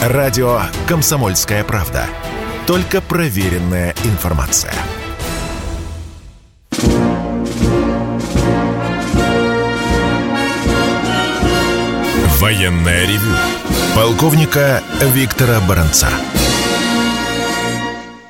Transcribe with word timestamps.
Радио 0.00 0.62
«Комсомольская 0.88 1.62
правда». 1.62 2.06
Только 2.66 3.02
проверенная 3.02 3.94
информация. 4.04 4.72
Военная 12.38 13.06
ревю. 13.06 13.36
Полковника 13.94 14.82
Виктора 15.12 15.60
Баранца. 15.68 16.08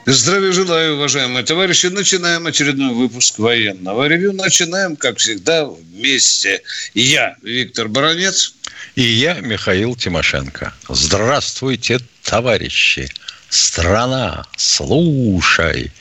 Здравия 0.06 0.50
желаю, 0.50 0.96
уважаемые 0.96 1.44
товарищи. 1.44 1.86
Начинаем 1.86 2.48
очередной 2.48 2.94
выпуск 2.94 3.38
военного 3.38 4.08
ревю. 4.08 4.32
Начинаем, 4.32 4.96
как 4.96 5.18
всегда, 5.18 5.66
вместе. 5.66 6.62
Я, 6.94 7.36
Виктор 7.42 7.86
Баранец. 7.86 8.54
И 8.94 9.02
я, 9.02 9.34
Михаил 9.40 9.96
Тимошенко. 9.96 10.72
Здравствуйте, 10.88 12.00
товарищи. 12.22 13.08
Страна, 13.48 14.44
слушай. 14.56 15.92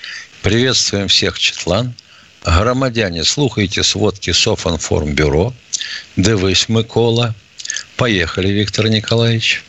Приветствуем 0.41 1.07
всех 1.07 1.37
Четлан. 1.39 1.93
Громадяне, 2.43 3.23
слухайте 3.23 3.83
сводки 3.83 4.31
Софинформбюро. 4.31 5.53
Дивись, 6.15 6.69
Микола. 6.69 7.35
Поехали, 7.97 8.49
Виктор 8.49 8.87
Николаевич. 8.87 9.63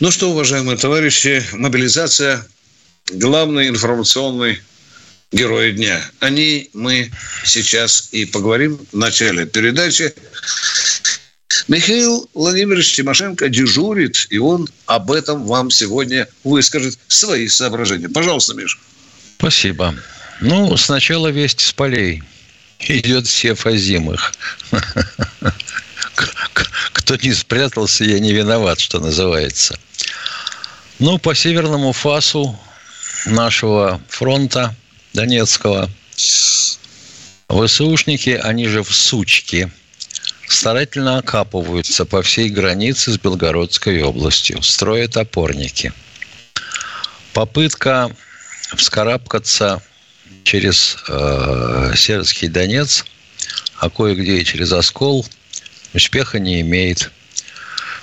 Ну 0.00 0.10
что, 0.10 0.30
уважаемые 0.30 0.76
товарищи, 0.76 1.44
мобилизация– 1.52 2.46
главный 3.12 3.68
информационный 3.68 4.60
герой 5.32 5.72
дня. 5.72 6.00
О 6.20 6.30
ней 6.30 6.70
мы 6.72 7.10
сейчас 7.44 8.08
и 8.12 8.24
поговорим 8.24 8.78
в 8.92 8.96
начале 8.96 9.46
передачи. 9.46 10.12
Михаил 11.68 12.28
Владимирович 12.34 12.94
Тимошенко 12.94 13.48
дежурит, 13.48 14.26
и 14.30 14.38
он 14.38 14.68
об 14.86 15.10
этом 15.10 15.46
вам 15.46 15.70
сегодня 15.70 16.28
выскажет 16.44 16.98
свои 17.08 17.48
соображения. 17.48 18.08
Пожалуйста, 18.08 18.54
Миша. 18.54 18.78
Спасибо. 19.38 19.94
Ну, 20.40 20.76
сначала 20.76 21.28
весть 21.28 21.60
с 21.60 21.72
полей. 21.72 22.22
Идет 22.80 23.26
все 23.26 23.54
фазимых. 23.54 24.32
Кто 26.92 27.16
не 27.16 27.32
спрятался, 27.32 28.04
я 28.04 28.18
не 28.20 28.32
виноват, 28.32 28.80
что 28.80 29.00
называется. 29.00 29.78
Ну, 30.98 31.18
по 31.18 31.34
северному 31.34 31.92
фасу 31.92 32.58
нашего 33.26 34.00
фронта 34.08 34.74
Донецкого 35.12 35.90
ВСУшники, 37.48 38.30
они 38.42 38.66
же 38.68 38.82
в 38.82 38.94
сучке, 38.94 39.70
старательно 40.52 41.18
окапываются 41.18 42.04
по 42.04 42.22
всей 42.22 42.50
границе 42.50 43.12
с 43.12 43.18
Белгородской 43.18 44.02
областью, 44.02 44.62
строят 44.62 45.16
опорники. 45.16 45.92
Попытка 47.32 48.10
вскарабкаться 48.74 49.82
через 50.44 50.96
э, 51.08 51.92
Северский 51.96 52.48
Донец, 52.48 53.04
а 53.78 53.90
кое-где 53.90 54.38
и 54.38 54.44
через 54.44 54.72
Оскол, 54.72 55.26
успеха 55.94 56.38
не 56.38 56.60
имеет. 56.60 57.10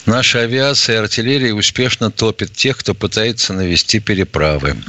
Наша 0.05 0.41
авиация 0.41 0.95
и 0.95 0.99
артиллерия 0.99 1.53
успешно 1.53 2.11
топит 2.11 2.53
тех, 2.53 2.77
кто 2.77 2.93
пытается 2.93 3.51
навести 3.53 3.99
переправы. 3.99 4.81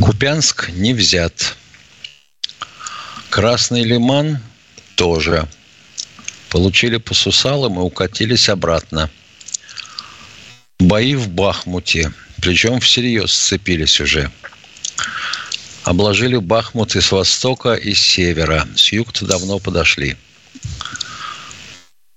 Купянск 0.00 0.70
не 0.70 0.92
взят. 0.92 1.56
Красный 3.30 3.84
Лиман 3.84 4.40
тоже. 4.96 5.48
Получили 6.50 6.96
по 6.96 7.14
сусалам 7.14 7.78
и 7.78 7.82
укатились 7.82 8.48
обратно. 8.48 9.10
Бои 10.78 11.14
в 11.14 11.28
Бахмуте. 11.28 12.12
Причем 12.40 12.80
всерьез 12.80 13.32
сцепились 13.32 14.00
уже. 14.00 14.30
Обложили 15.84 16.36
Бахмут 16.36 16.96
и 16.96 17.00
с 17.00 17.12
востока, 17.12 17.74
и 17.74 17.94
с 17.94 18.00
севера. 18.00 18.66
С 18.76 18.92
юга-то 18.92 19.26
давно 19.26 19.58
подошли. 19.58 20.16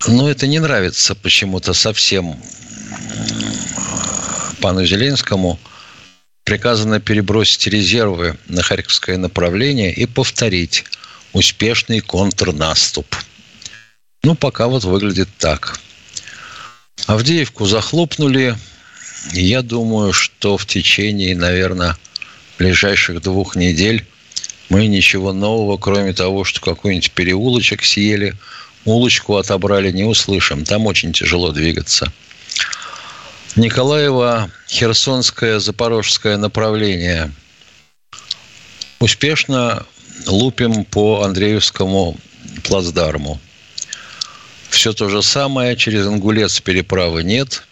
Но 0.08 0.30
это 0.30 0.47
не 0.47 0.59
нравится 0.59 1.16
почему-то 1.16 1.74
совсем 1.74 2.41
пану 4.62 4.86
Зеленскому. 4.86 5.59
Приказано 6.44 7.00
перебросить 7.00 7.68
резервы 7.68 8.38
на 8.47 8.62
Харьковское 8.62 9.18
направление 9.18 9.94
и 9.94 10.06
повторить 10.06 10.86
успешный 11.34 12.02
контрнаступ. 12.02 13.16
Ну, 14.24 14.36
пока 14.36 14.68
вот 14.68 14.84
выглядит 14.84 15.30
так. 15.40 15.80
Авдеевку 17.08 17.66
захлопнули. 17.66 18.56
Я 19.34 19.64
думаю, 19.64 20.14
что 20.14 20.58
в 20.58 20.66
течение, 20.66 21.36
наверное, 21.36 21.98
ближайших 22.59 23.22
двух 23.22 23.56
недель 23.56 24.06
мы 24.70 24.86
ничего 24.88 25.34
нового, 25.34 25.78
кроме 25.78 26.14
того, 26.14 26.44
что 26.44 26.62
какой-нибудь 26.62 27.12
переулочек 27.12 27.84
съели, 27.84 28.36
улочку 28.86 29.38
отобрали, 29.38 29.92
не 29.92 30.04
услышим. 30.04 30.66
Там 30.66 30.86
очень 30.86 31.14
тяжело 31.14 31.52
двигаться. 31.52 32.12
Николаева, 33.56 34.52
Херсонское, 34.70 35.59
Запорожское 35.59 36.38
направление. 36.38 37.32
Успешно 39.00 39.86
лупим 40.28 40.86
по 40.86 41.24
Андреевскому 41.24 42.18
плацдарму. 42.64 43.42
Все 44.72 44.94
то 44.94 45.09
же 45.09 45.22
самое. 45.22 45.76
Через 45.76 46.08
Ингулец 46.08 46.62
переправы 46.62 47.24
нет. 47.24 47.64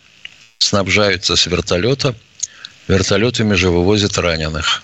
Снабжаются 0.59 1.35
с 1.35 1.47
вертолета. 1.47 2.13
Вертолетами 2.87 3.55
же 3.55 3.69
вывозят 3.69 4.17
раненых. 4.17 4.83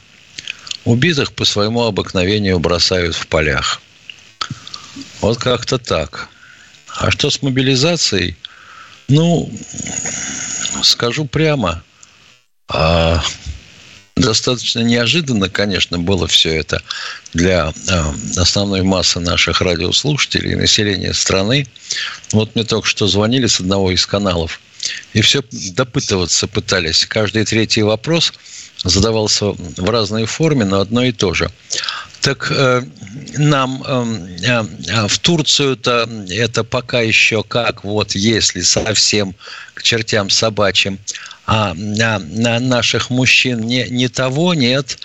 Убитых 0.85 1.33
по 1.33 1.43
своему 1.45 1.83
обыкновению 1.83 2.59
бросают 2.59 3.15
в 3.15 3.27
полях. 3.27 3.81
Вот 5.19 5.37
как-то 5.37 5.77
так. 5.77 6.29
А 6.87 7.11
что 7.11 7.29
с 7.29 7.41
мобилизацией? 7.41 8.37
Ну, 9.09 9.51
скажу 10.83 11.25
прямо, 11.25 11.83
а, 12.69 13.21
достаточно 14.15 14.79
неожиданно, 14.79 15.49
конечно, 15.49 15.99
было 15.99 16.27
все 16.27 16.55
это 16.55 16.81
для 17.33 17.73
а, 17.89 18.15
основной 18.37 18.81
массы 18.81 19.19
наших 19.19 19.61
радиослушателей 19.61 20.53
и 20.53 20.55
населения 20.55 21.13
страны. 21.13 21.67
Вот 22.31 22.55
мне 22.55 22.63
только 22.63 22.87
что 22.87 23.07
звонили 23.07 23.47
с 23.47 23.59
одного 23.59 23.91
из 23.91 24.05
каналов, 24.05 24.59
и 25.13 25.21
все 25.21 25.43
допытываться 25.51 26.47
пытались. 26.47 27.05
Каждый 27.05 27.45
третий 27.45 27.83
вопрос 27.83 28.33
задавался 28.83 29.51
в 29.51 29.89
разной 29.89 30.25
форме, 30.25 30.65
но 30.65 30.79
одно 30.79 31.03
и 31.03 31.11
то 31.11 31.33
же. 31.33 31.49
Так 32.25 32.49
э, 32.49 32.81
нам 33.37 33.83
э, 33.85 34.25
э, 34.41 34.63
в 35.07 35.19
Турцию-то 35.19 36.09
это 36.31 36.63
пока 36.63 37.01
еще 37.01 37.43
как, 37.43 37.83
вот 37.83 38.15
если 38.15 38.61
совсем 38.61 39.35
к 39.75 39.83
чертям 39.83 40.31
собачьим, 40.31 40.97
а 41.45 41.75
на, 41.75 42.17
на 42.17 42.59
наших 42.59 43.11
мужчин 43.11 43.61
не, 43.61 43.87
не 43.89 44.07
того 44.07 44.55
нет, 44.55 44.97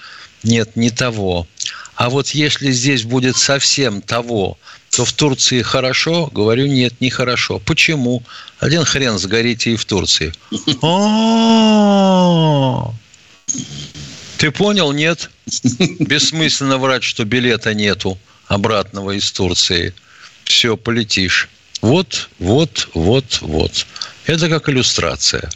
нет, 0.45 0.77
не 0.77 0.89
того. 0.89 1.47
А 1.95 2.09
вот 2.09 2.29
если 2.29 2.73
здесь 2.73 3.03
будет 3.03 3.37
совсем 3.37 4.01
того, 4.01 4.57
то 4.89 5.05
в 5.05 5.13
Турции 5.13 5.61
хорошо, 5.61 6.31
говорю, 6.33 6.69
нет, 6.69 7.03
не 7.03 7.11
хорошо. 7.11 7.59
Почему? 7.59 8.23
Один 8.61 8.87
хрен 8.87 9.19
сгорите 9.19 9.73
и 9.73 9.77
в 9.77 9.85
Турции. 9.85 10.33
Ты 14.41 14.51
понял, 14.51 14.91
нет? 14.93 15.29
Бессмысленно 15.99 16.79
врать, 16.79 17.03
что 17.03 17.27
билета 17.27 17.75
нету 17.75 18.19
обратного 18.47 19.11
из 19.11 19.31
Турции. 19.33 19.93
Все, 20.45 20.79
полетишь. 20.79 21.51
Вот, 21.83 22.31
вот, 22.39 22.89
вот, 22.95 23.43
вот. 23.43 23.87
Это 24.25 24.49
как 24.49 24.71
иллюстрация. 24.71 25.51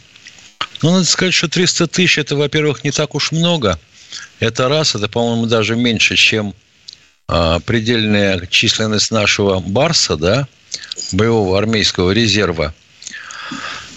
Ну, 0.83 0.91
надо 0.91 1.05
сказать, 1.05 1.33
что 1.33 1.47
300 1.47 1.87
тысяч– 1.87 2.17
это, 2.19 2.35
во-первых, 2.35 2.83
не 2.83 2.91
так 2.91 3.15
уж 3.15 3.31
много. 3.31 3.79
Это 4.39 4.69
раз, 4.69 4.93
это, 4.93 5.07
по-моему, 5.07 5.47
даже 5.47 5.75
меньше, 5.75 6.15
чем 6.15 6.53
а, 7.27 7.59
предельная 7.61 8.45
численность 8.45 9.09
нашего 9.09 9.61
Барса, 9.61 10.15
да, 10.15 10.47
боевого 11.11 11.57
армейского 11.57 12.11
резерва– 12.11 12.71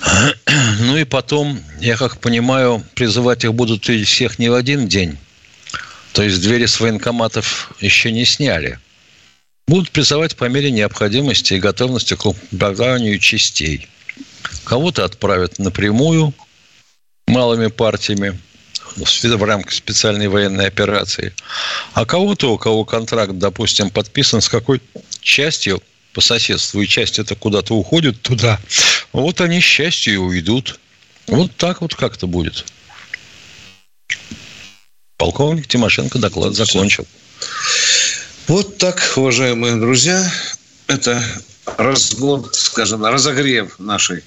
ну 0.81 0.97
и 0.97 1.05
потом, 1.05 1.61
я 1.81 1.97
как 1.97 2.21
понимаю, 2.21 2.85
призывать 2.95 3.45
их 3.45 3.55
будут 3.55 3.85
всех 3.85 4.39
не 4.39 4.49
в 4.49 4.55
один 4.55 4.89
день. 4.89 5.19
То 6.13 6.23
есть 6.23 6.41
двери 6.41 6.67
с 6.67 6.81
военкоматов 6.81 7.73
еще 7.81 8.11
не 8.13 8.25
сняли. 8.25 8.79
Будут 9.67 9.91
призывать 9.91 10.37
по 10.37 10.47
мере 10.47 10.71
необходимости 10.71 11.55
и 11.55 11.61
готовности 11.61 12.15
к 12.15 12.25
упоминанию 12.25 13.19
частей. 13.19 13.89
Кого-то 14.65 15.05
отправят 15.05 15.59
напрямую 15.59 16.33
малыми 17.27 17.67
партиями 17.67 18.39
в 18.97 19.45
рамках 19.45 19.73
специальной 19.73 20.29
военной 20.29 20.67
операции. 20.67 21.33
А 21.93 22.05
кого-то, 22.05 22.53
у 22.53 22.59
кого 22.59 22.85
контракт, 22.85 23.33
допустим, 23.35 23.91
подписан 23.91 24.41
с 24.41 24.49
какой 24.49 24.81
частью 25.21 25.83
по 26.15 26.21
соседству, 26.21 26.81
и 26.81 26.87
часть 26.89 27.19
это 27.19 27.37
куда-то 27.37 27.75
уходит 27.75 28.21
туда, 28.23 28.59
вот 29.23 29.41
они 29.41 29.61
счастью 29.61 30.15
и 30.15 30.17
уйдут. 30.17 30.79
Вот 31.27 31.55
так 31.57 31.81
вот 31.81 31.95
как-то 31.95 32.27
будет. 32.27 32.65
Полковник 35.17 35.67
Тимошенко 35.67 36.19
доклад 36.19 36.55
закончил. 36.55 37.07
Вот 38.47 38.79
так, 38.79 39.03
уважаемые 39.17 39.77
друзья, 39.77 40.27
это 40.87 41.23
разгон, 41.77 42.49
скажем, 42.53 43.05
разогрев 43.05 43.79
нашей 43.79 44.23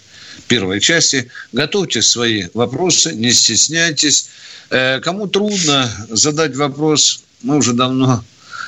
первой 0.48 0.80
части. 0.80 1.30
Готовьте 1.52 2.02
свои 2.02 2.46
вопросы, 2.54 3.14
не 3.14 3.32
стесняйтесь. 3.32 4.30
Э, 4.70 5.00
кому 5.00 5.28
трудно 5.28 5.90
задать 6.10 6.56
вопрос, 6.56 7.24
мы 7.42 7.58
уже 7.58 7.74
давно 7.74 8.24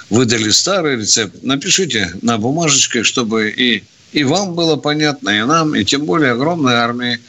выдали 0.10 0.50
старый 0.50 0.98
рецепт. 0.98 1.44
Напишите 1.44 2.14
на 2.22 2.38
бумажечке, 2.38 3.04
чтобы 3.04 3.50
и, 3.50 3.84
и 4.14 4.24
вам 4.24 4.54
было 4.54 4.76
понятно, 4.76 5.30
и 5.30 5.44
нам, 5.44 5.76
и 5.76 5.84
тем 5.84 6.06
более 6.06 6.32
огромной 6.32 6.76
армии 6.76 7.20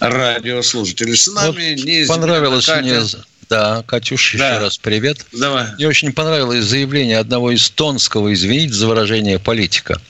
радиослушателей. 0.00 1.16
С 1.16 1.28
нами 1.28 1.76
вот 1.76 1.84
не 1.84 2.06
понравилось 2.06 2.66
Катя. 2.66 2.82
мне 2.82 3.00
да, 3.48 3.84
Катюш, 3.86 4.36
да. 4.38 4.54
еще 4.54 4.64
раз 4.64 4.78
привет. 4.78 5.26
Давай. 5.32 5.74
Мне 5.74 5.86
очень 5.86 6.12
понравилось 6.12 6.64
заявление 6.64 7.18
одного 7.18 7.54
эстонского, 7.54 8.32
извините 8.32 8.72
за 8.72 8.88
выражение, 8.88 9.38
политика, 9.38 10.00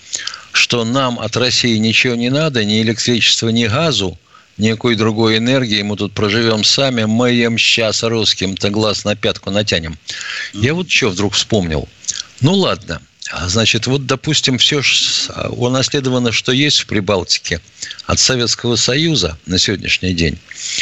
что 0.52 0.84
нам 0.84 1.18
от 1.18 1.36
России 1.36 1.76
ничего 1.76 2.14
не 2.14 2.30
надо, 2.30 2.64
ни 2.64 2.80
электричества, 2.82 3.48
ни 3.48 3.66
газу, 3.66 4.16
никакой 4.58 4.94
другой 4.94 5.38
энергии, 5.38 5.82
мы 5.82 5.96
тут 5.96 6.12
проживем 6.12 6.62
сами, 6.62 7.04
мы 7.04 7.32
им 7.32 7.58
сейчас 7.58 8.02
русским-то 8.02 8.70
глаз 8.70 9.04
на 9.04 9.16
пятку 9.16 9.50
натянем. 9.50 9.98
Я 10.52 10.72
вот 10.74 10.88
что 10.88 11.10
вдруг 11.10 11.34
вспомнил. 11.34 11.88
Ну 12.40 12.54
ладно, 12.54 13.02
значит, 13.46 13.86
вот, 13.86 14.06
допустим, 14.06 14.58
все 14.58 14.82
унаследовано, 15.50 16.32
что 16.32 16.52
есть 16.52 16.80
в 16.80 16.86
Прибалтике 16.86 17.60
от 18.06 18.18
Советского 18.18 18.76
Союза 18.76 19.38
на 19.46 19.58
сегодняшний 19.58 20.12
день. 20.12 20.38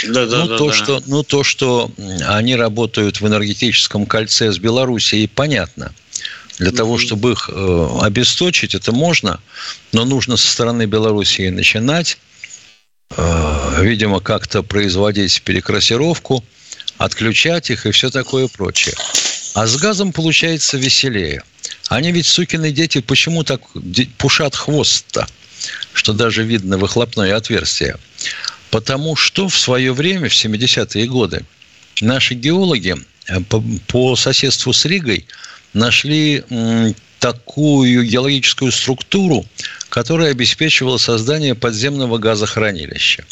Да, 0.09 0.27
да, 0.27 0.45
ну, 0.45 0.49
да, 0.49 0.59
то, 0.59 0.67
да. 0.67 0.73
Что, 0.73 1.03
ну, 1.07 1.23
то, 1.23 1.45
что 1.45 1.91
они 2.27 2.57
работают 2.57 3.21
в 3.21 3.27
энергетическом 3.27 4.07
кольце 4.07 4.53
с 4.53 4.59
Белоруссией, 4.59 5.29
понятно. 5.29 5.93
Для 6.59 6.71
mm-hmm. 6.71 6.77
того, 6.77 6.99
чтобы 6.99 7.33
их 7.33 7.49
э, 7.51 7.89
обесточить, 8.03 8.75
это 8.75 8.93
можно, 8.93 9.41
но 9.93 10.05
нужно 10.05 10.37
со 10.37 10.51
стороны 10.51 10.85
Белоруссии 10.85 11.49
начинать, 11.49 12.19
э, 13.17 13.83
видимо, 13.83 14.21
как-то 14.21 14.63
производить 14.63 15.41
перекрасировку, 15.43 16.45
отключать 16.99 17.71
их 17.71 17.87
и 17.87 17.93
все 17.93 18.11
такое 18.11 18.47
прочее. 18.49 18.95
А 19.55 19.67
с 19.67 19.77
газом 19.79 20.13
получается 20.13 20.77
веселее. 20.77 21.43
Они 21.89 22.13
ведь, 22.13 22.27
сукины 22.27 22.71
дети, 22.71 23.01
почему 23.01 23.43
так 23.43 23.63
пушат 24.17 24.55
хвост-то? 24.55 25.27
Что 25.93 26.13
даже 26.13 26.45
видно 26.45 26.79
выхлопное 26.79 27.37
отверстие. 27.37 27.97
Потому 28.71 29.17
что 29.17 29.49
в 29.49 29.59
свое 29.59 29.93
время, 29.93 30.29
в 30.29 30.33
70-е 30.33 31.07
годы, 31.07 31.45
наши 32.01 32.35
геологи 32.35 32.97
э, 33.27 33.41
по, 33.89 34.15
соседству 34.15 34.73
с 34.73 34.85
Ригой 34.85 35.27
нашли 35.73 36.45
такую 37.19 38.05
геологическую 38.05 38.73
структуру, 38.73 39.45
которая 39.89 40.31
обеспечивала 40.31 40.97
создание 40.97 41.55
подземного 41.55 42.19
газохранилища. 42.19 43.25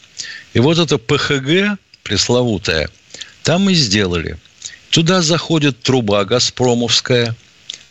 И 0.53 0.59
вот 0.59 0.79
это 0.79 0.99
ПХГ, 0.99 1.79
пресловутое, 2.03 2.91
там 3.45 3.71
и 3.71 3.75
сделали. 3.75 4.37
Туда 4.91 5.23
заходит 5.23 5.81
труба 5.81 6.25
газпромовская– 6.25 7.37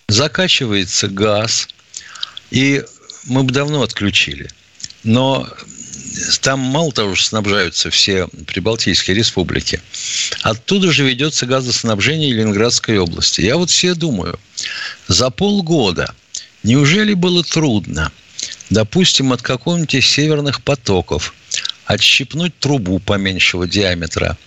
закачивается 0.07 1.07
газ, 1.09 1.67
и 2.49 2.83
мы 3.25 3.43
бы 3.43 3.51
давно 3.51 3.81
отключили. 3.81 4.49
Но 5.03 5.47
там 6.41 6.59
мало 6.59 6.91
того, 6.91 7.15
что 7.15 7.29
снабжаются 7.29 7.89
все 7.89 8.27
прибалтийские 8.47 9.15
республики, 9.15 9.81
оттуда 10.41 10.91
же 10.91 11.03
ведется 11.03 11.45
газоснабжение 11.45 12.33
Ленинградской 12.33 12.97
области. 12.97 13.41
Я 13.41 13.57
вот 13.57 13.69
все 13.69 13.93
думаю, 13.93 14.39
за 15.07 15.29
полгода 15.29 16.13
неужели 16.63 17.13
было 17.13 17.43
трудно, 17.43 18.11
допустим, 18.69 19.33
от 19.33 19.41
какого-нибудь 19.41 20.03
северных 20.03 20.61
потоков 20.61 21.33
отщипнуть 21.85 22.57
трубу 22.59 22.99
поменьшего 22.99 23.67
диаметра, 23.67 24.37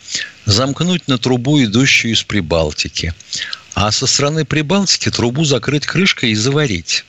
замкнуть 0.45 1.09
на 1.09 1.19
трубу, 1.19 1.63
идущую 1.63 2.13
из 2.13 2.23
Прибалтики, 2.23 3.15
а 3.75 3.93
со 3.93 4.07
стороны 4.07 4.45
Прибалтики 4.45 5.11
трубу 5.11 5.45
закрыть 5.45 5.87
крышкой 5.87 6.31
и 6.31 6.35
заварить. 6.35 7.05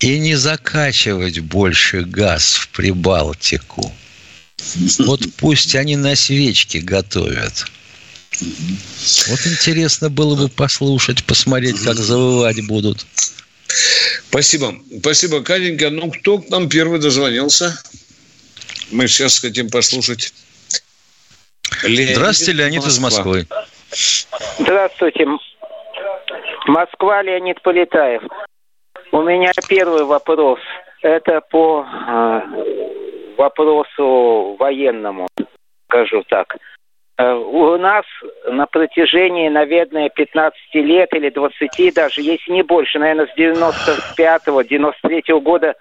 И 0.00 0.18
не 0.18 0.34
закачивать 0.34 1.38
больше 1.40 2.02
газ 2.02 2.54
в 2.54 2.68
Прибалтику. 2.68 3.94
Вот 4.98 5.22
пусть 5.36 5.74
они 5.74 5.96
на 5.96 6.16
свечке 6.16 6.80
готовят. 6.80 7.66
Вот 9.28 9.46
интересно 9.46 10.10
было 10.10 10.34
бы 10.34 10.48
послушать, 10.48 11.24
посмотреть, 11.24 11.80
как 11.80 11.98
завывать 11.98 12.64
будут. 12.66 13.06
Спасибо. 14.28 14.74
Спасибо, 15.00 15.42
Катенька. 15.42 15.90
Ну, 15.90 16.10
кто 16.10 16.38
к 16.38 16.48
нам 16.48 16.68
первый 16.68 16.98
дозвонился? 17.00 17.78
Мы 18.90 19.08
сейчас 19.08 19.38
хотим 19.38 19.70
послушать. 19.70 20.32
Леонид 21.82 22.16
Здравствуйте, 22.16 22.52
Леонид 22.52 22.84
Москва. 22.84 22.90
из 22.92 22.98
Москвы. 22.98 23.48
Здравствуйте. 24.58 25.26
Москва, 26.66 27.22
Леонид 27.22 27.60
Полетаев. 27.62 28.22
У 29.10 29.22
меня 29.22 29.52
первый 29.68 30.04
вопрос. 30.04 30.60
Это 31.02 31.42
по 31.50 31.84
э, 31.84 32.40
вопросу 33.36 34.56
военному, 34.58 35.28
скажу 35.88 36.22
так. 36.28 36.56
Э, 37.18 37.34
у 37.34 37.76
нас 37.76 38.06
на 38.46 38.66
протяжении, 38.66 39.48
наверное, 39.48 40.08
15 40.08 40.56
лет 40.74 41.12
или 41.12 41.28
20 41.28 41.94
даже, 41.94 42.22
если 42.22 42.52
не 42.52 42.62
больше, 42.62 42.98
наверное, 42.98 43.26
с 43.26 43.36
95-93 44.16 45.40
года 45.40 45.74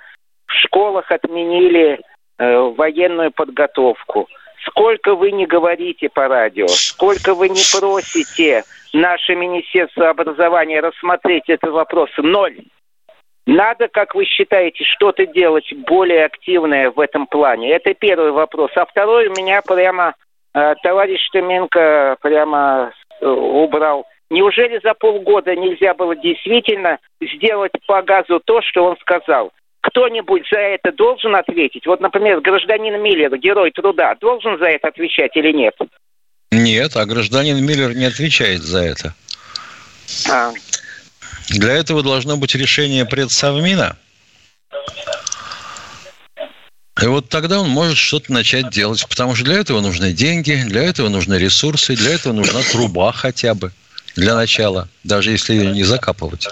в 0.47 0.53
школах 0.53 1.09
отменили 1.11 2.01
э, 2.37 2.57
военную 2.75 3.31
подготовку– 3.31 4.27
Сколько 4.65 5.15
вы 5.15 5.31
не 5.31 5.45
говорите 5.45 6.09
по 6.09 6.27
радио, 6.27 6.67
сколько 6.67 7.33
вы 7.33 7.49
не 7.49 7.61
просите 7.79 8.63
наше 8.93 9.35
Министерство 9.35 10.09
образования 10.09 10.81
рассмотреть 10.81 11.49
этот 11.49 11.71
вопрос, 11.71 12.09
ноль. 12.17 12.57
Надо, 13.47 13.87
как 13.87 14.13
вы 14.13 14.25
считаете, 14.25 14.83
что-то 14.83 15.25
делать 15.25 15.73
более 15.87 16.25
активное 16.25 16.91
в 16.91 16.99
этом 16.99 17.25
плане? 17.25 17.71
Это 17.71 17.93
первый 17.93 18.31
вопрос. 18.31 18.71
А 18.75 18.85
второй 18.85 19.27
у 19.27 19.31
меня 19.31 19.61
прямо 19.63 20.13
э, 20.53 20.75
товарищ 20.83 21.27
Томенко 21.31 22.17
прямо 22.21 22.93
э, 23.19 23.27
убрал. 23.27 24.05
Неужели 24.29 24.79
за 24.83 24.93
полгода 24.93 25.55
нельзя 25.55 25.93
было 25.95 26.15
действительно 26.15 27.00
сделать 27.19 27.74
по 27.88 28.01
газу 28.03 28.39
то, 28.45 28.62
что 28.62 28.86
он 28.86 28.97
сказал? 28.97 29.51
Кто-нибудь 29.81 30.43
за 30.51 30.59
это 30.59 30.91
должен 30.91 31.35
ответить? 31.35 31.85
Вот, 31.85 32.00
например, 32.00 32.39
гражданин 32.41 33.01
Миллер, 33.01 33.35
герой 33.38 33.71
труда, 33.71 34.15
должен 34.19 34.57
за 34.59 34.65
это 34.65 34.88
отвечать 34.88 35.35
или 35.35 35.51
нет? 35.51 35.75
Нет, 36.51 36.95
а 36.95 37.05
гражданин 37.05 37.63
Миллер 37.65 37.95
не 37.95 38.05
отвечает 38.05 38.61
за 38.61 38.79
это. 38.79 39.15
А. 40.29 40.51
Для 41.50 41.73
этого 41.73 42.03
должно 42.03 42.38
быть 42.38 42.55
решение 42.55 43.05
предсовмина. 43.05 43.97
И 47.01 47.05
вот 47.05 47.29
тогда 47.29 47.61
он 47.61 47.69
может 47.69 47.97
что-то 47.97 48.31
начать 48.31 48.69
делать, 48.69 49.07
потому 49.09 49.33
что 49.33 49.45
для 49.45 49.55
этого 49.55 49.81
нужны 49.81 50.11
деньги, 50.11 50.61
для 50.67 50.83
этого 50.83 51.09
нужны 51.09 51.35
ресурсы, 51.35 51.95
для 51.95 52.13
этого 52.13 52.33
нужна 52.33 52.61
труба 52.71 53.11
хотя 53.11 53.55
бы 53.55 53.71
для 54.15 54.35
начала, 54.35 54.88
даже 55.03 55.31
если 55.31 55.53
ее 55.55 55.71
не 55.71 55.83
закапывать. 55.83 56.47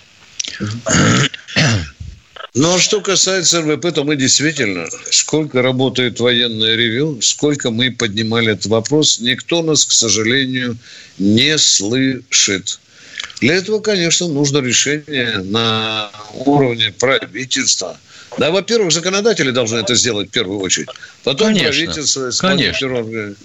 Ну, 2.55 2.75
а 2.75 2.79
что 2.79 3.01
касается 3.01 3.61
РВП, 3.61 3.93
то 3.93 4.03
мы 4.03 4.15
действительно, 4.15 4.87
сколько 5.11 5.61
работает 5.61 6.19
военное 6.19 6.75
ревю, 6.75 7.21
сколько 7.21 7.69
мы 7.69 7.91
поднимали 7.91 8.53
этот 8.53 8.65
вопрос, 8.67 9.19
никто 9.19 9.61
нас, 9.61 9.85
к 9.85 9.91
сожалению, 9.91 10.77
не 11.19 11.57
слышит. 11.59 12.79
Для 13.39 13.55
этого, 13.55 13.79
конечно, 13.79 14.27
нужно 14.27 14.59
решение 14.59 15.37
на 15.43 16.09
уровне 16.33 16.91
правительства– 16.91 17.97
да, 18.37 18.51
во-первых, 18.51 18.91
законодатели 18.91 19.51
должны 19.51 19.77
это 19.77 19.95
сделать 19.95 20.29
в 20.29 20.31
первую 20.31 20.59
очередь. 20.59 20.89
Потом 21.23 21.47
конечно, 21.47 21.69
правительство 21.69 22.31
конечно. 22.39 23.35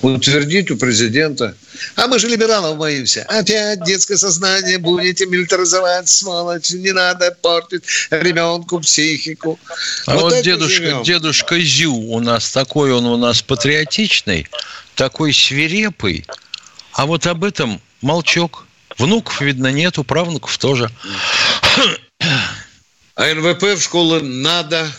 утвердить 0.00 0.70
у 0.70 0.76
президента. 0.76 1.54
А 1.96 2.06
мы 2.06 2.18
же 2.18 2.28
либералов 2.28 2.76
боимся. 2.76 3.24
Опять 3.28 3.84
детское 3.84 4.16
сознание 4.16 4.78
будете 4.78 5.26
милитаризовать, 5.26 6.08
сволочь. 6.08 6.70
Не 6.70 6.92
надо 6.92 7.36
портить 7.42 7.84
ребенку 8.10 8.80
психику. 8.80 9.58
А 10.06 10.14
вот, 10.14 10.34
вот 10.34 10.42
дедушка, 10.42 11.02
дедушка 11.04 11.60
Зю 11.60 11.94
у 11.94 12.20
нас 12.20 12.50
такой, 12.50 12.92
он 12.92 13.06
у 13.06 13.16
нас 13.16 13.42
патриотичный, 13.42 14.48
такой 14.94 15.32
свирепый. 15.32 16.26
А 16.92 17.06
вот 17.06 17.26
об 17.26 17.44
этом 17.44 17.80
молчок. 18.00 18.66
Внуков, 18.98 19.40
видно, 19.40 19.68
нету, 19.68 20.04
правнуков 20.04 20.58
тоже. 20.58 20.90
А 23.20 23.34
НВП 23.34 23.76
в 23.76 23.82
школы 23.82 24.22
надо 24.22 24.90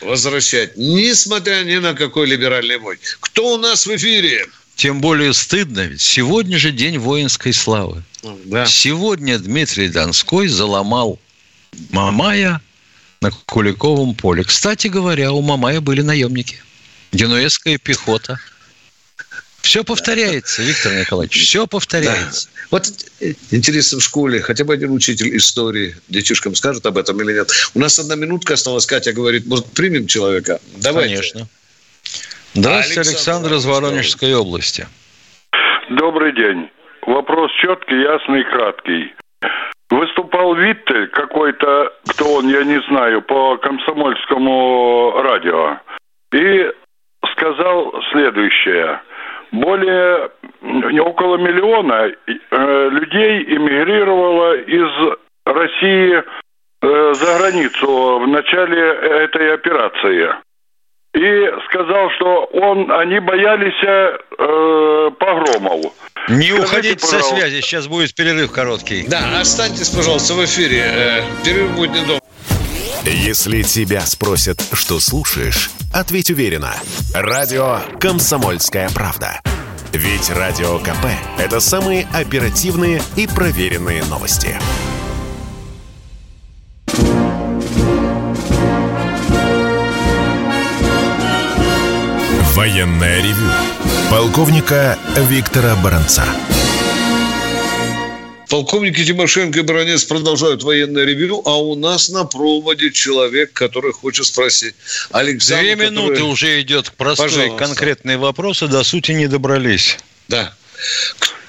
возвращать, 0.00 0.76
несмотря 0.76 1.62
ни 1.62 1.76
на 1.76 1.94
какой 1.94 2.26
либеральный 2.26 2.80
бой. 2.80 2.98
Кто 3.20 3.54
у 3.54 3.58
нас 3.58 3.86
в 3.86 3.94
эфире? 3.94 4.48
Тем 4.74 5.00
более 5.00 5.32
стыдно, 5.32 5.82
ведь 5.82 6.00
сегодня 6.00 6.58
же 6.58 6.72
день 6.72 6.98
воинской 6.98 7.52
славы. 7.52 8.02
Да. 8.46 8.66
Сегодня 8.66 9.38
Дмитрий 9.38 9.88
Донской 9.88 10.48
заломал 10.48 11.20
Мамая 11.90 12.60
на 13.20 13.30
Куликовом 13.30 14.16
поле. 14.16 14.42
Кстати 14.42 14.88
говоря, 14.88 15.30
у 15.30 15.40
Мамая 15.40 15.80
были 15.80 16.02
наемники. 16.02 16.60
Генуэзская 17.12 17.78
пехота. 17.78 18.40
Все 19.60 19.84
повторяется, 19.84 20.62
Виктор 20.62 20.92
Николаевич, 20.92 21.40
все 21.40 21.68
повторяется. 21.68 22.48
Да. 22.52 22.59
Вот 22.70 22.84
э, 23.20 23.32
интересно 23.50 23.98
в 23.98 24.02
школе, 24.02 24.40
хотя 24.40 24.64
бы 24.64 24.74
один 24.74 24.92
учитель 24.92 25.36
истории 25.36 25.94
детишкам 26.08 26.54
скажет 26.54 26.86
об 26.86 26.98
этом 26.98 27.20
или 27.20 27.32
нет. 27.32 27.48
У 27.74 27.80
нас 27.80 27.98
одна 27.98 28.14
минутка 28.14 28.54
осталась, 28.54 28.86
Катя 28.86 29.12
говорит, 29.12 29.46
может, 29.46 29.66
примем 29.74 30.06
человека? 30.06 30.60
Давайте. 30.82 31.16
Конечно. 31.16 31.48
Здравствуйте, 32.54 33.00
Александр, 33.00 33.52
Александр 33.52 33.54
из 33.54 33.64
Воронежской 33.66 34.34
области. 34.34 34.86
Добрый 35.90 36.32
день. 36.34 36.70
Вопрос 37.06 37.50
четкий, 37.60 38.00
ясный, 38.00 38.44
краткий. 38.44 39.14
Выступал 39.90 40.54
Виттель 40.54 41.08
какой-то, 41.08 41.92
кто 42.08 42.34
он, 42.34 42.48
я 42.48 42.62
не 42.62 42.80
знаю, 42.88 43.22
по 43.22 43.56
комсомольскому 43.58 45.20
радио. 45.22 45.78
И 46.32 46.70
сказал 47.32 47.92
следующее. 48.12 49.00
Более 49.52 50.30
около 51.00 51.36
миллиона 51.36 52.08
э, 52.26 52.88
людей 52.90 53.42
эмигрировало 53.44 54.56
из 54.58 55.16
России 55.44 56.22
э, 56.82 57.14
за 57.14 57.38
границу 57.38 58.20
в 58.20 58.28
начале 58.28 58.80
этой 59.24 59.54
операции. 59.54 60.30
И 61.12 61.52
сказал, 61.68 62.10
что 62.10 62.44
он, 62.52 62.92
они 62.92 63.18
боялись 63.18 63.82
э, 63.82 65.10
погромов. 65.18 65.92
Не 66.28 66.44
Скажите, 66.44 66.62
уходите 66.62 67.00
пожалуйста. 67.00 67.34
со 67.34 67.36
связи, 67.36 67.60
сейчас 67.60 67.88
будет 67.88 68.14
перерыв 68.14 68.52
короткий. 68.52 69.04
Да, 69.08 69.40
останьтесь, 69.40 69.88
пожалуйста, 69.88 70.34
в 70.34 70.44
эфире. 70.44 70.84
Э, 70.86 71.22
перерыв 71.44 71.74
будет 71.74 71.90
недолго. 71.90 72.19
Если 73.04 73.62
тебя 73.62 74.02
спросят, 74.02 74.62
что 74.72 75.00
слушаешь, 75.00 75.70
ответь 75.92 76.30
уверенно. 76.30 76.74
Радио 77.14 77.80
«Комсомольская 77.98 78.90
правда». 78.90 79.40
Ведь 79.92 80.30
Радио 80.30 80.78
КП– 80.78 81.06
это 81.38 81.60
самые 81.60 82.06
оперативные 82.12 83.02
и 83.16 83.26
проверенные 83.26 84.04
новости. 84.04 84.56
Военная 92.54 93.22
ревю. 93.22 93.50
Полковника 94.10 94.98
Виктора 95.16 95.74
Баранца. 95.76 96.24
Полковники 98.50 99.04
Тимошенко 99.04 99.60
и 99.60 99.62
Баранец 99.62 100.04
продолжают 100.04 100.64
военное 100.64 101.04
ревью, 101.04 101.40
а 101.44 101.56
у 101.56 101.76
нас 101.76 102.08
на 102.08 102.24
проводе 102.24 102.90
человек, 102.90 103.52
который 103.52 103.92
хочет 103.92 104.26
спросить. 104.26 104.74
Александр, 105.12 105.62
Две 105.62 105.76
минуты 105.76 106.14
который... 106.14 106.32
уже 106.32 106.60
идет 106.60 106.92
простой 106.96 107.28
Пожалуйста. 107.28 107.64
конкретные 107.64 108.18
вопросы, 108.18 108.66
до 108.66 108.82
сути 108.82 109.12
не 109.12 109.28
добрались. 109.28 109.98
Да. 110.28 110.52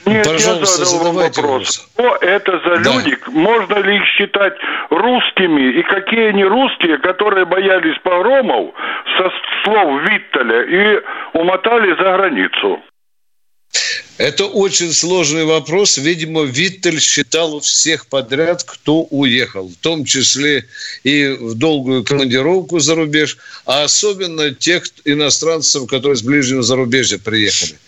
Нет, 0.05 0.27
Пожалуйста, 0.27 0.81
я 0.81 0.85
задал 0.85 1.13
вопрос. 1.13 1.37
вопрос. 1.37 1.89
Что 1.93 2.15
это 2.17 2.51
за 2.65 2.83
да. 2.83 2.93
люди? 2.93 3.17
Можно 3.27 3.79
ли 3.79 3.97
их 3.97 4.03
считать 4.17 4.53
русскими? 4.89 5.79
И 5.79 5.83
какие 5.83 6.29
они 6.29 6.43
русские, 6.43 6.97
которые 6.99 7.45
боялись 7.45 7.97
погромов 8.03 8.73
со 9.17 9.31
слов 9.63 10.01
Виттеля 10.03 10.63
и 10.63 11.01
умотали 11.33 11.95
за 11.97 12.03
границу? 12.17 12.81
Это 14.21 14.45
очень 14.45 14.93
сложный 14.93 15.45
вопрос. 15.45 15.97
Видимо, 15.97 16.43
Виттель 16.43 17.01
считал 17.01 17.59
всех 17.59 18.05
подряд, 18.05 18.63
кто 18.63 19.01
уехал, 19.01 19.67
в 19.67 19.75
том 19.77 20.05
числе 20.05 20.67
и 21.03 21.29
в 21.29 21.55
долгую 21.55 22.03
командировку 22.03 22.77
за 22.77 22.93
рубеж, 22.93 23.37
а 23.65 23.83
особенно 23.83 24.53
тех 24.53 24.83
иностранцев, 25.05 25.87
которые 25.87 26.17
с 26.17 26.21
ближнего 26.21 26.61
зарубежья 26.61 27.17
приехали. 27.17 27.79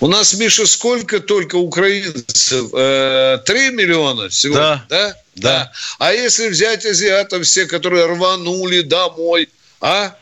У 0.00 0.06
нас, 0.06 0.34
Миша, 0.34 0.66
сколько 0.66 1.18
только 1.18 1.56
украинцев? 1.56 2.68
Э, 2.74 3.38
три 3.46 3.70
миллиона 3.70 4.30
сегодня, 4.30 4.84
да? 4.86 4.86
Да. 4.90 5.16
да. 5.36 5.72
А 5.98 6.12
если 6.12 6.48
взять 6.48 6.84
азиатов, 6.84 7.46
все, 7.46 7.64
которые 7.64 8.04
рванули 8.04 8.82
домой, 8.82 9.48
а? 9.80 10.14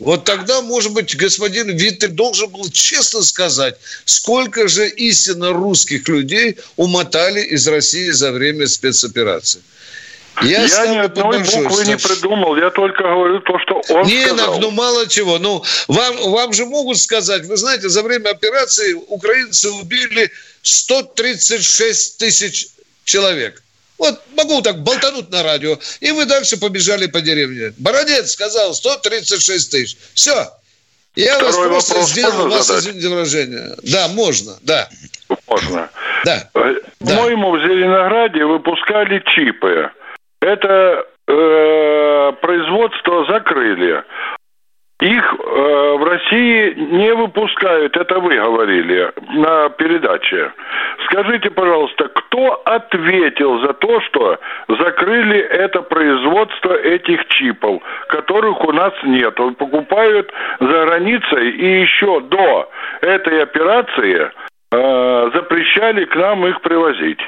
Вот 0.00 0.24
тогда, 0.24 0.60
может 0.60 0.92
быть, 0.92 1.16
господин 1.16 1.68
Виттель 1.76 2.10
должен 2.10 2.50
был 2.50 2.68
честно 2.70 3.22
сказать, 3.22 3.76
сколько 4.04 4.66
же 4.66 4.88
истинно 4.88 5.52
русских 5.52 6.08
людей 6.08 6.58
умотали 6.76 7.40
из 7.40 7.66
России 7.68 8.10
за 8.10 8.32
время 8.32 8.66
спецоперации. 8.66 9.62
Я, 10.42 10.64
я 10.64 10.86
ни 10.88 10.96
одной 10.96 11.38
буквы 11.38 11.86
не 11.86 11.96
придумал, 11.96 12.56
я 12.56 12.70
только 12.70 13.04
говорю 13.04 13.40
то, 13.40 13.56
что 13.60 13.82
он 13.94 14.06
не, 14.06 14.26
сказал. 14.26 14.58
ну 14.58 14.72
мало 14.72 15.06
чего. 15.06 15.38
Ну, 15.38 15.62
вам, 15.86 16.16
вам 16.32 16.52
же 16.52 16.66
могут 16.66 16.98
сказать, 16.98 17.46
вы 17.46 17.56
знаете, 17.56 17.88
за 17.88 18.02
время 18.02 18.30
операции 18.30 18.94
украинцы 18.94 19.70
убили 19.70 20.32
136 20.62 22.18
тысяч 22.18 22.68
человек. 23.04 23.63
Вот 23.98 24.20
могу 24.36 24.60
так 24.62 24.82
болтануть 24.82 25.30
на 25.30 25.42
радио, 25.42 25.78
и 26.00 26.10
вы 26.10 26.26
дальше 26.26 26.58
побежали 26.58 27.06
по 27.06 27.20
деревне. 27.20 27.72
Бородец 27.78 28.32
сказал 28.32 28.74
136 28.74 29.70
тысяч. 29.70 29.96
Все. 30.14 30.50
Я 31.14 31.38
Второй 31.38 31.68
вас 31.68 31.86
просто 31.86 32.12
сделал, 32.12 32.48
вас, 32.48 32.70
извините 32.70 33.08
выражение. 33.08 33.76
Да, 33.84 34.08
можно, 34.08 34.56
да. 34.62 34.88
Можно. 35.46 35.88
Да. 36.24 36.48
По-моему, 36.52 37.56
да. 37.56 37.58
в 37.58 37.68
Зеленограде 37.68 38.44
выпускали 38.44 39.22
чипы. 39.34 39.90
Это 40.40 41.06
э, 41.28 42.32
производство 42.42 43.26
закрыли. 43.26 44.02
Их 45.04 45.22
э, 45.22 45.96
в 45.98 46.02
России 46.02 46.72
не 46.76 47.12
выпускают, 47.12 47.94
это 47.94 48.20
вы 48.20 48.36
говорили 48.36 49.12
на 49.34 49.68
передаче. 49.68 50.50
Скажите, 51.04 51.50
пожалуйста, 51.50 52.08
кто 52.08 52.62
ответил 52.64 53.60
за 53.60 53.74
то, 53.74 54.00
что 54.00 54.38
закрыли 54.66 55.40
это 55.40 55.82
производство 55.82 56.72
этих 56.72 57.28
чипов, 57.28 57.82
которых 58.08 58.64
у 58.64 58.72
нас 58.72 58.94
нет? 59.04 59.34
Покупают 59.34 60.32
за 60.58 60.86
границей 60.86 61.50
и 61.50 61.82
еще 61.82 62.20
до 62.22 62.70
этой 63.02 63.42
операции 63.42 64.30
э, 64.72 65.30
запрещали 65.34 66.06
к 66.06 66.16
нам 66.16 66.46
их 66.46 66.62
привозить. 66.62 67.20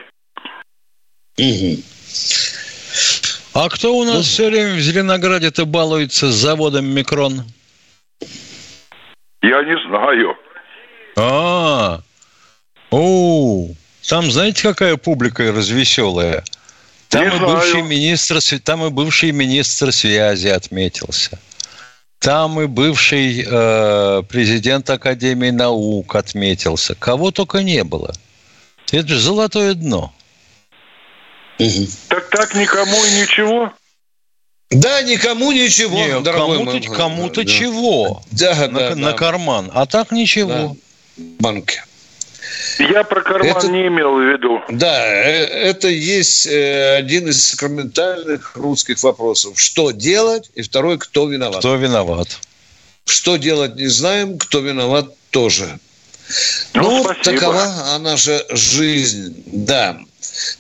А 3.52 3.68
кто 3.68 3.94
у 3.94 4.04
нас 4.04 4.14
ну, 4.14 4.22
все 4.22 4.48
время 4.48 4.76
в 4.76 4.80
Зеленограде-то 4.80 5.66
балуется 5.66 6.28
с 6.28 6.34
заводом 6.34 6.86
«Микрон»? 6.86 7.42
Я 9.46 9.62
не 9.62 9.78
знаю. 9.86 10.36
А, 11.16 12.00
о, 12.90 13.68
там 14.08 14.30
знаете, 14.30 14.62
какая 14.62 14.96
публика 14.96 15.52
развеселая? 15.52 16.42
Там 17.08 17.22
не 17.22 17.28
и 17.28 17.38
знаю. 17.38 17.54
бывший 17.54 17.82
министр, 17.82 18.38
там 18.64 18.84
и 18.84 18.90
бывший 18.90 19.30
министр 19.30 19.92
связи 19.92 20.48
отметился. 20.48 21.38
Там 22.18 22.60
и 22.60 22.66
бывший 22.66 23.46
э, 23.46 24.22
президент 24.28 24.90
Академии 24.90 25.50
наук 25.50 26.16
отметился. 26.16 26.96
Кого 26.96 27.30
только 27.30 27.62
не 27.62 27.84
было. 27.84 28.12
Это 28.90 29.06
же 29.06 29.20
золотое 29.20 29.74
дно. 29.74 30.12
Так 32.08 32.30
так 32.30 32.54
никому 32.54 32.96
и 33.04 33.20
ничего? 33.20 33.72
Да, 34.70 35.02
никому 35.02 35.52
ничего, 35.52 35.96
Не, 35.96 36.22
кому-то, 36.22 36.90
кому-то 36.90 37.44
да. 37.44 37.50
чего 37.50 38.22
да, 38.32 38.54
на, 38.66 38.68
да, 38.68 38.94
на 38.96 39.10
да. 39.10 39.12
карман, 39.12 39.70
а 39.72 39.86
так 39.86 40.10
ничего. 40.10 40.76
Да. 41.16 41.24
Банки. 41.38 41.82
Я 42.78 43.04
про 43.04 43.22
карман 43.22 43.56
это, 43.56 43.68
не 43.68 43.86
имел 43.86 44.16
в 44.16 44.20
виду. 44.20 44.60
Да, 44.68 45.06
э, 45.06 45.44
это 45.46 45.88
есть 45.88 46.46
э, 46.46 46.96
один 46.96 47.28
из 47.28 47.48
сакраментальных 47.48 48.56
русских 48.56 49.02
вопросов. 49.02 49.58
Что 49.58 49.92
делать? 49.92 50.50
И 50.54 50.62
второй, 50.62 50.98
кто 50.98 51.28
виноват? 51.28 51.60
Кто 51.60 51.76
виноват? 51.76 52.38
Что 53.04 53.36
делать 53.36 53.76
не 53.76 53.86
знаем, 53.86 54.36
кто 54.36 54.60
виноват 54.60 55.14
тоже. 55.30 55.78
Ну, 56.74 56.82
ну 56.82 57.04
спасибо. 57.04 57.24
такова 57.38 57.98
наша 58.00 58.44
жизнь, 58.50 59.42
да. 59.46 59.98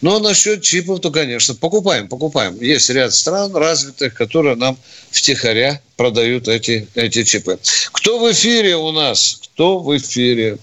Но 0.00 0.18
насчет 0.18 0.62
чипов, 0.62 1.00
то, 1.00 1.10
конечно, 1.10 1.54
покупаем, 1.54 2.08
покупаем. 2.08 2.60
Есть 2.60 2.90
ряд 2.90 3.14
стран 3.14 3.54
развитых, 3.54 4.14
которые 4.14 4.56
нам 4.56 4.76
втихаря 5.10 5.80
продают 5.96 6.48
эти, 6.48 6.88
эти 6.94 7.24
чипы. 7.24 7.58
Кто 7.92 8.18
в 8.18 8.30
эфире 8.32 8.76
у 8.76 8.92
нас? 8.92 9.40
Кто 9.42 9.78
в 9.78 9.96
эфире? 9.96 10.58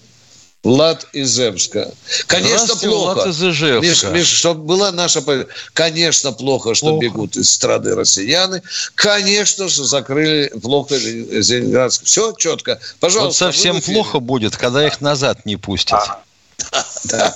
Влад 0.64 1.06
из 1.12 1.38
Эмска. 1.38 1.92
Конечно, 2.26 2.74
плохо. 2.76 3.14
Влад 3.14 3.26
из 3.28 3.44
Ижевска. 3.44 3.86
Миш, 3.86 4.02
Миш, 4.14 4.28
чтобы 4.28 4.64
была 4.64 4.92
наша... 4.92 5.22
Конечно, 5.74 6.32
плохо, 6.32 6.74
что 6.74 6.88
плохо. 6.88 7.04
бегут 7.04 7.36
из 7.36 7.50
страны 7.50 7.94
россияне. 7.94 8.62
Конечно, 8.94 9.68
что 9.68 9.84
закрыли 9.84 10.50
плохо 10.62 10.98
Зеленоградск. 10.98 12.04
Все 12.04 12.32
четко. 12.32 12.80
Пожалуйста. 12.98 13.44
Вот 13.44 13.52
совсем 13.52 13.82
плохо 13.82 14.20
будет, 14.20 14.56
когда 14.56 14.86
их 14.86 15.02
назад 15.02 15.44
не 15.44 15.56
пустят. 15.56 15.98
А. 15.98 16.22
Да. 17.10 17.32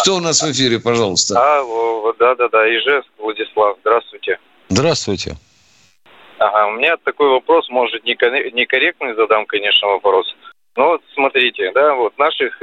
Кто 0.00 0.16
у 0.16 0.20
нас 0.20 0.42
в 0.42 0.50
эфире, 0.52 0.78
пожалуйста? 0.78 1.34
А, 1.36 2.12
да-да-да, 2.18 2.66
Ижевск, 2.68 3.08
Владислав. 3.18 3.76
Здравствуйте. 3.80 4.38
Здравствуйте. 4.68 5.36
Ага, 6.38 6.68
у 6.68 6.70
меня 6.72 6.96
такой 7.04 7.28
вопрос, 7.28 7.68
может, 7.68 8.04
некорректный 8.04 9.14
задам, 9.14 9.46
конечно, 9.46 9.88
вопрос. 9.88 10.26
Ну 10.76 10.86
вот 10.86 11.02
смотрите, 11.14 11.70
да, 11.74 11.94
вот 11.94 12.16
наших 12.18 12.56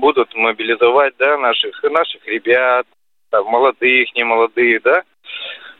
будут 0.00 0.34
мобилизовать, 0.34 1.14
да, 1.18 1.36
наших 1.38 1.82
наших 1.82 2.24
ребят, 2.26 2.86
там, 3.30 3.46
молодых, 3.46 4.14
немолодых, 4.14 4.82
да. 4.82 5.02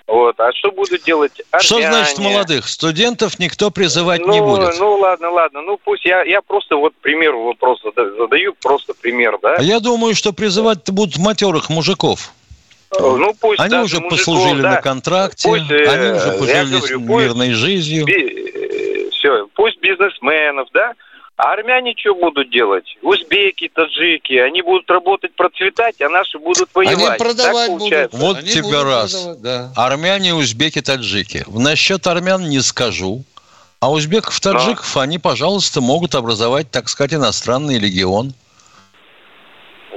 Вот, 0.06 0.38
а 0.38 0.52
что 0.52 0.70
будут 0.70 1.02
делать 1.02 1.42
армяне? 1.50 1.64
Что 1.64 1.80
значит 1.80 2.18
молодых? 2.18 2.68
Студентов 2.68 3.40
никто 3.40 3.70
призывать 3.70 4.20
ну, 4.20 4.32
не 4.32 4.40
будет. 4.40 4.78
Ну 4.78 4.98
ладно, 4.98 5.30
ладно, 5.30 5.62
ну 5.62 5.80
пусть 5.82 6.04
я 6.04 6.22
я 6.22 6.42
просто 6.42 6.76
вот 6.76 6.94
пример 7.00 7.34
вопрос 7.34 7.80
задаю, 7.82 8.54
просто 8.54 8.94
пример, 8.94 9.38
да. 9.42 9.56
А 9.58 9.62
я 9.62 9.80
думаю, 9.80 10.14
что 10.14 10.32
призывать 10.32 10.88
будут 10.90 11.18
матерых 11.18 11.70
мужиков. 11.70 12.30
Ну, 12.98 13.34
пусть 13.40 13.60
они 13.60 13.78
уже 13.78 14.00
мужиков, 14.00 14.10
послужили 14.10 14.62
да, 14.62 14.70
на 14.70 14.80
контракте, 14.80 15.48
пусть, 15.48 15.70
э, 15.70 15.88
они 15.88 16.16
уже 16.16 16.32
пожили 16.38 16.78
говорю, 16.78 17.00
мирной 17.00 17.52
жизнью. 17.52 18.04
Би, 18.04 18.12
э, 18.14 19.10
все, 19.10 19.48
пусть 19.54 19.80
бизнесменов, 19.80 20.68
да, 20.72 20.92
а 21.36 21.52
армяне 21.52 21.94
что 21.96 22.14
будут 22.14 22.50
делать? 22.50 22.96
Узбеки, 23.02 23.68
таджики, 23.68 24.34
они 24.38 24.62
будут 24.62 24.90
работать, 24.90 25.34
процветать, 25.34 26.00
а 26.00 26.08
наши 26.08 26.38
будут 26.38 26.70
воевать. 26.72 26.96
Они 26.96 27.18
продавать 27.18 27.70
будут. 27.70 28.12
Вот 28.12 28.38
они 28.38 28.48
тебе 28.48 28.62
будут 28.62 28.84
раз. 28.84 29.12
Продавать, 29.12 29.42
да. 29.42 29.72
Армяне, 29.76 30.34
узбеки, 30.34 30.80
таджики. 30.80 31.44
Насчет 31.48 32.06
армян 32.06 32.48
не 32.48 32.60
скажу. 32.60 33.22
А 33.80 33.92
узбеков, 33.92 34.40
таджиков, 34.40 34.94
Но. 34.94 35.02
они, 35.02 35.18
пожалуйста, 35.18 35.82
могут 35.82 36.14
образовать, 36.14 36.70
так 36.70 36.88
сказать, 36.88 37.12
иностранный 37.12 37.78
легион. 37.78 38.32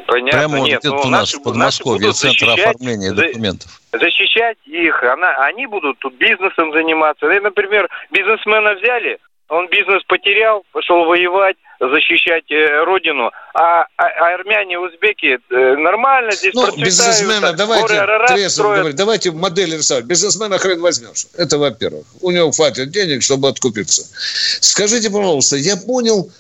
Понятно, 0.06 0.40
Прямо 0.40 0.60
нет, 0.60 0.84
вот 0.84 1.06
у 1.06 1.10
нас 1.10 1.34
в 1.34 1.42
Подмосковье 1.44 2.12
центр 2.12 2.50
оформления 2.50 3.14
документов. 3.14 3.80
Защищать 3.94 4.58
их, 4.66 5.04
она, 5.04 5.36
они 5.46 5.68
будут 5.68 6.00
тут 6.00 6.16
бизнесом 6.16 6.74
заниматься. 6.74 7.28
Например, 7.28 7.88
бизнесмена 8.12 8.74
взяли, 8.74 9.20
он 9.50 9.68
бизнес 9.70 10.04
потерял, 10.08 10.64
пошел 10.72 11.06
воевать, 11.06 11.58
защищать 11.80 12.50
э, 12.52 12.84
родину, 12.84 13.32
а, 13.54 13.82
а, 13.82 13.88
а 13.98 14.34
армяне, 14.36 14.80
узбеки 14.80 15.40
э, 15.50 15.76
нормально 15.76 16.32
здесь 16.32 16.54
ну, 16.54 16.62
процветают. 16.62 16.88
бизнесмена, 16.88 17.54
давайте 17.54 18.06
трезво 18.28 18.76
говорить, 18.76 18.96
давайте 18.96 19.32
модели 19.32 19.76
рисовать. 19.76 20.06
Бизнесмена 20.06 20.58
хрен 20.58 20.82
возьмешь. 20.82 21.28
Это 21.36 21.58
во-первых. 21.58 22.06
У 22.22 22.32
него 22.32 22.52
хватит 22.52 22.92
денег, 22.92 23.24
чтобы 23.24 23.48
откупиться. 23.48 24.04
Скажите, 24.62 25.10
пожалуйста, 25.10 25.56
я 25.56 25.78
понял, 25.78 26.32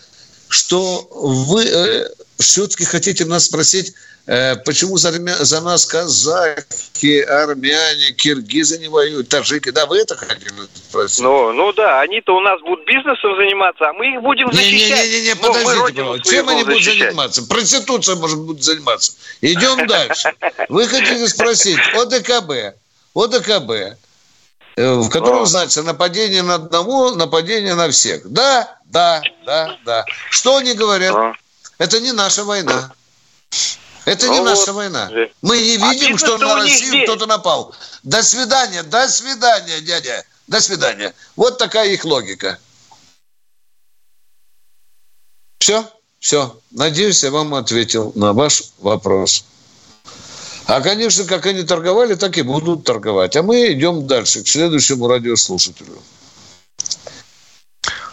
что 0.50 1.08
вы 1.12 1.66
э, 1.66 2.10
все-таки 2.38 2.86
хотите 2.86 3.26
нас 3.26 3.46
спросить, 3.46 3.94
почему 4.26 4.98
за, 4.98 5.12
за 5.12 5.62
нас 5.62 5.86
казахи, 5.86 7.22
армяне, 7.22 8.12
киргизы 8.12 8.78
не 8.78 8.88
воюют, 8.88 9.30
таджики? 9.30 9.72
Да, 9.72 9.86
вы 9.86 10.00
это 10.00 10.16
хотели 10.16 10.52
спросить? 10.74 11.22
Ну, 11.22 11.52
ну 11.54 11.74
да, 11.74 12.02
они-то 12.02 12.36
у 12.36 12.40
нас 12.40 12.60
будут 12.62 12.86
бизнесом 12.86 13.36
заниматься, 13.38 13.90
а 13.90 13.94
мы 13.94 14.14
их 14.14 14.22
будем 14.22 14.52
защищать. 14.52 15.06
Не-не-не, 15.06 15.36
ну, 15.36 15.42
подождите, 15.42 16.04
ну, 16.04 16.20
чем 16.20 16.50
они 16.50 16.64
будут 16.64 16.84
заниматься? 16.84 17.44
Проституция, 17.48 18.16
может, 18.16 18.38
будут 18.40 18.64
заниматься. 18.64 19.14
Идем 19.42 19.88
дальше. 19.88 20.34
Вы 20.70 20.88
хотите 20.88 21.28
спросить 21.28 21.80
о 21.96 22.06
ДКБ, 22.06 22.76
о 23.14 23.28
ДКБ, 23.28 23.98
э, 24.76 24.94
в 24.94 25.10
котором 25.10 25.46
значится 25.46 25.84
нападение 25.84 26.44
на 26.44 26.56
одного, 26.56 27.16
нападение 27.16 27.76
на 27.76 27.90
всех. 27.90 28.22
Да, 28.30 28.78
да, 28.86 29.22
да, 29.46 29.78
да. 29.86 30.06
Что 30.30 30.58
они 30.58 30.74
говорят? 30.74 31.16
Это 31.78 32.00
не 32.00 32.12
наша 32.12 32.44
война. 32.44 32.92
Это 34.06 34.28
ну 34.28 34.34
не 34.34 34.40
вот. 34.40 34.46
наша 34.46 34.74
война. 34.74 35.10
Мы 35.42 35.62
не 35.62 35.76
а 35.78 35.92
видим, 35.92 36.16
а 36.16 36.18
что 36.18 36.38
на 36.38 36.56
Россию 36.56 37.04
кто-то 37.04 37.26
напал. 37.26 37.74
До 38.04 38.24
свидания, 38.24 38.84
до 38.84 39.08
свидания, 39.08 39.82
дядя. 39.82 40.24
До 40.48 40.62
свидания. 40.62 41.14
Вот 41.36 41.58
такая 41.58 41.90
их 41.90 42.06
логика. 42.06 42.58
Все? 45.60 45.86
Все. 46.20 46.60
Надеюсь, 46.72 47.24
я 47.24 47.32
вам 47.32 47.54
ответил 47.54 48.12
на 48.16 48.34
ваш 48.34 48.64
вопрос. 48.80 49.46
А, 50.66 50.82
конечно, 50.82 51.26
как 51.26 51.46
они 51.46 51.64
торговали, 51.64 52.16
так 52.16 52.38
и 52.38 52.42
будут 52.42 52.84
торговать. 52.84 53.36
А 53.36 53.44
мы 53.44 53.74
идем 53.74 54.06
дальше, 54.06 54.44
к 54.44 54.48
следующему 54.48 55.08
радиослушателю. 55.08 56.02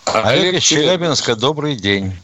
Олег, 0.06 0.48
Олег 0.48 0.62
Челябинска, 0.62 1.36
добрый 1.36 1.76
день. 1.76 2.18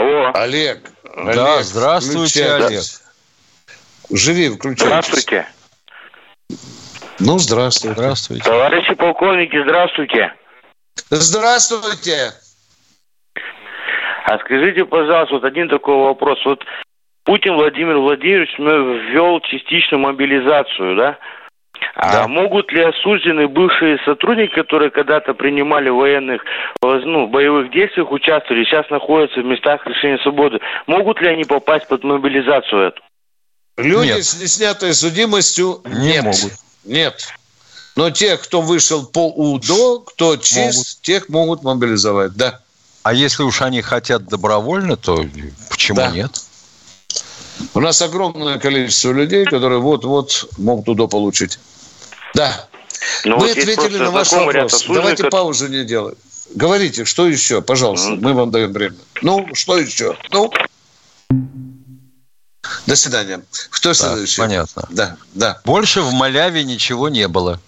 Алло. 0.00 0.30
Олег. 0.34 0.78
Да, 1.04 1.54
Олег, 1.56 1.64
здравствуйте, 1.64 2.44
включай. 2.44 2.66
Олег. 2.68 2.82
Живи, 4.10 4.48
включай. 4.48 4.86
Здравствуйте. 4.86 5.46
Ну, 7.18 7.38
здравствуйте. 7.38 7.94
Здравствуйте. 7.94 8.44
Товарищи 8.44 8.94
полковники, 8.94 9.62
здравствуйте. 9.62 10.32
Здравствуйте. 11.10 12.32
А 14.24 14.38
скажите, 14.38 14.86
пожалуйста, 14.86 15.34
вот 15.34 15.44
один 15.44 15.68
такой 15.68 15.96
вопрос. 15.96 16.38
Вот 16.46 16.64
Путин 17.24 17.54
Владимир 17.56 17.98
Владимирович 17.98 18.58
ввел 18.58 19.40
частичную 19.40 20.00
мобилизацию, 20.00 20.96
да? 20.96 21.18
А 21.94 22.28
могут 22.28 22.72
ли 22.72 22.82
осужденные 22.82 23.48
бывшие 23.48 23.98
сотрудники, 24.04 24.54
которые 24.54 24.90
когда-то 24.90 25.34
принимали 25.34 25.88
военных, 25.88 26.42
ну, 26.82 27.26
боевых 27.26 27.70
действиях, 27.72 28.10
участвовали, 28.12 28.64
сейчас 28.64 28.88
находятся 28.90 29.40
в 29.40 29.44
местах 29.44 29.86
лишения 29.86 30.18
свободы, 30.18 30.60
могут 30.86 31.20
ли 31.20 31.28
они 31.28 31.44
попасть 31.44 31.88
под 31.88 32.04
мобилизацию 32.04 32.88
эту? 32.88 33.02
Люди 33.76 34.08
нет. 34.08 34.24
с 34.24 34.40
неснятной 34.40 34.94
судимостью 34.94 35.80
не 35.84 36.12
нет. 36.12 36.24
могут. 36.24 36.52
Нет. 36.84 37.28
Но 37.96 38.10
тех, 38.10 38.40
кто 38.42 38.60
вышел 38.60 39.06
по 39.06 39.28
УДО, 39.28 40.00
кто 40.00 40.36
чист, 40.36 40.76
могут. 40.76 41.02
тех 41.02 41.28
могут 41.28 41.62
мобилизовать, 41.62 42.34
да. 42.34 42.60
А 43.02 43.14
если 43.14 43.42
уж 43.42 43.62
они 43.62 43.82
хотят 43.82 44.26
добровольно, 44.26 44.96
то 44.96 45.24
почему 45.70 45.96
да. 45.96 46.10
нет? 46.10 46.30
У 47.74 47.80
нас 47.80 48.00
огромное 48.00 48.58
количество 48.58 49.12
людей, 49.12 49.44
которые 49.44 49.80
вот-вот 49.80 50.48
могут 50.58 50.88
УДО 50.88 51.08
получить. 51.08 51.58
Да. 52.34 52.68
Но 53.24 53.36
ну, 53.36 53.42
Мы 53.42 53.48
вот 53.48 53.58
ответили 53.58 53.98
на 53.98 54.10
ваш 54.10 54.32
вопрос. 54.32 54.84
Давайте 54.88 55.22
как... 55.24 55.32
паузу 55.32 55.68
не 55.68 55.84
делать. 55.84 56.18
Говорите, 56.54 57.04
что 57.04 57.26
еще, 57.26 57.62
пожалуйста. 57.62 58.10
Mm-hmm. 58.10 58.20
Мы 58.20 58.34
вам 58.34 58.50
даем 58.50 58.72
время. 58.72 58.96
Ну, 59.22 59.48
что 59.54 59.78
еще? 59.78 60.16
Ну. 60.30 60.52
До 62.86 62.96
свидания. 62.96 63.42
Кто 63.70 63.94
следующий? 63.94 64.40
Понятно. 64.40 64.86
Да, 64.90 65.16
да. 65.34 65.60
Больше 65.64 66.02
в 66.02 66.12
Маляве 66.12 66.64
ничего 66.64 67.08
не 67.08 67.28
было. 67.28 67.60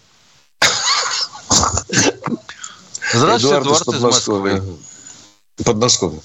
Здравствуйте, 3.12 3.58
Эдуард, 3.58 3.82
Эдуард 3.82 3.88
из 3.88 4.00
Москвы. 4.00 4.62
Подмосковье. 5.64 6.20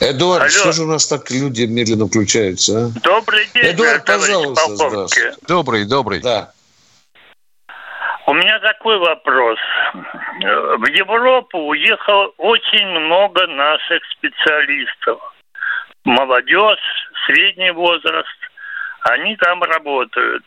Эдуард, 0.00 0.42
Алло. 0.42 0.50
что 0.50 0.72
же 0.72 0.82
у 0.84 0.86
нас 0.86 1.06
так 1.06 1.30
люди 1.30 1.62
медленно 1.62 2.06
включаются? 2.06 2.86
А? 2.86 3.00
Добрый 3.00 3.48
день, 3.52 3.72
Эдуард, 3.72 4.04
пожалуйста. 4.04 5.08
Добрый, 5.46 5.84
добрый. 5.84 6.20
Да. 6.20 6.52
У 8.28 8.34
меня 8.34 8.58
такой 8.58 8.98
вопрос. 8.98 9.58
В 10.42 10.86
Европу 10.90 11.60
уехало 11.60 12.26
очень 12.36 12.86
много 12.86 13.46
наших 13.46 14.02
специалистов. 14.18 15.18
Молодежь, 16.04 17.08
средний 17.24 17.70
возраст, 17.70 18.38
они 19.04 19.34
там 19.36 19.62
работают. 19.62 20.44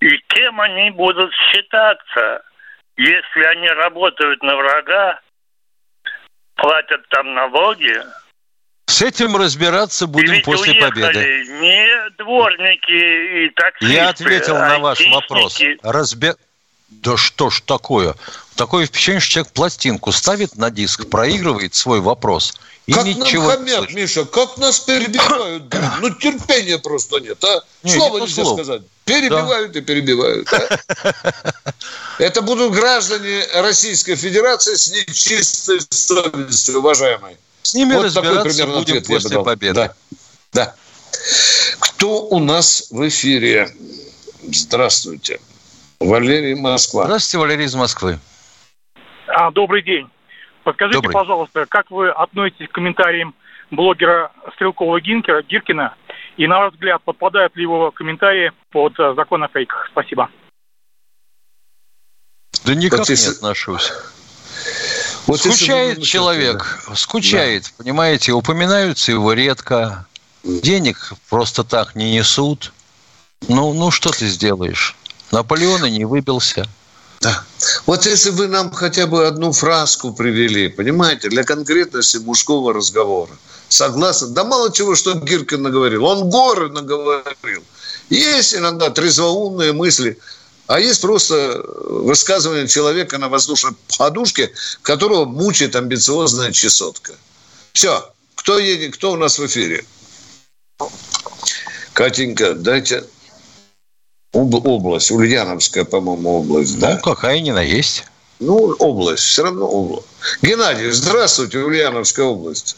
И 0.00 0.10
кем 0.28 0.60
они 0.60 0.90
будут 0.90 1.32
считаться, 1.32 2.42
если 2.98 3.44
они 3.44 3.68
работают 3.70 4.42
на 4.42 4.54
врага, 4.54 5.20
платят 6.56 7.08
там 7.08 7.32
налоги? 7.32 7.96
С 8.84 9.00
этим 9.00 9.36
разбираться 9.36 10.06
будем 10.06 10.42
после 10.42 10.74
победы. 10.74 11.46
Не 11.62 12.10
дворники 12.18 13.46
и 13.46 13.48
таксисты, 13.56 13.94
Я 13.94 14.10
ответил 14.10 14.58
на 14.58 14.78
ваш 14.80 15.00
вопрос. 15.08 15.62
Разбе... 15.82 16.34
Да 16.88 17.16
что 17.16 17.50
ж 17.50 17.60
такое? 17.64 18.14
Такое 18.56 18.86
впечатление, 18.86 19.20
что 19.20 19.32
человек 19.34 19.52
пластинку 19.52 20.10
ставит 20.10 20.56
на 20.56 20.70
диск, 20.70 21.08
проигрывает 21.08 21.74
свой 21.74 22.00
вопрос. 22.00 22.54
И 22.86 22.92
как 22.92 23.04
ничего 23.04 23.48
нам 23.48 23.58
хамят, 23.58 23.92
Миша, 23.92 24.24
как 24.24 24.56
нас 24.56 24.80
перебивают. 24.80 25.64
Ну, 26.00 26.10
терпения 26.10 26.78
просто 26.78 27.20
нет, 27.20 27.42
а? 27.44 27.62
Не, 27.82 27.92
Слово 27.92 28.20
нельзя 28.20 28.42
слов. 28.42 28.60
сказать. 28.60 28.82
Перебивают 29.04 29.72
да. 29.72 29.78
и 29.78 29.82
перебивают. 29.82 30.48
А? 30.52 30.78
Это 32.18 32.40
будут 32.40 32.72
граждане 32.72 33.44
Российской 33.54 34.16
Федерации 34.16 34.74
с 34.74 34.90
нечистой 34.90 35.80
совестью, 35.90 36.78
уважаемые. 36.78 37.36
С 37.62 37.74
ними 37.74 37.94
вот 37.94 38.06
разбираться 38.06 38.58
такой 38.58 38.78
будем 38.78 39.04
после 39.04 39.42
победы. 39.42 39.74
Да. 39.74 39.94
да. 40.52 40.74
Кто 41.78 42.22
у 42.26 42.38
нас 42.38 42.86
в 42.90 43.06
эфире? 43.06 43.74
Здравствуйте. 44.50 45.40
Валерий 46.00 46.54
Москва. 46.54 47.04
Здравствуйте, 47.04 47.38
Валерий 47.38 47.64
из 47.64 47.74
Москвы. 47.74 48.18
А, 49.26 49.50
добрый 49.50 49.82
день. 49.82 50.08
Подскажите, 50.64 50.98
добрый. 50.98 51.12
пожалуйста, 51.12 51.66
как 51.66 51.90
вы 51.90 52.10
относитесь 52.10 52.68
к 52.68 52.72
комментариям 52.72 53.34
блогера 53.70 54.32
Стрелкова 54.54 55.00
Гинкера, 55.00 55.42
Гиркина? 55.42 55.94
И, 56.36 56.46
на 56.46 56.58
ваш 56.60 56.74
взгляд, 56.74 57.02
подпадают 57.02 57.56
ли 57.56 57.62
его 57.62 57.90
комментарии 57.90 58.52
под 58.70 58.98
э, 58.98 59.14
закон 59.16 59.42
о 59.42 59.48
фейках? 59.48 59.88
Спасибо. 59.90 60.30
Да 62.64 62.74
никак 62.74 63.00
вот 63.00 63.08
если... 63.08 63.30
не 63.30 63.36
отношусь. 63.36 63.92
Вот 65.26 65.40
скучает 65.40 66.02
человек, 66.02 66.84
да. 66.88 66.94
скучает, 66.94 67.64
да. 67.64 67.84
понимаете, 67.84 68.32
упоминаются 68.32 69.12
его 69.12 69.32
редко, 69.32 70.06
денег 70.44 71.12
просто 71.28 71.64
так 71.64 71.94
не 71.94 72.12
несут. 72.12 72.72
Ну, 73.48 73.72
ну 73.74 73.90
что 73.90 74.10
ты 74.10 74.26
сделаешь? 74.26 74.96
Наполеон 75.30 75.84
и 75.84 75.90
не 75.90 76.04
выбился. 76.04 76.66
Да. 77.20 77.44
Вот 77.86 78.06
если 78.06 78.30
вы 78.30 78.46
нам 78.46 78.70
хотя 78.72 79.06
бы 79.06 79.26
одну 79.26 79.52
фразку 79.52 80.12
привели, 80.12 80.68
понимаете, 80.68 81.28
для 81.28 81.42
конкретности 81.44 82.18
мужского 82.18 82.72
разговора. 82.72 83.32
Согласен? 83.68 84.32
Да 84.34 84.44
мало 84.44 84.72
чего, 84.72 84.94
что 84.94 85.14
Гиркин 85.14 85.62
наговорил. 85.62 86.04
Он 86.04 86.30
горы 86.30 86.70
наговорил. 86.70 87.62
Есть 88.08 88.54
иногда 88.54 88.90
трезвоумные 88.90 89.72
мысли, 89.72 90.18
а 90.66 90.80
есть 90.80 91.00
просто 91.00 91.62
высказывание 91.84 92.68
человека 92.68 93.18
на 93.18 93.28
воздушной 93.28 93.72
подушке, 93.98 94.52
которого 94.82 95.24
мучает 95.24 95.76
амбициозная 95.76 96.52
чесотка. 96.52 97.12
Все. 97.72 98.10
Кто 98.36 98.58
едет, 98.58 98.94
кто 98.94 99.12
у 99.12 99.16
нас 99.16 99.38
в 99.38 99.46
эфире? 99.46 99.84
Катенька, 101.92 102.54
дайте 102.54 103.04
область, 104.32 105.10
Ульяновская, 105.10 105.84
по-моему, 105.84 106.40
область, 106.40 106.76
ну, 106.76 106.80
да? 106.80 106.94
Ну, 106.94 107.14
какая 107.14 107.40
ни 107.40 107.50
на 107.50 107.62
есть. 107.62 108.06
Ну, 108.40 108.74
область, 108.78 109.24
все 109.24 109.44
равно 109.44 109.66
область. 109.66 110.06
Геннадий, 110.42 110.90
здравствуйте, 110.90 111.58
Ульяновская 111.58 112.26
область. 112.26 112.76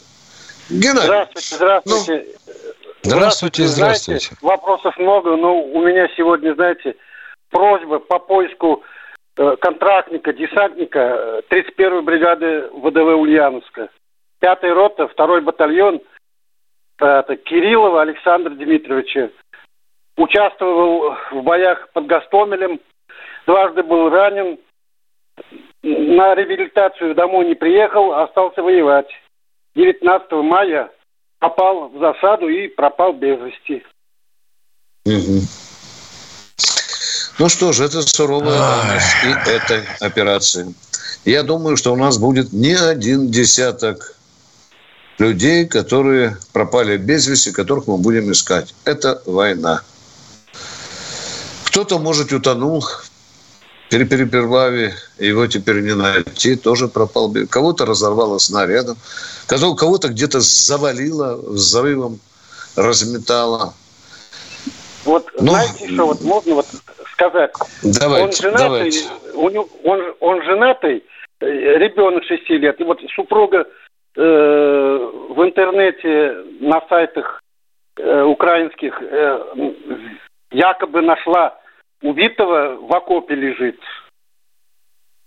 Геннадий. 0.69 1.03
Здравствуйте, 1.03 1.55
здравствуйте. 1.55 2.25
Ну, 3.03 3.09
здравствуйте, 3.09 3.67
здравствуйте. 3.67 4.27
Знаете, 4.27 4.45
вопросов 4.45 4.97
много, 4.97 5.35
но 5.35 5.61
у 5.61 5.81
меня 5.85 6.07
сегодня, 6.15 6.53
знаете, 6.55 6.95
просьба 7.49 7.99
по 7.99 8.19
поиску 8.19 8.83
э, 9.37 9.55
контрактника, 9.59 10.33
десантника 10.33 11.41
31-й 11.49 11.99
э, 11.99 12.01
бригады 12.01 12.69
ВДВ 12.73 13.19
Ульяновска. 13.19 13.89
Пятая 14.39 14.73
рота, 14.73 15.07
второй 15.07 15.41
батальон, 15.41 16.01
э, 16.99 17.05
это 17.05 17.35
Кириллова 17.35 18.01
Александра 18.01 18.51
Дмитриевича 18.51 19.31
участвовал 20.17 21.15
в 21.31 21.41
боях 21.41 21.89
под 21.93 22.07
Гастомелем, 22.07 22.79
дважды 23.45 23.83
был 23.83 24.09
ранен, 24.09 24.57
на 25.83 26.35
реабилитацию 26.35 27.15
домой 27.15 27.47
не 27.47 27.55
приехал, 27.55 28.13
остался 28.13 28.61
воевать. 28.61 29.07
19 29.75 30.31
мая 30.43 30.91
попал 31.39 31.89
в 31.89 31.99
засаду 31.99 32.47
и 32.47 32.67
пропал 32.67 33.13
без 33.13 33.39
вести. 33.39 33.83
Угу. 35.05 35.41
Ну 37.39 37.49
что 37.49 37.71
ж, 37.73 37.79
это 37.79 38.03
суровая 38.03 38.57
данность 38.59 39.15
и 39.23 39.49
этой 39.49 39.83
операции. 39.99 40.75
Я 41.25 41.41
думаю, 41.43 41.77
что 41.77 41.93
у 41.93 41.95
нас 41.95 42.19
будет 42.19 42.53
не 42.53 42.73
один 42.73 43.31
десяток 43.31 44.15
людей, 45.17 45.67
которые 45.67 46.37
пропали 46.53 46.97
без 46.97 47.27
вести, 47.27 47.51
которых 47.51 47.87
мы 47.87 47.97
будем 47.97 48.31
искать. 48.31 48.75
Это 48.85 49.21
война. 49.25 49.81
Кто-то, 51.71 51.99
может, 51.99 52.33
утонул 52.33 52.83
при 53.89 54.03
переплаве, 54.03 54.93
его 55.17 55.47
теперь 55.47 55.81
не 55.81 55.95
найти, 55.95 56.57
тоже 56.57 56.89
пропал. 56.89 57.33
Кого-то 57.49 57.85
разорвало 57.85 58.39
снарядом, 58.39 58.97
кого-то 59.47 60.09
где-то 60.09 60.41
завалило 60.41 61.37
взрывом, 61.37 62.19
разметало. 62.75 63.73
Вот 65.05 65.31
ну, 65.39 65.51
знаете, 65.53 65.87
что 65.87 66.07
вот 66.07 66.21
можно 66.21 66.55
вот 66.55 66.65
сказать? 67.13 67.51
Давайте, 67.83 68.25
он 68.25 68.31
женатый, 68.33 68.67
давайте. 68.67 69.07
Он, 69.33 69.67
он, 69.85 70.15
он 70.19 70.43
женатый, 70.43 71.05
э, 71.39 71.45
ребенок 71.45 72.25
6 72.25 72.49
лет, 72.49 72.81
и 72.81 72.83
вот 72.83 72.99
супруга 73.15 73.65
э, 74.17 74.21
в 74.21 75.41
интернете 75.41 76.35
на 76.59 76.81
сайтах 76.89 77.41
э, 77.95 78.23
украинских 78.23 78.93
э, 79.01 79.39
якобы 80.51 81.01
нашла 81.01 81.60
убитого 82.01 82.77
в 82.77 82.93
окопе 82.93 83.35
лежит. 83.35 83.79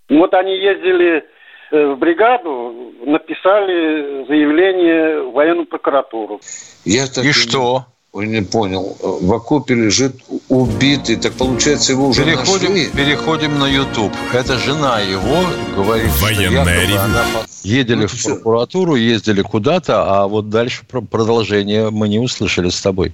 Вот 0.09 0.33
они 0.33 0.55
ездили 0.55 1.23
э, 1.71 1.93
в 1.93 1.97
бригаду, 1.97 2.93
написали 3.05 4.25
заявление 4.27 5.21
в 5.21 5.33
военную 5.33 5.65
прокуратуру. 5.65 6.39
Я 6.83 7.07
так 7.07 7.25
и, 7.25 7.29
и 7.29 7.31
что? 7.31 7.85
Ой, 8.15 8.27
не 8.27 8.41
понял. 8.41 8.95
В 9.01 9.33
окопе 9.33 9.73
лежит 9.73 10.15
убитый. 10.47 11.17
Так 11.17 11.33
получается, 11.33 11.91
его 11.91 12.07
уже 12.07 12.23
переходим, 12.23 12.69
нашли? 12.69 12.89
Переходим 12.91 13.59
на 13.59 13.67
YouTube. 13.67 14.13
Это 14.33 14.57
жена 14.57 15.01
его 15.01 15.43
говорит, 15.75 16.11
Военная 16.21 16.87
что 16.87 17.01
она... 17.01 17.25
Ездили 17.63 18.03
ну, 18.03 18.07
в 18.07 18.23
прокуратуру, 18.23 18.95
ездили 18.95 19.41
куда-то, 19.41 20.03
а 20.03 20.27
вот 20.27 20.49
дальше 20.49 20.85
продолжение 20.85 21.89
мы 21.89 22.07
не 22.07 22.19
услышали 22.19 22.69
с 22.69 22.79
тобой. 22.81 23.13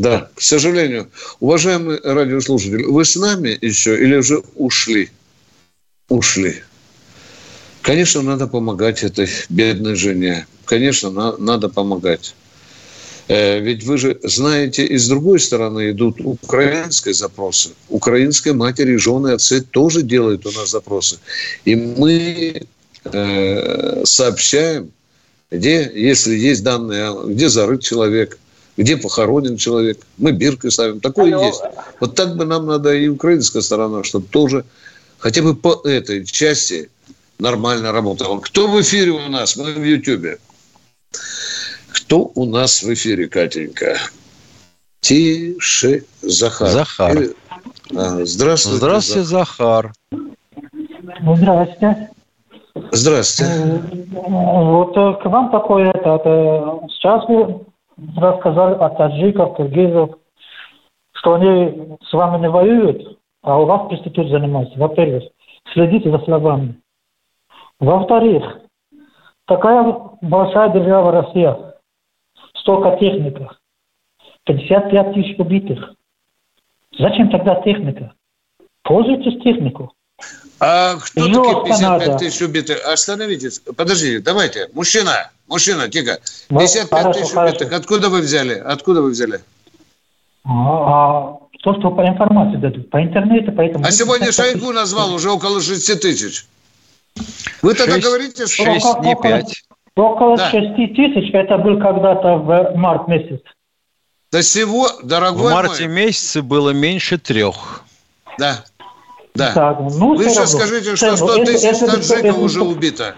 Да, 0.00 0.30
к 0.34 0.40
сожалению. 0.40 1.10
Уважаемый 1.40 2.00
радиослушатель, 2.02 2.86
вы 2.86 3.04
с 3.04 3.16
нами 3.16 3.58
еще 3.60 4.02
или 4.02 4.16
уже 4.16 4.42
ушли? 4.54 5.10
Ушли. 6.08 6.62
Конечно, 7.82 8.22
надо 8.22 8.46
помогать 8.46 9.02
этой 9.02 9.28
бедной 9.50 9.96
жене. 9.96 10.46
Конечно, 10.64 11.10
на, 11.10 11.36
надо 11.36 11.68
помогать. 11.68 12.34
Э, 13.28 13.60
ведь 13.60 13.84
вы 13.84 13.98
же 13.98 14.18
знаете, 14.22 14.86
и 14.86 14.96
с 14.96 15.06
другой 15.06 15.38
стороны 15.38 15.90
идут 15.90 16.22
украинские 16.24 17.12
запросы. 17.12 17.72
Украинские 17.90 18.54
матери, 18.54 18.96
жены, 18.96 19.32
отцы 19.32 19.60
тоже 19.60 20.00
делают 20.00 20.46
у 20.46 20.50
нас 20.52 20.70
запросы. 20.70 21.18
И 21.66 21.76
мы 21.76 22.62
э, 23.04 24.04
сообщаем, 24.06 24.92
где, 25.50 25.92
если 25.94 26.34
есть 26.38 26.62
данные, 26.62 27.14
где 27.26 27.50
зарыт 27.50 27.82
человек– 27.82 28.38
где 28.80 28.96
похоронен 28.96 29.58
человек. 29.58 29.98
Мы 30.16 30.32
биркой 30.32 30.70
ставим. 30.70 31.00
Такое 31.00 31.34
Алло. 31.34 31.46
есть. 31.46 31.60
Вот 32.00 32.14
так 32.14 32.34
бы 32.36 32.46
нам 32.46 32.64
надо 32.64 32.94
и 32.94 33.08
украинская 33.08 33.60
сторона, 33.60 34.04
чтобы 34.04 34.26
тоже 34.28 34.64
хотя 35.18 35.42
бы 35.42 35.54
по 35.54 35.82
этой 35.84 36.24
части 36.24 36.88
нормально 37.38 37.92
работала. 37.92 38.40
Кто 38.40 38.68
в 38.68 38.80
эфире 38.80 39.10
у 39.10 39.28
нас? 39.28 39.56
Мы 39.56 39.74
в 39.74 39.84
Ютьюбе. 39.84 40.38
Кто 41.92 42.32
у 42.34 42.46
нас 42.46 42.82
в 42.82 42.90
эфире, 42.94 43.28
Катенька? 43.28 43.98
Тише 45.00 46.04
Захар. 46.22 46.70
Захар. 46.70 47.18
Или... 47.18 47.34
А, 47.94 48.24
здравствуйте. 48.24 48.78
Здравствуйте, 48.78 49.28
Захар. 49.28 49.92
Здравствуйте. 51.36 52.10
Здравствуйте. 52.92 53.52
Э, 53.52 53.78
вот 54.14 54.96
э, 54.96 55.22
к 55.22 55.26
вам 55.26 55.50
такое, 55.50 55.90
это, 55.90 56.14
это 56.14 56.80
сейчас 56.88 57.28
вы 57.28 57.60
рассказали 58.16 58.74
о 58.74 58.88
таджиках, 58.90 59.56
киргизов, 59.56 60.18
что 61.12 61.34
они 61.34 61.96
с 62.02 62.12
вами 62.12 62.42
не 62.42 62.48
воюют, 62.48 63.18
а 63.42 63.60
у 63.60 63.66
вас 63.66 63.88
проститут 63.88 64.28
занимаются. 64.28 64.78
Во-первых, 64.78 65.24
следите 65.72 66.10
за 66.10 66.18
словами. 66.20 66.80
Во-вторых, 67.78 68.60
такая 69.46 69.94
большая 70.20 70.70
держава 70.70 71.12
Россия, 71.12 71.74
столько 72.54 72.96
техников, 72.98 73.52
55 74.44 75.14
тысяч 75.14 75.38
убитых. 75.38 75.94
Зачем 76.98 77.30
тогда 77.30 77.62
техника? 77.62 78.12
Пользуйтесь 78.82 79.42
технику. 79.42 79.92
А 80.60 80.96
кто 80.96 81.24
Жестко 81.24 81.42
такие 81.42 81.64
55 81.64 81.80
надо. 81.80 82.18
тысяч 82.18 82.42
убитых? 82.42 82.84
Остановитесь. 82.86 83.60
Подождите, 83.60 84.18
давайте. 84.18 84.68
Мужчина, 84.74 85.30
мужчина, 85.48 85.88
тихо. 85.88 86.20
55 86.50 86.50
ну, 86.50 86.96
хорошо, 86.98 87.12
тысяч 87.20 87.32
хорошо. 87.32 87.56
убитых. 87.56 87.72
Откуда 87.72 88.08
вы 88.10 88.20
взяли? 88.20 88.54
Откуда 88.54 89.00
вы 89.00 89.10
взяли? 89.10 89.40
А, 90.44 90.50
а 90.50 91.38
То, 91.62 91.74
что 91.78 91.90
по 91.90 92.06
информации 92.06 92.56
дадут, 92.58 92.90
по 92.90 93.02
интернету, 93.02 93.52
поэтому... 93.52 93.86
А 93.86 93.90
сегодня 93.90 94.32
Шойгу 94.32 94.72
назвал 94.72 95.14
уже 95.14 95.30
около 95.30 95.62
6 95.62 96.00
тысяч. 96.00 96.46
Вы 97.62 97.74
тогда 97.74 97.98
говорите, 97.98 98.46
что... 98.46 98.64
6, 98.64 98.84
не 99.00 99.16
5. 99.16 99.64
Около, 99.96 100.14
около 100.14 100.36
да. 100.36 100.50
6 100.50 100.76
тысяч, 100.76 101.30
это 101.32 101.56
был 101.56 101.80
когда-то 101.80 102.36
в 102.36 102.76
март 102.76 103.08
месяц. 103.08 103.40
До 104.30 104.42
всего, 104.42 104.88
дорогой 105.02 105.50
В 105.50 105.54
марте 105.54 105.86
мой... 105.86 106.04
месяце 106.04 106.42
было 106.42 106.70
меньше 106.70 107.18
трех. 107.18 107.82
Да. 108.38 108.64
Да. 109.34 109.78
Ну, 109.80 110.16
Вы 110.16 110.28
сейчас 110.28 110.52
скажите, 110.52 110.96
что 110.96 111.16
100 111.16 111.44
тысяч 111.44 111.78
таджиков 111.78 112.38
уже 112.38 112.62
убито. 112.62 113.14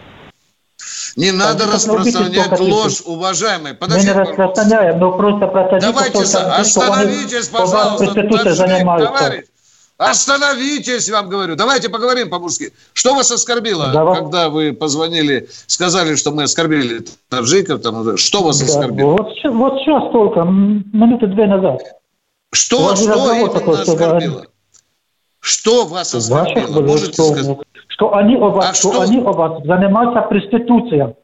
Не 1.16 1.30
надо 1.30 1.66
распространять 1.66 2.58
ложь, 2.58 3.02
уважаемые. 3.04 3.74
Подождите, 3.74 4.14
Мы 4.14 4.24
не 4.24 4.30
распространяем, 4.30 4.98
но 4.98 5.12
просто 5.12 5.46
про 5.46 5.78
Давайте, 5.78 6.22
остановитесь, 6.22 7.48
пожалуйста, 7.48 8.14
таджик, 8.14 8.42
товарищ. 8.42 9.44
Остановитесь, 9.98 11.08
вам 11.10 11.28
говорю. 11.28 11.54
Давайте 11.54 11.88
поговорим 11.88 12.28
по-мужски. 12.28 12.72
Что 12.92 13.14
вас 13.14 13.30
оскорбило, 13.30 13.92
Давай. 13.92 14.20
когда 14.20 14.48
вы 14.48 14.72
позвонили, 14.72 15.48
сказали, 15.66 16.16
что 16.16 16.32
мы 16.32 16.44
оскорбили 16.44 17.04
таджиков? 17.28 17.82
Там, 17.82 18.16
что 18.16 18.42
вас 18.42 18.58
да, 18.58 18.66
оскорбило? 18.66 19.12
Вот, 19.12 19.28
вот 19.44 19.78
сейчас 19.80 20.10
только, 20.10 20.42
минуты 20.42 21.28
две 21.28 21.46
назад. 21.46 21.82
Что, 22.52 22.96
что 22.96 23.32
именно 23.32 23.80
оскорбило? 23.80 24.40
Что 24.40 24.46
вас 25.86 26.14
оскорбило? 26.14 26.80
Можете 26.80 27.12
что, 27.12 27.32
сказать? 27.32 27.58
Что 27.88 28.14
они 28.14 28.36
у 28.36 28.50
вас, 28.50 28.70
а 28.70 28.74
что, 28.74 28.92
что 28.92 29.02
они 29.02 29.18
у 29.18 29.32
вас 29.32 29.62
занимаются 29.64 30.22
проституцией. 30.22 31.14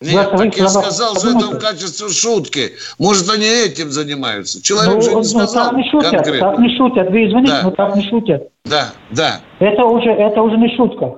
Нет, 0.00 0.30
так 0.30 0.56
я 0.56 0.68
сказал 0.68 1.16
это 1.16 1.56
в 1.56 1.58
качестве 1.58 2.10
шутки. 2.10 2.74
Может, 2.98 3.30
они 3.30 3.46
этим 3.46 3.90
занимаются. 3.90 4.62
Человек 4.62 4.96
ну, 4.96 5.00
же 5.00 5.08
не 5.08 5.16
ну, 5.16 5.24
сказал 5.24 5.70
так 5.70 5.76
не 5.76 5.90
шутят, 5.90 6.10
конкретно. 6.10 6.50
Так 6.50 6.58
не 6.58 6.76
шутят, 6.76 7.10
вы 7.10 7.26
извините, 7.26 7.52
да. 7.52 7.62
но 7.62 7.70
так 7.70 7.96
не 7.96 8.08
шутят. 8.08 8.48
Да, 8.66 8.92
да. 9.10 9.40
Это 9.58 9.84
уже, 9.84 10.10
это 10.10 10.42
уже 10.42 10.58
не 10.58 10.76
шутка. 10.76 11.16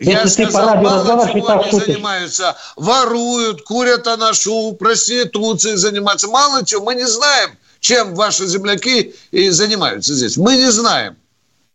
Я 0.00 0.22
Если 0.22 0.44
сказал, 0.46 0.74
ты 0.74 0.80
мало 0.80 1.28
чего 1.28 1.48
они 1.48 1.70
шутишь. 1.70 1.86
занимаются. 1.86 2.56
Воруют, 2.76 3.62
курят 3.62 4.08
анашу, 4.08 4.72
проституцией 4.72 5.76
занимаются. 5.76 6.26
Мало 6.26 6.66
чего, 6.66 6.84
мы 6.84 6.96
не 6.96 7.06
знаем, 7.06 7.50
чем 7.82 8.14
ваши 8.14 8.46
земляки 8.46 9.14
и 9.32 9.50
занимаются 9.50 10.14
здесь. 10.14 10.36
Мы 10.36 10.56
не 10.56 10.70
знаем. 10.70 11.16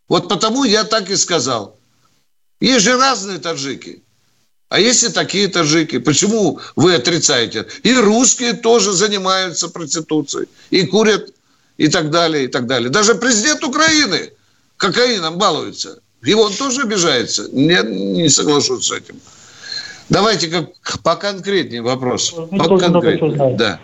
Вот 0.08 0.28
потому 0.28 0.64
я 0.64 0.84
так 0.84 1.10
и 1.10 1.16
сказал. 1.16 1.76
Есть 2.60 2.84
же 2.84 2.96
разные 2.96 3.38
таджики. 3.38 4.02
А 4.70 4.80
есть 4.80 5.04
и 5.04 5.10
такие 5.10 5.48
таджики. 5.48 5.98
Почему 5.98 6.60
вы 6.76 6.94
отрицаете? 6.94 7.66
И 7.82 7.94
русские 7.94 8.54
тоже 8.54 8.92
занимаются 8.92 9.68
проституцией. 9.68 10.48
И 10.70 10.86
курят, 10.86 11.28
и 11.76 11.88
так 11.88 12.10
далее, 12.10 12.44
и 12.44 12.48
так 12.48 12.66
далее. 12.66 12.88
Даже 12.88 13.14
президент 13.14 13.62
Украины 13.62 14.32
кокаином 14.78 15.36
балуется. 15.36 16.00
Его 16.22 16.44
он 16.44 16.54
тоже 16.54 16.82
обижается. 16.82 17.48
Не, 17.52 17.82
не 17.82 18.30
соглашусь 18.30 18.86
с 18.86 18.92
этим. 18.92 19.20
Давайте 20.08 20.48
как 20.48 21.02
поконкретнее 21.02 21.82
вопрос. 21.82 22.30
Поконкретнее. 22.30 23.56
Да. 23.58 23.78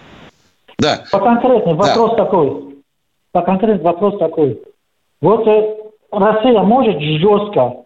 Да. 0.85 1.19
Поконкретнее 1.19 1.75
вопрос 1.75 2.11
да. 2.11 2.17
такой. 2.17 2.77
Поконкретнее 3.33 3.85
вопрос 3.85 4.19
такой. 4.19 4.61
Вот 5.21 5.47
э, 5.49 5.77
Россия 6.13 6.61
может 6.63 7.01
жестко 7.01 7.85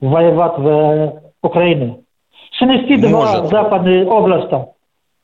воевать 0.00 0.58
в 0.58 0.68
э, 0.68 1.20
Украине? 1.42 2.02
снести 2.58 2.96
два 2.96 3.46
западные 3.46 4.06
области. 4.06 4.66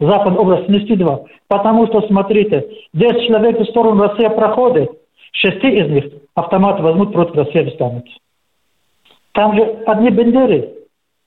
Западная 0.00 0.40
область 0.40 0.66
снести 0.66 0.96
два. 0.96 1.22
Потому 1.48 1.86
что, 1.88 2.06
смотрите, 2.06 2.68
10 2.92 3.26
человек 3.26 3.58
в 3.58 3.64
сторону 3.70 4.04
России 4.04 4.28
проходит, 4.28 4.90
шести 5.32 5.68
из 5.68 5.90
них 5.90 6.04
автомат 6.34 6.80
возьмут 6.80 7.12
против 7.12 7.34
России 7.34 7.70
встанут. 7.70 8.04
Там 9.32 9.56
же 9.56 9.62
одни 9.86 10.10
бендеры, 10.10 10.72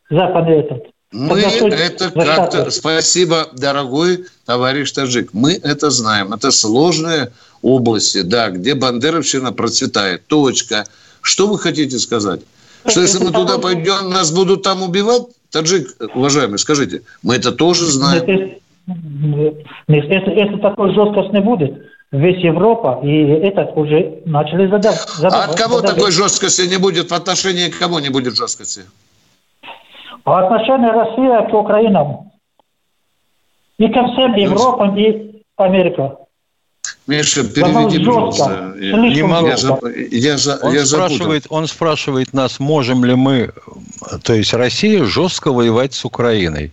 западный 0.09 0.59
этот. 0.59 0.87
Мы 1.11 1.41
это 1.41 2.11
как-то... 2.11 2.71
Спасибо, 2.71 3.49
дорогой 3.53 4.25
товарищ 4.45 4.91
Таджик. 4.91 5.33
Мы 5.33 5.53
это 5.53 5.89
знаем. 5.89 6.33
Это 6.33 6.51
сложные 6.51 7.31
области, 7.61 8.21
да, 8.21 8.49
где 8.49 8.75
бандеровщина 8.75 9.51
процветает. 9.51 10.25
Точка. 10.27 10.85
Что 11.21 11.47
вы 11.47 11.59
хотите 11.59 11.99
сказать? 11.99 12.41
Что 12.87 13.01
если 13.01 13.23
мы 13.23 13.31
туда 13.31 13.57
пойдем, 13.57 14.09
нас 14.09 14.31
будут 14.31 14.63
там 14.63 14.83
убивать? 14.83 15.23
Таджик, 15.51 15.95
уважаемый, 16.15 16.57
скажите, 16.57 17.01
мы 17.23 17.35
это 17.35 17.51
тоже 17.51 17.85
знаем? 17.85 18.23
Если, 18.25 18.61
если 19.87 20.61
такой 20.61 20.95
жесткость 20.95 21.33
не 21.33 21.41
будет, 21.41 21.73
весь 22.11 22.43
Европа 22.43 23.01
и 23.03 23.09
этот 23.09 23.75
уже 23.75 24.21
начали 24.25 24.67
задавать. 24.67 25.05
А 25.23 25.43
от 25.43 25.57
кого 25.57 25.75
задавать. 25.75 25.97
такой 25.97 26.11
жесткости 26.11 26.61
не 26.61 26.77
будет? 26.77 27.11
В 27.11 27.13
отношении 27.13 27.69
к 27.69 27.77
кому 27.77 27.99
не 27.99 28.09
будет 28.09 28.37
жесткости? 28.37 28.83
По 30.23 30.39
отношению 30.39 30.91
России 30.91 31.51
к 31.51 31.53
Украинам. 31.53 32.31
И 33.77 33.87
ко 33.87 34.07
всем 34.07 34.35
Европам, 34.35 34.97
и 34.97 35.43
Америка. 35.57 36.17
Миша, 37.07 37.43
переведи, 37.43 38.03
пожалуйста. 38.03 38.73
Не 38.77 39.23
могу. 39.23 39.47
Я, 39.47 39.55
я, 40.11 40.35
я, 40.35 40.57
он, 40.61 40.73
я 40.73 40.85
спрашивает, 40.85 41.45
он 41.49 41.67
спрашивает 41.67 42.33
нас, 42.33 42.59
можем 42.59 43.03
ли 43.03 43.15
мы, 43.15 43.51
то 44.23 44.33
есть 44.33 44.53
Россия, 44.53 45.03
жестко 45.03 45.51
воевать 45.51 45.93
с 45.93 46.05
Украиной. 46.05 46.71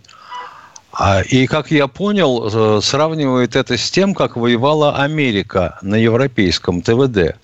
А, 0.91 1.21
и, 1.21 1.47
как 1.47 1.71
я 1.71 1.87
понял, 1.87 2.77
э, 2.77 2.81
сравнивает 2.81 3.55
это 3.55 3.77
с 3.77 3.89
тем, 3.89 4.13
как 4.13 4.35
воевала 4.35 4.97
Америка 4.97 5.77
на 5.81 5.95
европейском 5.95 6.81
ТВД. 6.81 7.35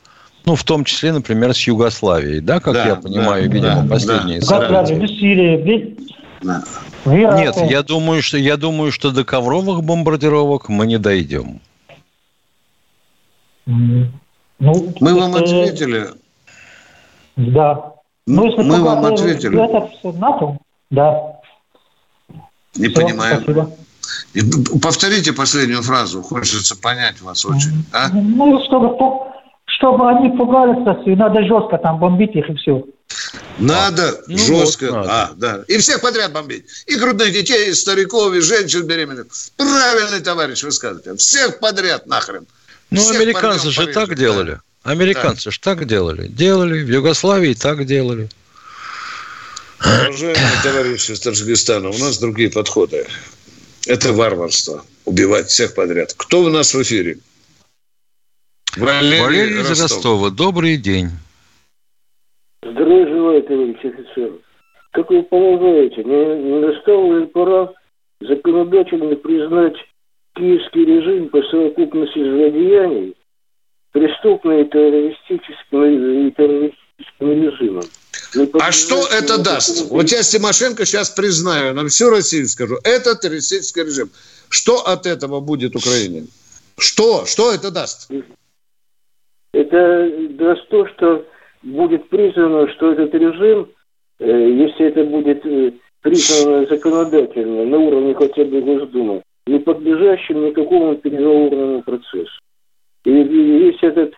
Ну, 0.45 0.55
в 0.55 0.63
том 0.63 0.83
числе, 0.83 1.11
например, 1.11 1.53
с 1.53 1.61
Югославией, 1.61 2.39
да, 2.39 2.59
как 2.59 2.73
да, 2.75 2.85
я 2.85 2.95
понимаю, 2.95 3.47
да, 3.47 3.53
видимо, 3.53 3.81
да, 3.81 3.87
последние 3.89 4.39
да. 4.39 4.45
события. 4.45 5.95
Да. 6.41 6.63
Нет, 7.05 7.55
я 7.69 7.81
думаю, 7.81 8.21
что 8.21 8.37
я 8.37 8.57
думаю, 8.57 8.91
что 8.91 9.11
до 9.11 9.23
ковровых 9.23 9.83
бомбардировок 9.83 10.69
мы 10.69 10.85
не 10.85 10.97
дойдем. 10.97 11.61
Ну, 13.65 14.93
мы 14.99 15.19
вам 15.19 15.35
ответили. 15.35 16.09
Да. 17.35 17.93
Ну, 18.27 18.45
если 18.45 18.61
мы 18.63 18.81
вам 18.81 19.05
ответили. 19.05 19.63
Это 19.63 19.87
все 19.87 20.11
НАТО, 20.13 20.57
да. 20.89 21.39
Не 22.75 22.89
все, 22.89 23.01
понимаю. 23.01 23.41
Спасибо. 23.41 23.71
Повторите 24.81 25.33
последнюю 25.33 25.81
фразу, 25.81 26.21
хочется 26.21 26.75
понять 26.75 27.21
вас 27.21 27.45
очень. 27.45 27.85
А? 27.91 28.09
Ну, 28.09 28.63
чтобы, 28.65 28.95
чтобы 29.77 30.09
они 30.09 30.29
пугались 30.37 30.85
Россию, 30.85 31.17
надо 31.17 31.43
жестко 31.43 31.77
там 31.77 31.99
бомбить 31.99 32.35
их 32.35 32.49
и 32.49 32.55
все. 32.55 32.83
Надо 33.57 34.09
а, 34.09 34.23
ну 34.27 34.37
жестко. 34.37 34.85
Вот, 34.85 34.95
надо. 34.95 35.09
А, 35.11 35.31
да. 35.35 35.63
И 35.67 35.77
всех 35.77 36.01
подряд 36.01 36.31
бомбить. 36.31 36.65
И 36.87 36.95
грудных 36.95 37.31
детей, 37.31 37.69
и 37.69 37.73
стариков, 37.73 38.33
и 38.33 38.41
женщин 38.41 38.85
беременных. 38.85 39.27
Правильный 39.57 40.21
товарищ 40.21 40.63
вы 40.63 40.71
скажете. 40.71 41.15
Всех 41.15 41.59
подряд 41.59 42.07
нахрен. 42.07 42.45
Ну, 42.89 43.01
Всех 43.01 43.15
американцы 43.15 43.69
же 43.69 43.87
так 43.87 44.09
да. 44.09 44.15
делали. 44.15 44.59
Американцы 44.83 45.45
да. 45.45 45.51
же 45.51 45.59
так 45.59 45.85
делали. 45.85 46.27
Делали. 46.27 46.83
В 46.83 46.89
Югославии 46.89 47.53
так 47.53 47.85
делали. 47.85 48.29
Уважаемые 49.79 50.63
товарищи 50.63 51.11
из 51.11 51.19
Таджикистана, 51.19 51.89
у 51.89 51.97
нас 51.97 52.17
другие 52.17 52.49
подходы. 52.49 53.05
Это 53.87 54.13
варварство. 54.13 54.83
Убивать 55.05 55.49
всех 55.49 55.75
подряд. 55.75 56.13
Кто 56.17 56.41
у 56.41 56.49
нас 56.49 56.73
в 56.73 56.81
эфире? 56.81 57.19
Валерий, 58.77 59.21
Валерий 59.21 59.61
из 59.61 59.81
Ростова. 59.81 60.29
Добрый 60.29 60.77
день. 60.77 61.09
Здравия 62.61 63.07
желаю, 63.07 63.43
товарищ 63.43 63.77
офицер. 63.77 64.31
Как 64.91 65.09
вы 65.09 65.23
полагаете, 65.23 66.03
не, 66.03 66.43
не 66.43 66.59
настало 66.67 67.19
ли 67.19 67.25
пора 67.27 67.73
законодательно 68.19 69.15
признать 69.15 69.75
киевский 70.35 70.85
режим 70.85 71.29
по 71.29 71.41
совокупности 71.43 72.19
злодеяний 72.19 73.15
преступный 73.91 74.65
террористическим 74.65 76.27
и 76.27 76.31
террористическим 76.31 77.31
режимом. 77.31 77.83
А 78.59 78.71
что 78.73 79.07
это 79.07 79.37
даст? 79.37 79.89
Вот 79.89 80.11
я 80.11 80.21
с 80.21 80.29
Тимошенко 80.29 80.85
сейчас 80.85 81.09
признаю, 81.11 81.73
на 81.73 81.87
всю 81.87 82.09
Россию 82.09 82.47
скажу, 82.49 82.77
это 82.83 83.15
террористический 83.15 83.83
режим. 83.83 84.11
Что 84.49 84.85
от 84.85 85.05
этого 85.05 85.39
будет 85.39 85.77
Украине? 85.77 86.27
Что? 86.77 87.25
Что 87.25 87.53
это 87.53 87.71
даст? 87.71 88.09
Это 89.55 90.11
даст 90.31 90.67
то, 90.67 90.85
что 90.87 91.25
будет 91.63 92.09
признано, 92.09 92.67
что 92.73 92.91
этот 92.91 93.13
режим, 93.15 93.69
э, 94.19 94.49
если 94.49 94.87
это 94.87 95.05
будет 95.05 95.45
э, 95.45 95.71
признано 96.01 96.65
законодательно 96.65 97.63
на 97.63 97.77
уровне 97.77 98.13
хотя 98.15 98.43
бы 98.43 98.59
Госдумы, 98.59 99.21
не 99.47 99.59
подлежащим 99.59 100.45
никакому 100.45 100.95
переговорному 100.95 101.83
процессу. 101.83 102.37
И 103.05 103.11
весь 103.11 103.81
этот, 103.81 104.13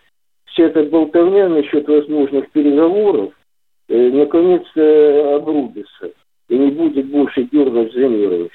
вся 0.46 0.64
эта 0.64 0.82
болтовня 0.84 1.50
насчет 1.50 1.88
возможных 1.88 2.50
переговоров 2.50 3.32
э, 3.90 4.10
наконец-то 4.10 5.36
обрубится 5.36 6.14
и 6.50 6.58
не 6.58 6.72
будет 6.72 7.12
больше 7.12 7.44
дергать 7.44 7.94
за 7.94 8.08
нервы. 8.08 8.50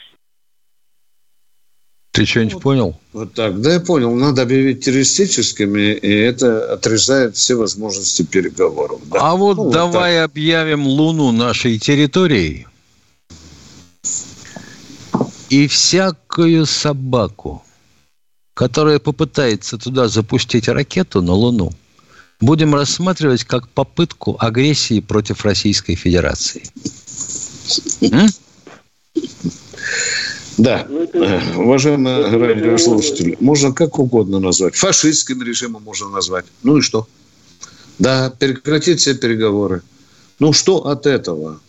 Ты 2.12 2.26
что-нибудь 2.26 2.54
вот, 2.54 2.62
понял? 2.62 3.00
Вот 3.14 3.32
так. 3.32 3.58
Да, 3.62 3.72
я 3.72 3.80
понял. 3.80 4.14
Надо 4.14 4.42
объявить 4.42 4.84
террористическими, 4.84 5.94
и 5.94 6.10
это 6.10 6.74
отрезает 6.74 7.36
все 7.36 7.54
возможности 7.54 8.22
переговоров. 8.22 9.00
Да. 9.10 9.18
А 9.20 9.34
вот 9.34 9.56
ну, 9.56 9.70
давай 9.70 10.20
вот 10.20 10.30
объявим 10.30 10.86
Луну 10.86 11.32
нашей 11.32 11.78
территорией. 11.78 12.66
И 15.48 15.66
всякую 15.66 16.66
собаку, 16.66 17.62
которая 18.52 18.98
попытается 18.98 19.78
туда 19.78 20.08
запустить 20.08 20.68
ракету 20.68 21.22
на 21.22 21.32
Луну, 21.32 21.72
будем 22.42 22.74
рассматривать 22.74 23.44
как 23.44 23.68
попытку 23.70 24.36
агрессии 24.38 25.00
против 25.00 25.46
Российской 25.46 25.94
Федерации. 25.94 26.62
Да, 30.58 30.86
уважаемые 31.56 32.26
радиослушатели, 32.26 33.36
можно 33.40 33.72
как 33.72 33.98
угодно 33.98 34.38
назвать. 34.38 34.76
Фашистским 34.76 35.42
режимом 35.42 35.82
можно 35.82 36.08
назвать. 36.08 36.44
Ну 36.62 36.78
и 36.78 36.80
что? 36.80 37.08
Да, 37.98 38.30
прекратить 38.38 39.00
все 39.00 39.14
переговоры. 39.14 39.82
Ну 40.38 40.52
что 40.52 40.86
от 40.86 41.06
этого? 41.06 41.60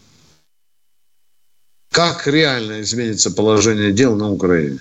Как 1.91 2.28
реально 2.28 2.82
изменится 2.82 3.30
положение 3.32 3.91
дел 3.91 4.15
на 4.15 4.32
Украине? 4.32 4.80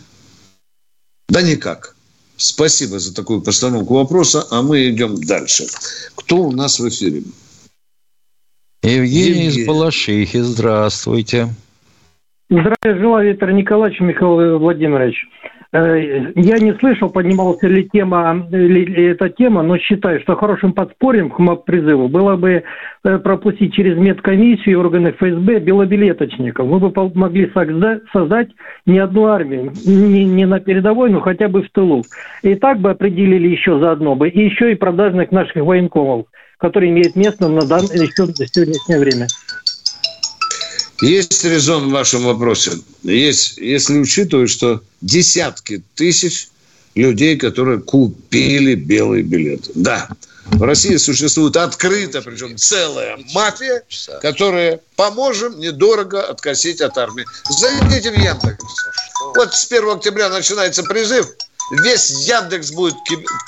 Да 1.28 1.42
никак. 1.42 1.94
Спасибо 2.36 2.98
за 2.98 3.14
такую 3.14 3.42
постановку 3.42 3.94
вопроса, 3.94 4.46
а 4.50 4.62
мы 4.62 4.88
идем 4.88 5.22
дальше. 5.22 5.66
Кто 6.16 6.38
у 6.38 6.52
нас 6.52 6.80
в 6.80 6.88
эфире? 6.88 7.22
Евгений, 8.82 9.44
Евгений. 9.44 9.62
из 9.62 9.66
Балашихи. 9.66 10.40
Здравствуйте. 10.40 11.54
Здравия 12.52 13.00
желаю, 13.00 13.28
Виктор 13.30 13.50
Николаевич, 13.50 13.98
Михаил 14.00 14.58
Владимирович. 14.58 15.26
Э, 15.72 16.32
я 16.34 16.58
не 16.58 16.74
слышал, 16.74 17.08
поднималась 17.08 17.62
ли 17.62 17.88
тема, 17.90 18.46
ли 18.50 19.06
эта 19.06 19.30
тема, 19.30 19.62
но 19.62 19.78
считаю, 19.78 20.20
что 20.20 20.36
хорошим 20.36 20.74
подспорьем 20.74 21.30
к 21.30 21.64
призыву 21.64 22.08
было 22.08 22.36
бы 22.36 22.62
э, 23.04 23.18
пропустить 23.20 23.72
через 23.72 23.96
медкомиссию 23.96 24.72
и 24.72 24.74
органы 24.74 25.12
ФСБ 25.12 25.60
белобилеточников. 25.60 26.66
Мы 26.66 26.78
бы 26.78 26.92
могли 27.14 27.50
создать 28.12 28.48
не 28.84 28.98
одну 28.98 29.28
армию, 29.28 29.72
не, 29.86 30.26
не 30.26 30.44
на 30.44 30.60
передовой, 30.60 31.08
но 31.08 31.22
хотя 31.22 31.48
бы 31.48 31.62
в 31.62 31.70
тылу. 31.70 32.04
И 32.42 32.54
так 32.54 32.80
бы 32.80 32.90
определили 32.90 33.48
еще 33.48 33.78
заодно 33.78 34.14
бы, 34.14 34.28
и 34.28 34.44
еще 34.44 34.72
и 34.72 34.74
продажных 34.74 35.32
наших 35.32 35.56
военкомов, 35.56 36.26
которые 36.58 36.90
имеют 36.90 37.16
место 37.16 37.48
на 37.48 37.66
данное 37.66 37.96
еще 37.96 38.26
сегодняшнее 38.26 39.00
время. 39.00 39.26
Есть 41.00 41.44
резон 41.44 41.88
в 41.88 41.92
вашем 41.92 42.24
вопросе. 42.24 42.72
Есть, 43.02 43.58
если 43.58 43.98
учитывать, 43.98 44.50
что 44.50 44.82
десятки 45.00 45.82
тысяч 45.94 46.48
людей, 46.94 47.36
которые 47.36 47.80
купили 47.80 48.74
белый 48.74 49.22
билет. 49.22 49.70
Да, 49.74 50.08
в 50.46 50.62
России 50.62 50.96
существует 50.96 51.56
открыто, 51.56 52.20
причем 52.22 52.56
целая 52.56 53.18
мафия, 53.32 53.82
которая 54.20 54.80
поможем 54.96 55.58
недорого 55.58 56.22
откосить 56.22 56.80
от 56.80 56.96
армии. 56.98 57.24
Зайдите 57.48 58.10
в 58.10 58.14
Яндекс. 58.14 58.64
Вот 59.34 59.54
с 59.54 59.66
1 59.70 59.88
октября 59.88 60.28
начинается 60.28 60.82
призыв. 60.82 61.26
Весь 61.82 62.10
Яндекс 62.28 62.72
будет 62.72 62.96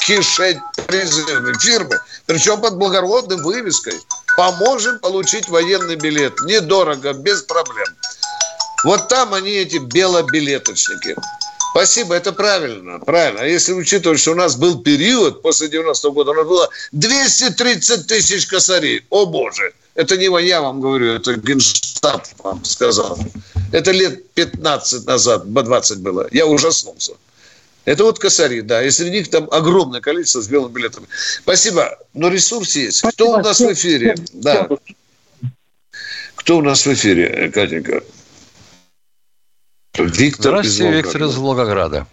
кишеть 0.07 0.59
призывами 0.87 1.57
фирмы, 1.59 1.99
причем 2.27 2.61
под 2.61 2.79
благородной 2.79 3.43
вывеской– 3.43 3.95
Поможем 4.37 4.99
получить 4.99 5.49
военный 5.49 5.97
билет. 5.97 6.41
Недорого, 6.41 7.13
без 7.13 7.43
проблем. 7.43 7.87
Вот 8.85 9.09
там 9.09 9.33
они, 9.33 9.51
эти 9.51 9.79
белобилеточники. 9.79 11.17
Спасибо, 11.71 12.15
это 12.15 12.33
правильно, 12.33 13.01
правильно. 13.01 13.41
А 13.41 13.47
если 13.47 13.73
учитывать, 13.73 14.21
что 14.21 14.33
у 14.33 14.37
нас 14.37 14.55
был 14.55 14.81
период 14.83 15.43
после 15.43 15.69
90-го 15.69 16.13
года, 16.13 16.31
у 16.31 16.35
нас 16.35 16.47
было 16.47 16.69
230 16.93 18.07
тысяч 18.07 18.47
косарей. 18.47 19.05
О 19.11 19.27
боже, 19.27 19.73
это 19.95 20.17
не 20.17 20.27
я 20.47 20.61
вам 20.61 20.81
говорю, 20.81 21.15
это 21.15 21.35
Генштаб 21.35 22.25
вам 22.45 22.65
сказал. 22.65 23.19
Это 23.73 23.91
лет 23.91 24.31
15 24.35 25.07
назад, 25.07 25.53
20 25.53 25.99
было. 25.99 26.29
Я 26.31 26.47
ужаснулся. 26.47 27.15
Это 27.85 28.05
вот 28.05 28.19
косари, 28.19 28.61
да. 28.61 28.83
И 28.83 28.91
среди 28.91 29.19
них 29.19 29.31
там 29.31 29.49
огромное 29.51 30.01
количество 30.01 30.41
с 30.41 30.49
белыми 30.49 30.73
билетами. 30.73 31.07
Спасибо. 31.11 31.99
Но 32.15 32.29
ресурс 32.29 32.77
есть. 32.77 32.99
Спасибо. 32.99 33.15
Кто 33.15 33.33
у 33.33 33.43
нас 33.43 33.61
в 33.61 33.73
эфире? 33.73 34.15
Да. 34.33 34.69
Кто 36.35 36.59
у 36.59 36.63
нас 36.63 36.87
в 36.87 36.93
эфире, 36.93 37.51
Катенька? 37.51 38.03
Виктор 39.97 40.59
Здравствуйте, 40.59 40.93
Виктор 40.93 41.23
из 41.23 41.37
Волгограда. 41.37 42.07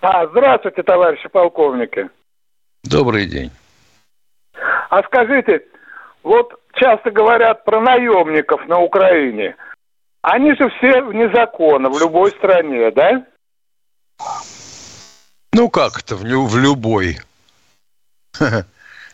А, 0.00 0.26
здравствуйте, 0.28 0.82
товарищи 0.82 1.28
полковники. 1.28 2.08
Добрый 2.84 3.26
день. 3.26 3.50
А 4.88 5.02
скажите, 5.02 5.62
вот 6.22 6.54
часто 6.74 7.10
говорят 7.10 7.64
про 7.64 7.80
наемников 7.80 8.66
на 8.68 8.78
Украине. 8.78 9.56
Они 10.22 10.54
же 10.54 10.70
все 10.70 11.02
вне 11.02 11.30
закона 11.34 11.88
в 11.88 11.98
любой 11.98 12.30
стране, 12.30 12.90
да? 12.90 13.26
Ну 15.52 15.68
как 15.68 15.98
это 15.98 16.16
в, 16.16 16.22
в 16.22 16.56
любой? 16.56 17.18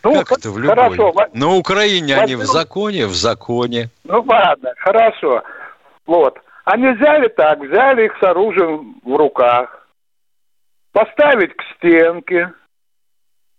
Ну, 0.02 0.12
как 0.24 0.38
это 0.38 0.50
в 0.50 0.58
любой? 0.58 0.96
Хорошо. 0.96 1.14
На 1.32 1.54
Украине 1.54 2.16
они 2.16 2.36
в 2.36 2.44
законе, 2.44 3.06
в 3.06 3.14
законе. 3.14 3.90
Ну 4.04 4.22
ладно, 4.22 4.72
хорошо. 4.78 5.42
Вот. 6.06 6.38
Они 6.64 6.88
взяли 6.88 7.28
так, 7.28 7.58
взяли 7.60 8.06
их 8.06 8.12
с 8.20 8.22
оружием 8.22 9.00
в 9.04 9.16
руках, 9.16 9.88
поставить 10.92 11.54
к 11.56 11.62
стенке 11.76 12.52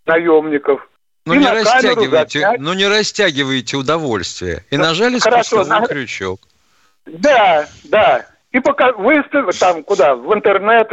наемников. 0.06 0.88
Ну 1.26 1.34
не, 1.34 1.50
растягивайте, 1.50 2.56
ну 2.58 2.72
не 2.72 2.86
растягивайте 2.86 3.76
удовольствие. 3.76 4.64
И 4.70 4.78
нажали 4.78 5.18
Хорошо, 5.18 5.64
спусковой 5.64 5.80
на... 5.80 5.86
крючок. 5.86 6.40
Да, 7.04 7.66
да. 7.84 8.26
И 8.52 8.60
пока 8.60 8.92
выставить 8.92 9.58
там 9.58 9.84
куда? 9.84 10.14
В 10.14 10.32
интернет, 10.32 10.90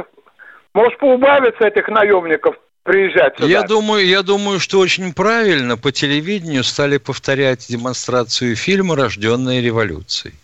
может, 0.76 1.00
поубавиться 1.00 1.66
этих 1.66 1.88
наемников 1.88 2.56
приезжать 2.84 3.36
сюда? 3.38 3.48
Я 3.48 3.64
думаю, 3.64 4.06
я 4.06 4.22
думаю, 4.22 4.60
что 4.60 4.80
очень 4.80 5.14
правильно 5.14 5.78
по 5.78 5.92
телевидению 5.92 6.66
стали 6.66 6.98
повторять 6.98 7.66
демонстрацию 7.70 8.56
фильма 8.58 8.98
«Рожденная 8.98 9.62
революцией». 9.62 10.36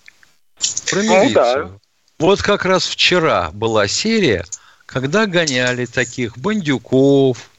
Про 0.89 1.02
милицию. 1.02 1.28
Ну, 1.28 1.34
да. 1.34 1.70
Вот 2.17 2.41
как 2.41 2.65
раз 2.65 2.88
вчера 2.88 3.50
была 3.52 3.88
серия, 3.88 4.46
когда 4.86 5.26
гоняли 5.26 5.86
таких 5.86 6.38
бандюков, 6.38 7.50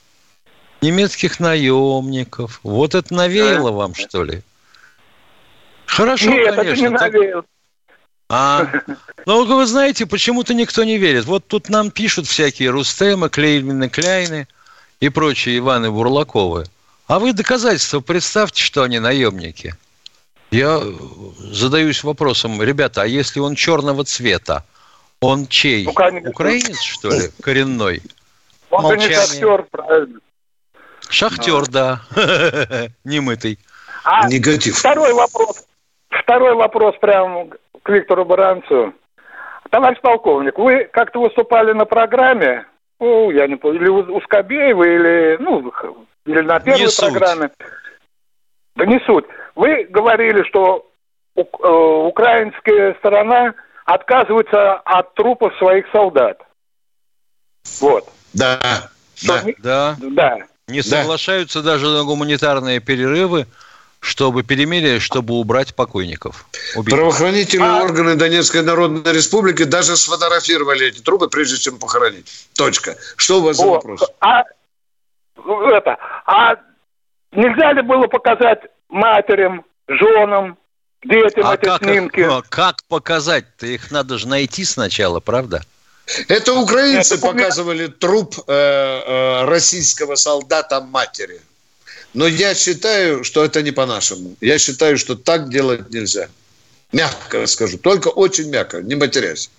немецких 0.80 1.40
наемников. 1.40 2.60
Вот 2.62 2.94
это 2.94 3.12
навеяло 3.12 3.70
да. 3.70 3.76
вам, 3.76 3.94
что 3.94 4.24
ли? 4.24 4.40
Хорошо, 5.84 6.30
Нет, 6.30 6.54
конечно. 6.54 6.70
это 6.70 6.80
не 6.80 6.88
навеяло. 6.88 7.44
А, 8.34 8.66
ну, 9.26 9.44
вы 9.44 9.66
знаете, 9.66 10.06
почему-то 10.06 10.54
никто 10.54 10.84
не 10.84 10.96
верит. 10.96 11.26
Вот 11.26 11.46
тут 11.46 11.68
нам 11.68 11.90
пишут 11.90 12.26
всякие 12.26 12.70
Рустемы, 12.70 13.28
Клеймины, 13.28 13.90
Кляйны 13.90 14.48
и 15.00 15.10
прочие 15.10 15.58
Иваны 15.58 15.90
Бурлаковы. 15.90 16.64
А 17.08 17.18
вы 17.18 17.34
доказательства 17.34 18.00
представьте, 18.00 18.62
что 18.62 18.84
они 18.84 19.00
наемники. 19.00 19.74
Я 20.50 20.80
задаюсь 21.40 22.02
вопросом, 22.04 22.62
ребята, 22.62 23.02
а 23.02 23.06
если 23.06 23.38
он 23.38 23.54
черного 23.54 24.04
цвета, 24.04 24.64
он 25.20 25.46
чей? 25.46 25.84
Ну, 25.84 26.30
Украинец, 26.30 26.80
что 26.80 27.10
ли, 27.10 27.30
коренной? 27.42 28.02
Он 28.70 28.82
Молчание. 28.84 29.08
не 29.08 29.14
шахтер, 29.14 29.66
правильно. 29.70 30.20
Шахтер, 31.10 31.66
да. 31.66 32.00
Немытый. 33.04 33.58
А 34.04 34.26
Негатив. 34.26 34.78
Второй 34.78 35.12
вопрос. 35.12 35.66
Второй 36.08 36.54
вопрос 36.54 36.96
прям 36.98 37.50
к 37.82 37.88
Виктору 37.88 38.24
Баранцу. 38.24 38.94
Товарищ 39.70 40.00
полковник, 40.00 40.58
вы 40.58 40.84
как-то 40.92 41.20
выступали 41.20 41.72
на 41.72 41.84
программе, 41.84 42.66
ну, 43.00 43.30
я 43.30 43.46
не 43.46 43.56
помню, 43.56 43.80
или 43.80 43.88
у 43.88 44.20
Скобеева, 44.20 44.84
или, 44.84 45.36
ну, 45.40 45.72
или 46.26 46.40
на 46.40 46.60
первой 46.60 46.80
не 46.80 46.96
программе. 46.96 47.48
Суть. 47.48 47.68
Да 48.76 48.86
не 48.86 49.00
суть. 49.00 49.24
Вы 49.54 49.84
говорили, 49.84 50.42
что 50.48 50.86
э, 51.36 51.40
украинская 51.40 52.94
сторона 52.94 53.54
отказывается 53.84 54.74
от 54.74 55.14
трупов 55.14 55.56
своих 55.58 55.86
солдат. 55.90 56.40
Вот. 57.80 58.08
Да. 58.34 58.58
да. 59.26 59.42
Не, 59.42 59.54
да. 59.58 59.96
Да. 60.00 60.38
Не 60.68 60.82
соглашаются 60.82 61.62
да. 61.62 61.72
даже 61.72 61.86
на 61.88 62.04
гуманитарные 62.04 62.80
перерывы 62.80 63.46
чтобы 64.02 64.42
перемирие, 64.42 64.98
чтобы 64.98 65.34
убрать 65.34 65.76
покойников. 65.76 66.44
Убить. 66.74 66.92
Правоохранительные 66.92 67.70
а... 67.70 67.84
органы 67.84 68.16
Донецкой 68.16 68.62
Народной 68.62 69.12
Республики 69.12 69.62
даже 69.62 69.96
сфотографировали 69.96 70.88
эти 70.88 71.00
трубы, 71.00 71.28
прежде 71.28 71.56
чем 71.56 71.78
похоронить. 71.78 72.48
Точка. 72.56 72.96
Что 73.16 73.38
у 73.38 73.44
вас 73.44 73.60
О, 73.60 73.62
за 73.62 73.68
вопрос? 73.68 74.00
А, 74.18 74.42
это, 75.36 75.96
а 76.26 76.56
нельзя 77.30 77.72
ли 77.74 77.82
было 77.82 78.08
показать 78.08 78.62
матерям, 78.88 79.64
женам, 79.86 80.58
детям 81.04 81.46
а 81.46 81.54
эти 81.54 81.64
как 81.64 81.84
снимки? 81.84 82.20
Их, 82.20 82.48
как 82.48 82.82
показать-то? 82.88 83.68
Их 83.68 83.92
надо 83.92 84.18
же 84.18 84.26
найти 84.26 84.64
сначала, 84.64 85.20
правда? 85.20 85.62
Это 86.26 86.54
украинцы 86.54 87.14
Это 87.14 87.28
показывали 87.28 87.86
труп 87.86 88.34
э, 88.48 88.52
э, 88.52 89.44
российского 89.44 90.16
солдата 90.16 90.80
матери. 90.80 91.40
Но 92.14 92.26
я 92.26 92.54
считаю, 92.54 93.24
что 93.24 93.44
это 93.44 93.62
не 93.62 93.70
по-нашему. 93.70 94.36
Я 94.40 94.58
считаю, 94.58 94.98
что 94.98 95.14
так 95.14 95.50
делать 95.50 95.90
нельзя. 95.90 96.28
Мягко 96.92 97.46
скажу, 97.46 97.78
только 97.78 98.08
очень 98.08 98.50
мягко, 98.50 98.82
не 98.82 98.94
матерясь. 98.94 99.50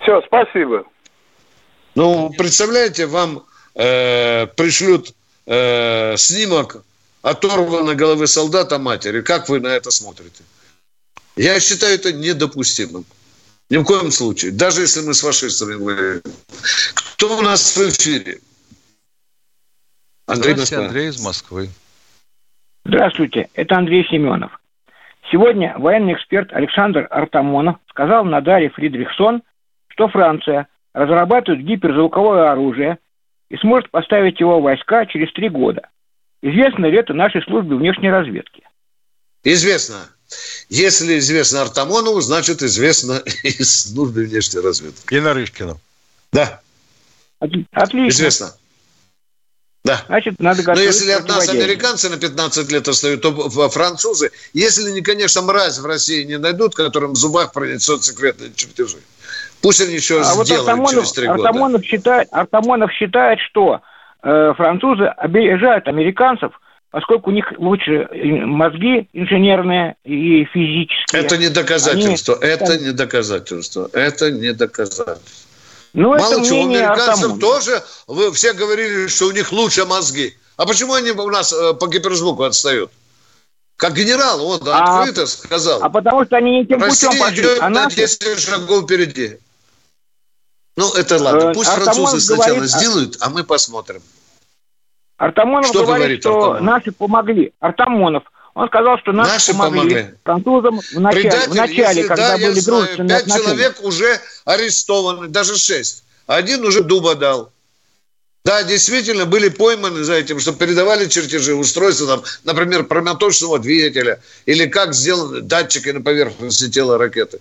Все, 0.00 0.22
спасибо. 0.26 0.84
Ну, 1.96 2.30
представляете, 2.38 3.06
вам 3.06 3.44
э, 3.74 4.46
пришлют 4.46 5.12
э, 5.46 6.16
снимок 6.16 6.84
оторванной 7.22 7.96
головы 7.96 8.26
солдата 8.28 8.78
матери. 8.78 9.20
Как 9.20 9.48
вы 9.48 9.60
на 9.60 9.68
это 9.68 9.90
смотрите? 9.90 10.44
Я 11.36 11.58
считаю 11.58 11.94
это 11.94 12.12
недопустимым. 12.12 13.04
Ни 13.68 13.76
в 13.76 13.84
коем 13.84 14.10
случае. 14.10 14.52
Даже 14.52 14.82
если 14.82 15.00
мы 15.00 15.14
с 15.14 15.20
фашистами 15.20 15.74
говорим. 15.74 16.22
Кто 16.94 17.36
у 17.38 17.42
нас 17.42 17.76
в 17.76 17.88
эфире? 17.88 18.40
Андрей, 20.30 20.52
Здравствуйте, 20.52 20.84
Андрей 20.84 21.08
из 21.08 21.24
Москвы. 21.24 21.68
Здравствуйте, 22.84 23.48
это 23.54 23.76
Андрей 23.76 24.06
Семенов. 24.08 24.60
Сегодня 25.30 25.74
военный 25.76 26.14
эксперт 26.14 26.52
Александр 26.52 27.06
Артамонов 27.10 27.76
сказал 27.88 28.24
на 28.24 28.40
Даре 28.40 28.70
Фридрихсон, 28.70 29.42
что 29.88 30.08
Франция 30.08 30.68
разрабатывает 30.92 31.64
гиперзвуковое 31.64 32.50
оружие 32.50 32.98
и 33.48 33.56
сможет 33.56 33.90
поставить 33.90 34.40
его 34.40 34.60
в 34.60 34.62
войска 34.62 35.04
через 35.06 35.32
три 35.32 35.48
года. 35.48 35.88
Известно 36.42 36.86
ли 36.86 36.98
это 36.98 37.12
нашей 37.12 37.42
службе 37.42 37.76
внешней 37.76 38.10
разведки? 38.10 38.62
Известно. 39.42 40.08
Если 40.68 41.18
известно 41.18 41.62
Артамонову, 41.62 42.20
значит 42.20 42.62
известно 42.62 43.20
и 43.42 43.50
службе 43.64 44.26
внешней 44.26 44.60
разведки. 44.60 45.12
И 45.12 45.20
Нарышкину. 45.20 45.80
Да. 46.32 46.60
Отлично. 47.40 48.08
Известно. 48.08 48.52
Да. 49.82 50.02
Значит, 50.08 50.38
надо 50.40 50.62
Но 50.66 50.80
если 50.80 51.10
от 51.12 51.26
нас 51.26 51.48
американцы 51.48 52.10
на 52.10 52.18
15 52.18 52.70
лет 52.70 52.86
остают, 52.86 53.22
то 53.22 53.32
французы, 53.70 54.30
если 54.52 54.90
они, 54.90 55.00
конечно, 55.00 55.40
мразь 55.40 55.78
в 55.78 55.86
России 55.86 56.24
не 56.24 56.38
найдут, 56.38 56.74
которым 56.74 57.12
в 57.12 57.16
зубах 57.16 57.52
пронесет 57.52 58.04
секретные 58.04 58.52
чертежи. 58.54 58.98
Пусть 59.62 59.80
они 59.80 59.94
еще 59.94 60.20
а 60.20 60.24
сделают 60.24 60.48
вот 60.48 60.58
Артамонов, 60.58 60.90
через 60.92 61.12
три 61.12 61.26
года. 61.28 61.48
Артамонов 61.48 61.84
считает, 61.84 62.28
Артамонов 62.30 62.92
считает, 62.92 63.38
что 63.40 63.80
э, 64.22 64.52
французы 64.56 65.04
обижают 65.04 65.88
американцев, 65.88 66.52
поскольку 66.90 67.30
у 67.30 67.32
них 67.32 67.52
лучше 67.56 68.08
мозги 68.44 69.08
инженерные 69.12 69.96
и 70.04 70.44
физические. 70.44 71.22
Это 71.22 71.38
не 71.38 71.48
доказательство. 71.48 72.36
Они... 72.36 72.50
Это 72.50 72.78
не 72.78 72.92
доказательство. 72.92 73.90
Это 73.92 74.30
не 74.30 74.52
доказательство. 74.52 75.49
Ну, 75.92 76.16
Мало 76.16 76.44
чего, 76.44 76.60
у 76.60 76.64
американцев 76.66 77.38
тоже, 77.40 77.82
вы 78.06 78.32
все 78.32 78.52
говорили, 78.52 79.08
что 79.08 79.26
у 79.26 79.32
них 79.32 79.50
лучше 79.52 79.84
мозги. 79.84 80.36
А 80.56 80.66
почему 80.66 80.94
они 80.94 81.10
у 81.10 81.30
нас 81.30 81.52
э, 81.52 81.74
по 81.74 81.88
гиперзвуку 81.88 82.44
отстают? 82.44 82.92
Как 83.76 83.94
генерал, 83.94 84.44
он 84.46 84.60
а, 84.68 85.00
открыто 85.00 85.26
сказал. 85.26 85.82
А 85.82 85.88
потому 85.88 86.26
что 86.26 86.36
они 86.36 86.58
не 86.58 86.66
тем 86.66 86.82
Россия 86.82 87.08
путем 87.08 87.24
пошли. 87.24 87.40
идет 87.40 87.58
а 87.62 87.70
на 87.70 87.86
10 87.86 88.38
шагов 88.38 88.84
впереди. 88.84 89.38
Ну, 90.76 90.92
это 90.92 91.18
ладно. 91.18 91.50
Э, 91.50 91.54
Пусть 91.54 91.70
Артамонов 91.70 91.94
французы 91.94 92.20
сначала 92.20 92.56
говорит, 92.56 92.70
сделают, 92.70 93.16
а 93.20 93.30
мы 93.30 93.42
посмотрим. 93.42 94.02
Артамонов 95.16 95.68
что 95.68 95.84
говорит, 95.84 95.98
говорит 95.98 96.20
что 96.20 96.34
Артамонов? 96.34 96.62
наши 96.62 96.92
помогли. 96.92 97.52
Артамонов. 97.58 98.24
Он 98.54 98.66
сказал, 98.68 98.98
что 98.98 99.12
наши, 99.12 99.30
наши 99.30 99.52
помогли, 99.52 99.80
помогли 99.80 100.14
французам 100.24 100.80
в 100.80 101.00
начале, 101.00 101.22
Предатель, 101.22 101.50
в 101.50 101.54
начале 101.54 102.00
если, 102.00 102.02
когда 102.02 102.28
да, 102.28 102.38
были 102.38 102.60
дружественные 102.60 103.08
Пять 103.08 103.22
отношения. 103.22 103.44
человек 103.44 103.76
уже 103.82 104.20
арестованы, 104.44 105.28
даже 105.28 105.56
шесть. 105.56 106.04
Один 106.26 106.64
уже 106.64 106.82
дуба 106.82 107.14
дал. 107.14 107.52
Да, 108.44 108.62
действительно, 108.62 109.26
были 109.26 109.48
пойманы 109.48 110.02
за 110.02 110.14
этим, 110.14 110.40
что 110.40 110.52
передавали 110.52 111.06
чертежи 111.06 111.54
устройства, 111.54 112.06
там, 112.06 112.22
например, 112.44 112.84
промяточного 112.84 113.58
двигателя, 113.58 114.20
или 114.46 114.66
как 114.66 114.94
сделаны 114.94 115.42
датчики 115.42 115.90
на 115.90 116.00
поверхности 116.00 116.70
тела 116.70 116.96
ракеты. 116.96 117.40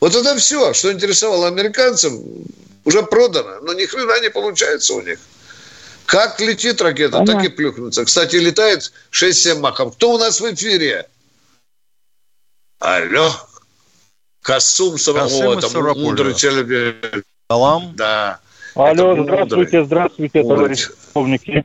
Вот 0.00 0.14
это 0.14 0.36
все, 0.36 0.74
что 0.74 0.92
интересовало 0.92 1.46
американцев, 1.46 2.12
уже 2.84 3.02
продано, 3.02 3.60
но 3.62 3.74
ни 3.74 3.86
хрена 3.86 4.20
не 4.20 4.30
получается 4.30 4.94
у 4.94 5.02
них. 5.02 5.18
Как 6.10 6.40
летит 6.40 6.82
ракета, 6.82 7.18
Понятно. 7.18 7.34
так 7.34 7.44
и 7.44 7.54
плюхнется. 7.54 8.04
Кстати, 8.04 8.34
летает 8.34 8.92
6-7 9.12 9.60
махов. 9.60 9.94
Кто 9.94 10.14
у 10.14 10.18
нас 10.18 10.40
в 10.40 10.54
эфире? 10.54 11.06
Алло. 12.80 13.30
Касум 14.42 14.98
Самого, 14.98 15.56
это 15.56 15.68
мудрый 15.94 16.34
человек. 16.34 17.24
Салам. 17.48 17.94
Да. 17.94 18.40
Алло, 18.74 19.22
здравствуйте, 19.22 19.84
здравствуйте, 19.84 20.42
товарищи 20.42 20.88
полковники. 21.12 21.64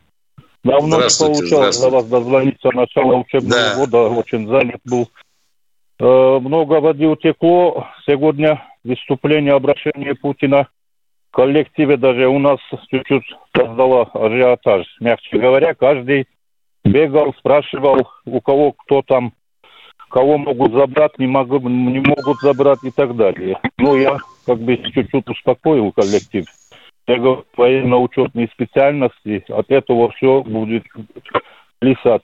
Давно 0.64 0.98
не 1.02 1.10
получалось 1.18 1.80
до 1.80 1.90
вас 1.90 2.06
дозвониться. 2.06 2.70
Начало 2.72 3.16
учебного 3.16 3.50
да. 3.50 3.76
года 3.76 3.98
очень 4.10 4.48
занят 4.48 4.82
был. 4.84 5.10
Э, 6.00 6.40
много 6.40 6.82
воды 6.82 7.08
утекло. 7.08 7.88
Сегодня 8.06 8.64
выступление, 8.84 9.54
обращение 9.54 10.14
Путина 10.14 10.68
коллективе 11.36 11.98
даже 11.98 12.28
у 12.28 12.40
нас 12.40 12.60
чуть-чуть 12.90 13.26
создало 13.56 14.10
ажиотаж. 14.14 14.88
Мягче 15.02 15.38
говоря, 15.38 15.74
каждый 15.74 16.28
бегал, 16.86 17.34
спрашивал, 17.38 18.08
у 18.26 18.40
кого 18.40 18.72
кто 18.72 19.02
там, 19.02 19.34
кого 20.10 20.38
могут 20.38 20.72
забрать, 20.72 21.20
не, 21.20 21.28
могу, 21.28 21.60
не 21.68 22.00
могут 22.00 22.40
забрать 22.40 22.80
и 22.84 22.92
так 22.92 23.18
далее. 23.18 23.60
Ну, 23.78 23.98
я 23.98 24.18
как 24.46 24.60
бы 24.60 24.78
чуть-чуть 24.78 25.30
успокоил 25.30 25.92
коллектив 25.92 26.46
военно-учетные 27.06 28.48
специальности, 28.54 29.44
от 29.50 29.70
этого 29.70 30.12
все 30.14 30.42
будет 30.42 30.84
плясать. 31.80 32.24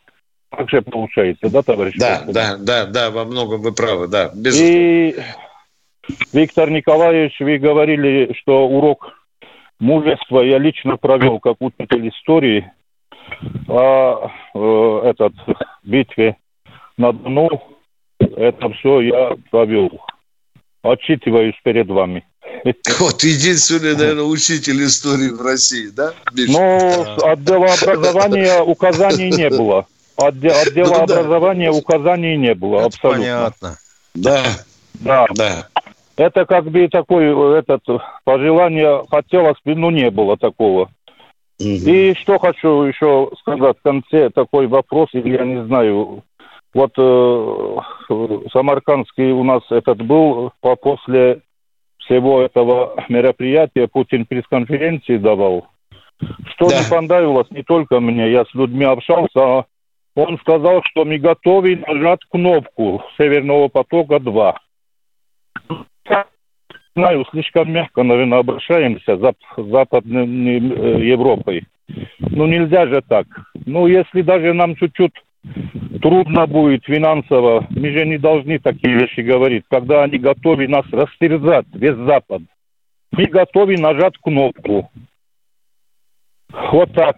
Так 0.50 0.70
же 0.70 0.82
получается, 0.82 1.50
да, 1.50 1.62
товарищ? 1.62 1.96
Да, 1.98 2.24
да, 2.28 2.58
да, 2.58 2.86
да, 2.86 3.12
во 3.12 3.26
многом 3.26 3.62
вы 3.62 3.74
правы, 3.74 4.08
да. 4.08 4.32
Безусловно. 4.36 4.74
И, 4.74 5.16
Виктор 6.34 6.70
Николаевич, 6.70 7.40
вы 7.40 7.58
говорили, 7.58 8.34
что 8.42 8.68
урок 8.68 9.14
мужества 9.80 10.42
я 10.42 10.58
лично 10.58 10.98
провел 10.98 11.40
как 11.40 11.58
учитель 11.60 12.10
истории, 12.10 12.72
а 13.68 14.32
э, 14.54 15.02
этот 15.06 15.34
битве 15.84 16.38
на 16.98 17.12
Дону, 17.14 17.50
это 18.20 18.70
все 18.74 19.02
я 19.02 19.36
провел. 19.50 20.02
Отчитываюсь 20.84 21.56
перед 21.64 21.88
вами. 21.88 22.26
Вот 23.00 23.24
единственный, 23.24 23.96
наверное, 23.96 24.24
учитель 24.24 24.84
истории 24.86 25.30
в 25.30 25.42
России, 25.42 25.88
да? 25.90 26.14
Ну, 26.34 27.06
отдела 27.24 27.74
образования 27.74 28.62
указаний 28.66 29.32
не 29.32 29.50
было. 29.50 29.88
Отдел, 30.18 30.54
отдела 30.60 30.90
ну, 30.90 31.04
образования 31.04 31.72
указаний 31.72 32.38
не 32.38 32.54
было, 32.54 32.86
абсолютно. 32.86 33.22
Понятно. 33.22 33.78
Да. 34.14 34.44
Да. 34.94 35.26
Да. 35.34 35.68
Это 36.18 36.46
как 36.46 36.66
бы 36.66 36.88
такой, 36.88 37.58
этот, 37.58 37.84
пожелание 38.24 39.04
хотелось 39.10 39.58
бы, 39.64 39.76
но 39.76 39.92
не 39.92 40.10
было 40.10 40.38
такого. 40.38 40.90
Угу. 41.60 41.68
И 41.86 42.14
что 42.16 42.40
хочу 42.40 42.84
еще 42.84 43.30
сказать 43.40 43.78
в 43.80 43.82
конце, 43.82 44.30
такой 44.30 44.68
вопрос, 44.68 45.10
или 45.14 45.36
я 45.36 45.46
не 45.46 45.64
знаю, 45.66 46.24
вот 46.74 46.92
э, 46.98 47.78
Самаркандский 48.52 49.32
у 49.32 49.44
нас 49.44 49.62
этот 49.70 50.02
был 50.02 50.52
после 50.60 51.42
всего 52.00 52.42
этого 52.42 52.96
мероприятия 53.10 53.88
Путин 53.88 54.26
пресс-конференции 54.26 55.18
давал. 55.18 55.68
Что 56.56 56.70
да. 56.70 56.80
не 56.80 56.90
понравилось 56.90 57.50
не 57.52 57.64
только 57.64 58.00
мне, 58.00 58.32
я 58.32 58.46
с 58.46 58.54
людьми 58.54 58.86
общался, 58.86 59.30
а 59.36 59.66
он 60.16 60.38
сказал, 60.40 60.82
что 60.84 61.06
мы 61.06 61.18
готовы 61.18 61.78
нажать 61.78 62.20
кнопку 62.30 63.04
Северного 63.18 63.70
потока-2. 63.70 64.56
Знаю, 66.96 67.26
слишком 67.32 67.72
мягко, 67.72 68.04
наверное, 68.04 68.40
обращаемся 68.40 69.18
за 69.18 69.34
Западной 69.56 70.26
э, 70.26 71.06
Европой. 71.06 71.66
Ну, 72.20 72.48
нельзя 72.48 72.88
же 72.88 73.02
так. 73.08 73.28
Ну, 73.66 73.88
если 73.88 74.22
даже 74.22 74.54
нам 74.54 74.76
чуть-чуть 74.76 75.14
трудно 76.02 76.48
будет 76.48 76.86
финансово. 76.86 77.68
Мы 77.70 77.92
же 77.92 78.06
не 78.06 78.18
должны 78.18 78.60
такие 78.60 78.96
вещи 78.96 79.22
говорить. 79.22 79.64
Когда 79.70 80.04
они 80.04 80.18
готовы 80.18 80.68
нас 80.68 80.86
растерзать, 80.92 81.66
весь 81.74 81.96
Запад, 81.96 82.42
мы 83.12 83.26
готовы 83.26 83.78
нажать 83.78 84.18
кнопку. 84.18 84.90
Вот 86.72 86.94
так. 86.94 87.16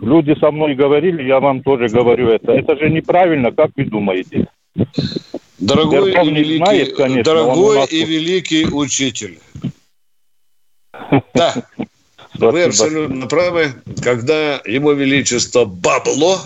Люди 0.00 0.34
со 0.38 0.50
мной 0.50 0.74
говорили, 0.74 1.22
я 1.24 1.40
вам 1.40 1.62
тоже 1.62 1.88
говорю 1.88 2.28
это. 2.28 2.52
Это 2.52 2.76
же 2.76 2.90
неправильно, 2.90 3.50
как 3.50 3.70
вы 3.76 3.84
думаете? 3.84 4.46
Дорогой 5.58 6.12
и 6.12 6.30
великий, 6.30 6.56
знает, 6.58 6.96
конечно, 6.96 7.24
дорогой 7.24 7.86
и 7.86 8.04
великий 8.04 8.66
учитель. 8.66 9.40
Да, 11.34 11.54
вы 12.34 12.64
абсолютно 12.64 13.26
правы. 13.26 13.74
Когда 14.02 14.60
Его 14.64 14.92
Величество 14.92 15.64
бабло 15.64 16.40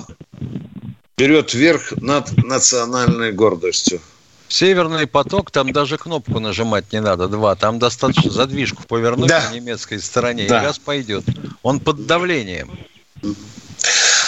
берет 1.18 1.52
верх 1.54 1.92
над 2.00 2.36
национальной 2.44 3.32
гордостью. 3.32 4.00
Северный 4.48 5.06
поток, 5.06 5.50
там 5.50 5.72
даже 5.72 5.96
кнопку 5.98 6.38
нажимать 6.38 6.92
не 6.92 7.00
надо, 7.00 7.28
два. 7.28 7.54
Там 7.56 7.78
достаточно 7.78 8.30
задвижку 8.30 8.82
повернуть 8.86 9.28
да. 9.28 9.48
на 9.48 9.54
немецкой 9.54 9.98
стороне, 10.00 10.46
да. 10.46 10.60
и 10.60 10.66
газ 10.66 10.78
пойдет. 10.78 11.24
Он 11.62 11.80
под 11.80 12.06
давлением. 12.06 12.70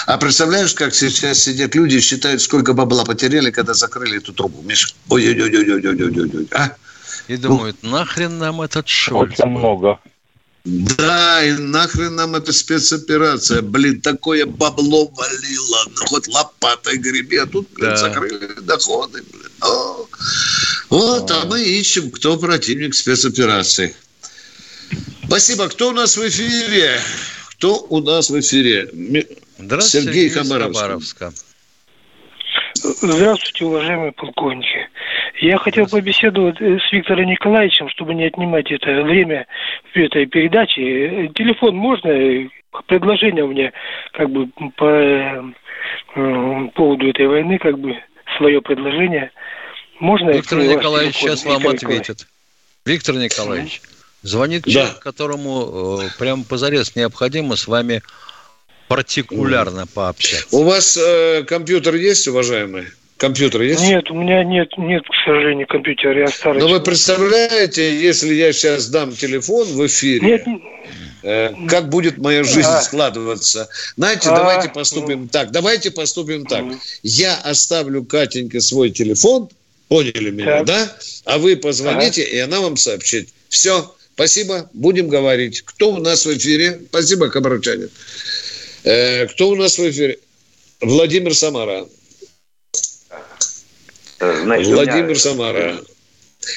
А 0.06 0.18
представляешь, 0.18 0.74
как 0.74 0.94
сейчас 0.94 1.38
сидят 1.38 1.74
люди 1.74 1.96
и 1.96 2.00
считают, 2.00 2.42
сколько 2.42 2.74
бабла 2.74 3.04
потеряли, 3.04 3.50
когда 3.50 3.72
закрыли 3.74 4.18
эту 4.18 4.32
трубу, 4.32 4.60
Миша? 4.62 4.88
Ой-ой-ой-ой-ой-ой-ой-ой. 5.08 6.48
А? 6.52 6.74
И 7.28 7.36
думают, 7.36 7.78
ну, 7.82 7.90
нахрен 7.90 8.38
нам 8.38 8.60
этот 8.60 8.86
Шольц? 8.86 9.32
Очень 9.40 9.50
много. 9.50 9.98
Да, 10.64 11.44
и 11.44 11.52
нахрен 11.52 12.16
нам 12.16 12.34
эта 12.34 12.52
спецоперация. 12.52 13.62
Блин, 13.62 14.00
такое 14.00 14.46
бабло 14.46 15.06
валило. 15.08 15.84
Ну, 15.86 16.06
хоть 16.06 16.28
лопатой 16.28 16.98
греби, 16.98 17.36
а 17.36 17.46
тут, 17.46 17.68
блин, 17.74 17.90
да. 17.90 17.96
закрыли 17.96 18.60
доходы. 18.60 19.22
Блин. 19.22 19.50
О. 19.60 20.06
Вот, 20.90 21.30
а 21.30 21.44
мы 21.46 21.62
ищем, 21.62 22.10
кто 22.10 22.36
противник 22.38 22.94
спецоперации. 22.94 23.94
Спасибо. 25.26 25.68
Кто 25.68 25.90
у 25.90 25.92
нас 25.92 26.16
в 26.16 26.28
эфире? 26.28 27.00
Кто 27.50 27.86
у 27.88 28.00
нас 28.00 28.30
в 28.30 28.38
эфире? 28.40 28.90
Здравствуйте, 29.58 30.06
Сергей 30.06 30.28
Хабаровска. 30.30 31.32
Здравствуйте, 32.74 33.64
уважаемые 33.64 34.12
полковники. 34.12 34.88
Я 35.40 35.58
хотел 35.58 35.86
побеседовать 35.86 36.60
э, 36.60 36.78
с 36.78 36.92
Виктором 36.92 37.26
Николаевичем, 37.26 37.88
чтобы 37.88 38.14
не 38.14 38.24
отнимать 38.24 38.70
это 38.70 39.02
время 39.02 39.46
в 39.92 39.96
этой 39.96 40.26
передаче. 40.26 41.30
Телефон 41.34 41.76
можно? 41.76 42.10
Предложение 42.86 43.44
у 43.44 43.48
меня 43.48 43.72
как 44.12 44.30
бы 44.30 44.48
по 44.76 44.84
э, 44.84 46.68
поводу 46.74 47.08
этой 47.08 47.26
войны, 47.26 47.58
как 47.58 47.78
бы 47.78 47.96
свое 48.36 48.60
предложение. 48.60 49.30
Можно? 50.00 50.30
Виктор 50.30 50.58
Николаевич 50.58 51.16
сейчас 51.16 51.44
вам 51.44 51.62
Виктор 51.62 51.90
ответит. 51.90 52.26
Виктор 52.84 53.14
Николаевич, 53.14 53.80
звонит 54.22 54.62
да. 54.64 54.70
человек, 54.70 54.98
которому 54.98 56.00
э, 56.00 56.08
прямо 56.18 56.44
позарез 56.44 56.96
необходимо 56.96 57.56
с 57.56 57.66
вами 57.66 58.02
партикулярно 58.94 59.86
пообщаться. 59.86 60.56
У 60.56 60.62
вас 60.62 60.96
э, 60.96 61.42
компьютер 61.44 61.96
есть, 61.96 62.28
уважаемый? 62.28 62.84
Компьютер 63.16 63.62
есть? 63.62 63.80
Нет, 63.80 64.08
у 64.10 64.14
меня 64.14 64.44
нет, 64.44 64.68
нет, 64.76 65.02
к 65.02 65.26
сожалению, 65.26 65.66
компьютера. 65.66 66.20
Я 66.20 66.28
старый. 66.28 66.60
Но 66.60 66.68
вы 66.68 66.80
представляете, 66.80 68.00
если 68.00 68.34
я 68.34 68.52
сейчас 68.52 68.88
дам 68.88 69.12
телефон 69.12 69.66
в 69.66 69.84
эфире, 69.86 70.20
нет, 70.20 70.46
э, 71.22 71.50
как 71.68 71.88
будет 71.88 72.18
моя 72.18 72.44
жизнь 72.44 72.68
а. 72.68 72.82
складываться? 72.82 73.68
Знаете, 73.96 74.30
а. 74.30 74.36
давайте 74.36 74.68
поступим 74.68 75.28
так. 75.28 75.50
Давайте 75.50 75.90
поступим 75.90 76.44
так. 76.46 76.64
Я 77.02 77.34
оставлю 77.36 78.04
Катеньке 78.04 78.60
свой 78.60 78.90
телефон, 78.90 79.48
поняли 79.88 80.30
меня, 80.30 80.58
так. 80.58 80.66
да? 80.66 80.96
А 81.24 81.38
вы 81.38 81.56
позвоните, 81.56 82.22
а. 82.22 82.26
и 82.26 82.38
она 82.38 82.60
вам 82.60 82.76
сообщит. 82.76 83.28
Все, 83.48 83.92
спасибо, 84.14 84.70
будем 84.72 85.08
говорить. 85.08 85.62
Кто 85.62 85.94
у 85.94 85.98
нас 85.98 86.26
в 86.26 86.36
эфире? 86.36 86.80
Спасибо, 86.90 87.28
Кабарчанин. 87.28 87.90
Э, 88.84 89.26
кто 89.26 89.48
у 89.48 89.54
нас 89.56 89.78
в 89.78 89.90
эфире? 89.90 90.18
Владимир 90.80 91.34
Самара. 91.34 91.86
Значит, 94.18 94.68
Владимир 94.68 95.04
меня... 95.04 95.14
Самара. 95.14 95.80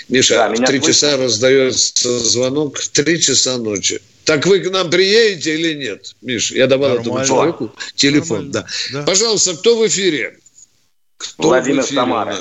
Миша, 0.10 0.36
да, 0.36 0.50
в 0.50 0.66
три 0.66 0.82
часа 0.82 1.16
раздается 1.16 2.20
звонок, 2.20 2.78
в 2.78 2.90
три 2.90 3.22
часа 3.22 3.58
ночи. 3.58 4.02
Так 4.26 4.46
вы 4.46 4.60
к 4.60 4.70
нам 4.70 4.90
приедете 4.90 5.56
или 5.56 5.74
нет, 5.74 6.14
Миш? 6.22 6.52
Я 6.52 6.68
давал 6.68 6.96
Нормально. 6.96 7.22
этому 7.22 7.26
человеку 7.26 7.72
телефон. 7.96 8.52
Да. 8.52 8.66
Да. 8.92 9.04
Пожалуйста, 9.04 9.56
кто 9.56 9.78
в 9.78 9.88
эфире? 9.88 10.38
Кто 11.18 11.44
Владимир 11.48 11.84
в 11.84 11.86
эфире? 11.86 12.02
Самара. 12.02 12.36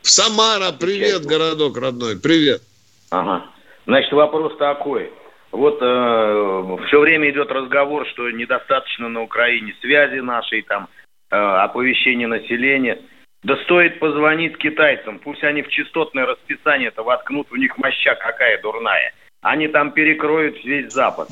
Самара, 0.00 0.72
привет, 0.72 1.26
городок 1.26 1.76
родной, 1.76 2.18
привет. 2.18 2.62
Ага. 3.10 3.44
Значит, 3.86 4.12
вопрос 4.12 4.56
такой. 4.58 5.10
Вот 5.52 5.78
э, 5.82 6.76
все 6.86 6.98
время 6.98 7.30
идет 7.30 7.50
разговор, 7.50 8.06
что 8.08 8.30
недостаточно 8.30 9.10
на 9.10 9.20
Украине 9.20 9.74
связи 9.82 10.20
нашей, 10.20 10.62
там, 10.62 10.88
э, 11.30 11.36
оповещения 11.36 12.26
населения. 12.26 12.98
Да 13.42 13.56
стоит 13.64 13.98
позвонить 13.98 14.56
китайцам, 14.56 15.18
пусть 15.18 15.44
они 15.44 15.62
в 15.62 15.68
частотное 15.68 16.24
расписание 16.24 16.88
это 16.88 17.02
воткнут, 17.02 17.48
у 17.50 17.56
них 17.56 17.76
моща 17.76 18.14
какая 18.14 18.62
дурная. 18.62 19.12
Они 19.42 19.68
там 19.68 19.90
перекроют 19.90 20.64
весь 20.64 20.92
Запад. 20.92 21.28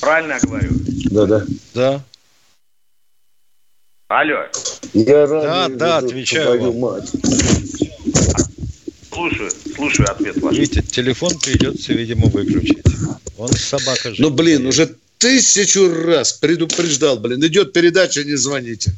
Правильно 0.00 0.34
я 0.34 0.40
говорю? 0.46 0.68
Да, 1.10 1.26
да. 1.26 1.42
Да. 1.74 2.00
Алло. 4.08 4.44
Я 4.92 5.26
рад. 5.26 5.42
Да, 5.42 5.68
да, 5.70 5.96
отвечаю 5.98 6.60
вам. 6.60 6.78
Мать. 6.78 7.10
Слушаю, 9.14 9.50
слушаю 9.76 10.10
ответ 10.10 10.36
ваш. 10.38 10.56
Видите, 10.56 10.82
телефон 10.82 11.38
придется, 11.38 11.92
видимо, 11.92 12.26
выключить. 12.26 12.82
Он 13.38 13.48
собака 13.52 14.12
же. 14.12 14.20
Ну, 14.20 14.30
блин, 14.30 14.66
уже 14.66 14.96
тысячу 15.18 15.88
раз 15.88 16.32
предупреждал, 16.32 17.18
блин, 17.18 17.44
идет 17.46 17.72
передача, 17.72 18.24
не 18.24 18.34
звоните. 18.34 18.92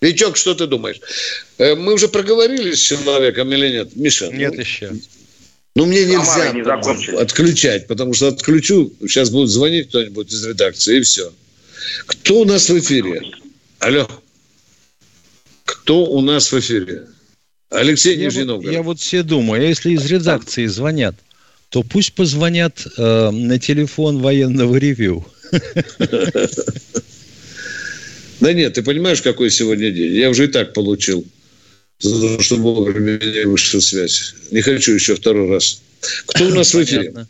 Витек, 0.00 0.36
что 0.36 0.54
ты 0.54 0.66
думаешь? 0.66 1.00
Э, 1.56 1.74
мы 1.74 1.94
уже 1.94 2.08
проговорили 2.08 2.74
с 2.74 2.78
человеком 2.78 3.50
или 3.52 3.70
нет? 3.70 3.96
Миша? 3.96 4.28
Нет 4.28 4.52
ну, 4.54 4.60
еще. 4.60 4.92
Ну, 5.74 5.86
мне 5.86 6.04
нельзя 6.04 6.52
не 6.52 6.60
отключать, 7.18 7.86
потому 7.86 8.12
что 8.12 8.28
отключу, 8.28 8.92
сейчас 9.00 9.30
будет 9.30 9.48
звонить 9.48 9.88
кто-нибудь 9.88 10.30
из 10.30 10.44
редакции, 10.44 10.98
и 10.98 11.00
все. 11.00 11.32
Кто 12.06 12.40
у 12.40 12.44
нас 12.44 12.68
в 12.68 12.78
эфире? 12.78 13.22
Алло. 13.78 14.08
Кто 15.64 16.04
у 16.04 16.20
нас 16.20 16.52
в 16.52 16.58
эфире? 16.60 17.06
Алексей 17.74 18.16
я 18.16 18.24
Нижний 18.24 18.44
Вот, 18.44 18.64
я 18.64 18.82
вот 18.82 19.00
все 19.00 19.22
думаю, 19.22 19.62
а 19.62 19.64
если 19.64 19.92
из 19.92 20.06
редакции 20.06 20.66
звонят, 20.66 21.16
то 21.68 21.82
пусть 21.82 22.14
позвонят 22.14 22.86
э, 22.96 23.30
на 23.30 23.58
телефон 23.58 24.20
военного 24.20 24.76
ревю. 24.76 25.24
Да 28.40 28.52
нет, 28.52 28.74
ты 28.74 28.82
понимаешь, 28.82 29.22
какой 29.22 29.48
сегодня 29.48 29.90
день? 29.90 30.12
Я 30.12 30.28
уже 30.28 30.44
и 30.44 30.48
так 30.48 30.74
получил. 30.74 31.24
За 32.00 32.20
то, 32.20 32.42
что 32.42 32.56
вовремя 32.56 33.16
меня 33.16 33.48
вышла 33.48 33.80
связь. 33.80 34.34
Не 34.50 34.60
хочу 34.60 34.92
еще 34.92 35.14
второй 35.14 35.48
раз. 35.48 35.80
Кто 36.26 36.44
у 36.46 36.50
нас 36.50 36.74
в 36.74 36.82
эфире? 36.82 37.26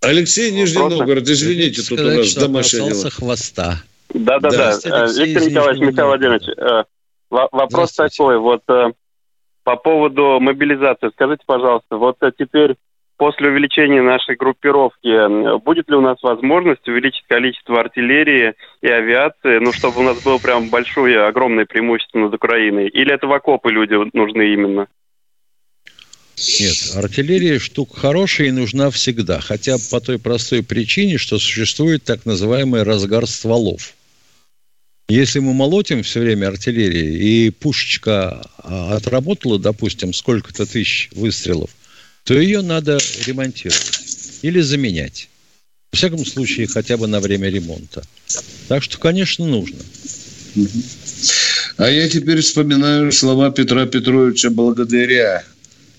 Алексей 0.00 0.50
Нижний 0.50 0.78
Новгород, 0.78 1.28
извините, 1.28 1.82
тут 1.82 2.00
у 2.00 2.02
нас 2.02 2.34
домашний 2.34 3.10
хвоста. 3.10 3.84
Да-да-да. 4.12 4.80
Виктор 5.16 5.48
Николаевич, 5.48 5.82
Михаил 5.82 6.06
Владимирович, 6.08 6.48
э, 6.56 6.84
вопрос 7.52 7.92
такой. 7.92 8.38
Вот 8.38 8.62
э, 8.68 8.92
по 9.64 9.76
поводу 9.76 10.38
мобилизации. 10.40 11.10
Скажите, 11.10 11.42
пожалуйста, 11.46 11.96
вот 11.96 12.16
э, 12.22 12.30
теперь 12.38 12.76
после 13.16 13.48
увеличения 13.48 14.02
нашей 14.02 14.36
группировки 14.36 15.58
будет 15.64 15.88
ли 15.88 15.96
у 15.96 16.00
нас 16.00 16.22
возможность 16.22 16.86
увеличить 16.88 17.24
количество 17.28 17.80
артиллерии 17.80 18.54
и 18.82 18.88
авиации, 18.88 19.58
ну, 19.58 19.72
чтобы 19.72 20.00
у 20.00 20.02
нас 20.02 20.22
было 20.22 20.38
прям 20.38 20.68
большое, 20.68 21.26
огромное 21.26 21.64
преимущество 21.64 22.18
над 22.18 22.34
Украиной? 22.34 22.88
Или 22.88 23.14
это 23.14 23.26
в 23.26 23.32
окопы 23.32 23.70
люди 23.70 23.94
нужны 24.12 24.52
именно? 24.52 24.88
Нет, 26.36 26.96
артиллерия 26.96 27.60
штука 27.60 27.96
хорошая 27.96 28.48
и 28.48 28.52
нужна 28.52 28.90
всегда. 28.90 29.40
Хотя 29.40 29.76
по 29.90 30.00
той 30.00 30.18
простой 30.18 30.64
причине, 30.64 31.16
что 31.16 31.38
существует 31.38 32.04
так 32.04 32.26
называемый 32.26 32.82
разгар 32.82 33.26
стволов. 33.26 33.94
Если 35.08 35.38
мы 35.38 35.52
молотим 35.52 36.02
все 36.02 36.20
время 36.20 36.48
артиллерии, 36.48 37.46
и 37.46 37.50
пушечка 37.50 38.48
а, 38.58 38.96
отработала, 38.96 39.58
допустим, 39.58 40.12
сколько-то 40.12 40.66
тысяч 40.66 41.10
выстрелов– 41.12 41.70
то 42.24 42.34
ее 42.34 42.62
надо 42.62 42.98
ремонтировать 43.26 44.38
или 44.42 44.60
заменять. 44.60 45.28
В 45.92 45.96
всяком 45.96 46.24
случае, 46.26 46.66
хотя 46.66 46.96
бы 46.96 47.06
на 47.06 47.20
время 47.20 47.48
ремонта. 47.50 48.02
Так 48.66 48.82
что, 48.82 48.98
конечно, 48.98 49.46
нужно. 49.46 49.78
А 51.76 51.88
я 51.88 52.08
теперь 52.08 52.40
вспоминаю 52.40 53.12
слова 53.12 53.50
Петра 53.50 53.86
Петровича 53.86 54.50
Благодаря, 54.50 55.44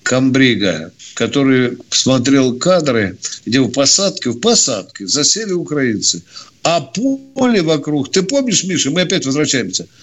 Камбрига, 0.06 0.92
который 1.16 1.78
смотрел 1.90 2.58
кадры, 2.58 3.18
где 3.46 3.60
в 3.60 3.72
посадке, 3.72 4.30
в 4.30 4.40
посадке 4.40 5.08
засели 5.08 5.52
украинцы. 5.52 6.24
А 6.64 6.80
поле 6.80 7.62
вокруг, 7.62 8.12
ты 8.12 8.24
помнишь, 8.24 8.64
Миша, 8.64 8.92
мы 8.92 9.02
опять 9.02 9.26
возвращаемся– 9.26 9.88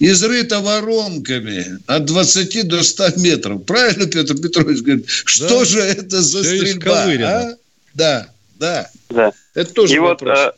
изрыто 0.00 0.60
воронками 0.60 1.78
от 1.86 2.04
20 2.04 2.68
до 2.68 2.82
100 2.82 3.20
метров. 3.20 3.64
Правильно 3.66 4.06
Петр 4.06 4.34
Петрович 4.34 4.82
говорит? 4.82 5.08
Что 5.08 5.60
да. 5.60 5.64
же 5.64 5.80
это 5.80 6.20
за 6.22 6.42
Все 6.42 6.56
стрельба? 6.56 7.04
А? 7.24 7.56
Да, 7.94 8.26
да. 8.58 8.86
да. 9.10 9.32
Это 9.54 9.74
тоже 9.74 9.94
И 9.94 9.98
вопрос. 9.98 10.38
Вот, 10.38 10.54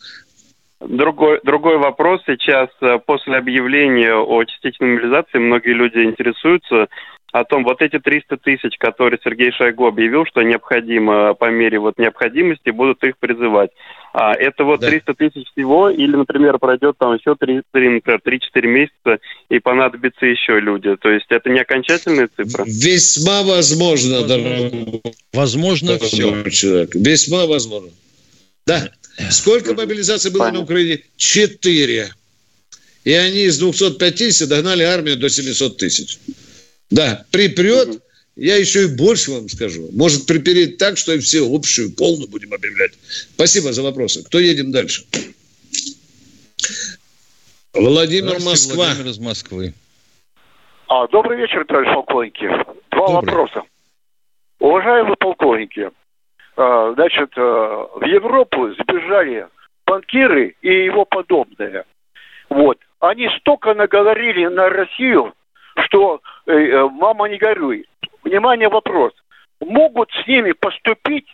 Другой, 0.80 1.40
другой 1.44 1.76
вопрос 1.76 2.22
сейчас. 2.26 2.70
Э, 2.80 2.98
после 3.04 3.36
объявления 3.36 4.14
о 4.14 4.42
частичной 4.44 4.94
мобилизации 4.94 5.36
многие 5.36 5.74
люди 5.74 5.98
интересуются, 5.98 6.88
о 7.32 7.44
том, 7.44 7.64
вот 7.64 7.80
эти 7.80 7.98
300 7.98 8.36
тысяч, 8.38 8.76
которые 8.78 9.18
Сергей 9.22 9.52
Шойгу 9.52 9.86
объявил, 9.86 10.24
что 10.26 10.42
необходимо 10.42 11.34
по 11.34 11.50
мере 11.50 11.78
вот 11.78 11.98
необходимости 11.98 12.70
будут 12.70 13.02
их 13.04 13.18
призывать. 13.18 13.70
А 14.12 14.34
это 14.34 14.64
вот 14.64 14.80
да. 14.80 14.88
300 14.88 15.14
тысяч 15.14 15.46
всего, 15.52 15.88
или, 15.88 16.16
например, 16.16 16.58
пройдет 16.58 16.96
там 16.98 17.14
еще 17.14 17.36
3, 17.36 17.62
3, 17.70 17.88
например, 17.88 18.20
3-4 18.24 18.66
месяца, 18.66 19.18
и 19.48 19.60
понадобятся 19.60 20.26
еще 20.26 20.58
люди. 20.58 20.96
То 20.96 21.10
есть 21.10 21.26
это 21.28 21.48
не 21.50 21.60
окончательная 21.60 22.28
цифра? 22.36 22.64
Весьма 22.66 23.44
возможно, 23.44 24.22
дорогой. 24.22 25.00
Возможно 25.32 25.98
все. 25.98 26.42
Человек. 26.50 26.94
Весьма 26.94 27.46
возможно. 27.46 27.90
Да. 28.66 28.90
Сколько 29.30 29.74
мобилизаций 29.74 30.32
было 30.32 30.40
Понятно. 30.40 30.58
на 30.58 30.64
Украине? 30.64 31.00
Четыре. 31.16 32.08
И 33.04 33.12
они 33.12 33.44
из 33.44 33.58
250 33.58 34.48
догнали 34.48 34.82
армию 34.82 35.16
до 35.16 35.28
700 35.28 35.76
тысяч. 35.76 36.18
Да, 36.90 37.24
припрет, 37.30 37.88
угу. 37.88 38.00
я 38.36 38.56
еще 38.56 38.84
и 38.84 38.96
больше 38.96 39.30
вам 39.30 39.48
скажу. 39.48 39.88
Может 39.92 40.26
припереть 40.26 40.78
так, 40.78 40.98
что 40.98 41.12
и 41.12 41.18
все 41.18 41.46
общую, 41.46 41.94
полную 41.94 42.28
будем 42.28 42.52
объявлять. 42.52 42.92
Спасибо 43.34 43.72
за 43.72 43.82
вопросы. 43.82 44.24
Кто 44.24 44.38
едем 44.38 44.72
дальше? 44.72 45.04
Владимир 47.72 48.40
Москва. 48.40 48.86
Владимир 48.86 49.10
из 49.10 49.18
Москвы. 49.18 49.74
А, 50.88 51.06
добрый 51.06 51.38
вечер, 51.38 51.64
товарищ 51.66 51.88
полковники. 51.94 52.48
Два 52.90 53.06
добрый. 53.06 53.14
вопроса. 53.14 53.62
Уважаемые 54.58 55.16
полковники, 55.16 55.90
а, 56.56 56.92
значит, 56.94 57.30
а, 57.36 57.88
в 57.94 58.04
Европу 58.04 58.72
сбежали 58.74 59.46
банкиры 59.86 60.56
и 60.62 60.84
его 60.84 61.04
подобные. 61.04 61.84
Вот. 62.48 62.78
Они 62.98 63.28
столько 63.38 63.74
наговорили 63.74 64.46
на 64.46 64.68
Россию, 64.68 65.32
что 65.86 66.20
э, 66.46 66.52
э, 66.52 66.88
мама 66.88 67.28
не 67.28 67.38
горюй. 67.38 67.86
Внимание, 68.24 68.68
вопрос. 68.68 69.12
Могут 69.60 70.10
с 70.10 70.26
ними 70.26 70.52
поступить 70.52 71.26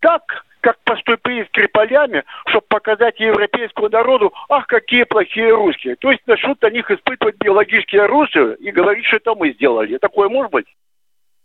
так, 0.00 0.22
как 0.60 0.78
поступили 0.84 1.44
с 1.44 1.50
Криполями, 1.50 2.24
чтобы 2.48 2.64
показать 2.68 3.20
европейскому 3.20 3.88
народу, 3.88 4.32
ах, 4.48 4.66
какие 4.66 5.04
плохие 5.04 5.54
русские. 5.54 5.96
То 5.96 6.10
есть 6.10 6.22
начнут 6.26 6.60
на 6.62 6.70
них 6.70 6.90
испытывать 6.90 7.36
биологические 7.36 8.02
оружие 8.02 8.56
и 8.60 8.70
говорить, 8.70 9.04
что 9.06 9.16
это 9.16 9.34
мы 9.34 9.52
сделали. 9.52 9.98
Такое 9.98 10.28
может 10.28 10.52
быть? 10.52 10.66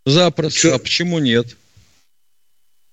Запросто. 0.06 0.58
Что? 0.58 0.74
А 0.76 0.78
почему 0.78 1.18
нет? 1.18 1.46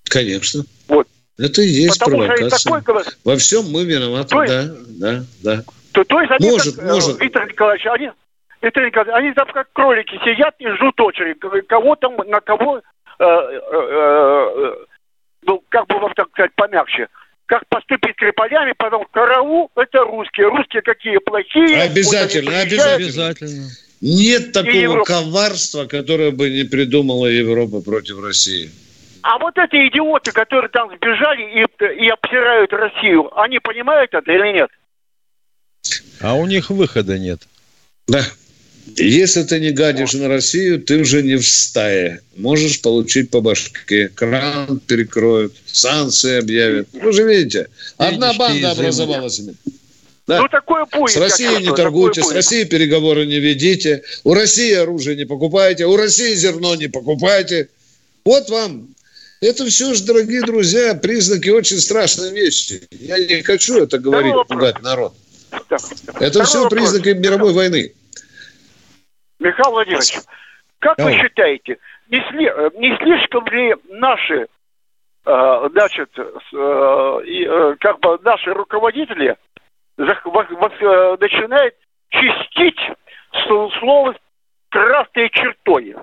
Конечно. 0.10 0.64
Вот. 0.88 1.08
Это 1.38 1.62
и 1.62 1.68
есть 1.68 2.00
Потому 2.00 2.26
провокация. 2.26 2.82
Такой... 2.82 3.04
Во 3.24 3.38
всем 3.38 3.66
мы 3.72 3.86
виноваты, 3.86 4.30
то 4.30 4.44
есть, 4.44 4.54
да, 4.54 4.76
да, 5.00 5.26
да. 5.44 5.64
То, 5.92 6.04
то 6.04 6.22
есть 6.22 6.32
они 6.32 6.50
может, 6.50 6.76
так, 6.76 6.86
э, 6.86 6.88
может. 6.88 7.22
Виктор 7.22 7.48
Николаевич, 7.48 7.86
они, 7.88 8.10
Николаевич, 8.62 9.14
они 9.14 9.34
там 9.34 9.48
как 9.54 9.72
кролики 9.74 10.16
сидят 10.24 10.56
и 10.60 10.68
ждут 10.70 11.00
очередь. 11.02 11.40
Кого 11.68 11.96
там, 11.96 12.16
на 12.26 12.40
кого, 12.42 12.78
э, 12.78 12.82
э, 13.20 13.60
э, 13.72 14.76
ну, 15.44 15.64
как 15.70 15.88
бы 15.88 16.00
вам 16.00 16.14
так 16.14 16.30
сказать, 16.30 16.52
помягче 16.56 17.08
как 17.48 17.66
поступить 17.70 18.14
с 18.14 18.18
Криполями, 18.18 18.74
потом 18.78 19.06
караул, 19.12 19.72
это 19.76 20.00
русские. 20.04 20.50
Русские 20.50 20.82
какие 20.82 21.18
плохие. 21.18 21.82
Обязательно, 21.82 22.52
вот 22.52 22.96
обязательно. 22.96 23.70
Нет 24.02 24.52
такого 24.52 25.04
коварства, 25.04 25.86
которое 25.86 26.32
бы 26.32 26.50
не 26.50 26.66
придумала 26.66 27.26
Европа 27.26 27.82
против 27.82 28.22
России. 28.22 28.70
А 29.24 29.40
вот 29.40 29.58
эти 29.58 29.88
идиоты, 29.88 30.32
которые 30.32 30.70
там 30.70 30.90
сбежали 30.96 31.42
и, 31.42 32.06
и 32.06 32.10
обсирают 32.10 32.72
Россию, 32.74 33.32
они 33.40 33.60
понимают 33.60 34.14
это 34.14 34.32
или 34.32 34.54
нет? 34.54 34.70
А 36.22 36.36
у 36.36 36.46
них 36.46 36.70
выхода 36.70 37.18
нет. 37.18 37.42
Да. 38.08 38.22
Если 38.96 39.44
ты 39.44 39.60
не 39.60 39.72
гадишь 39.72 40.14
на 40.14 40.28
Россию, 40.28 40.82
ты 40.82 40.98
уже 40.98 41.22
не 41.22 41.36
в 41.36 41.48
стае. 41.48 42.22
Можешь 42.36 42.82
получить 42.82 43.30
по 43.30 43.42
башке. 43.42 44.10
Кран 44.10 44.80
перекроют, 44.80 45.54
санкции 45.66 46.40
объявят. 46.40 46.88
Вы 46.94 47.12
же 47.12 47.24
видите, 47.24 47.68
одна 47.98 48.34
банда 48.34 48.72
образовалась. 48.72 49.42
Да. 50.28 50.42
Ну, 50.42 50.48
такое 50.50 50.86
будет. 50.92 51.14
С 51.14 51.18
Россией 51.18 51.64
не 51.64 51.74
торгуйте, 51.74 52.22
с 52.22 52.32
Россией 52.32 52.66
переговоры 52.66 53.26
не 53.26 53.40
ведите, 53.40 54.04
у 54.26 54.34
России 54.34 54.74
оружие 54.74 55.16
не 55.16 55.26
покупайте, 55.26 55.86
у 55.86 55.96
России 55.96 56.34
зерно 56.36 56.76
не 56.76 56.88
покупайте. 56.88 57.70
Вот 58.26 58.50
вам. 58.50 58.90
Это 59.40 59.66
все 59.68 59.94
же, 59.94 60.04
дорогие 60.04 60.42
друзья, 60.42 60.96
признаки 60.96 61.50
очень 61.50 61.80
страшной 61.80 62.32
вещи. 62.32 62.82
Я 62.92 63.20
не 63.20 63.42
хочу 63.44 63.78
это 63.84 64.00
говорить, 64.00 64.34
пугать 64.50 64.82
народ. 64.82 65.14
Это 66.20 66.44
все 66.44 66.68
признаки 66.68 67.10
мировой 67.10 67.54
войны. 67.54 67.94
Михаил 69.40 69.72
Владимирович, 69.72 70.18
как 70.80 70.98
вы 71.00 71.14
считаете, 71.14 71.78
не, 72.10 72.20
сли, 72.30 72.52
не 72.80 72.96
слишком 72.98 73.46
ли 73.48 73.76
наши, 73.90 74.48
э, 75.26 75.70
значит, 75.72 76.10
э, 76.18 76.24
э, 76.54 77.76
как 77.80 78.00
бы 78.00 78.20
наши 78.24 78.54
руководители 78.54 79.36
начинают 79.98 81.76
чистить 82.10 82.80
слово 83.80 84.16
красной 84.70 85.30
чертой? 85.30 85.96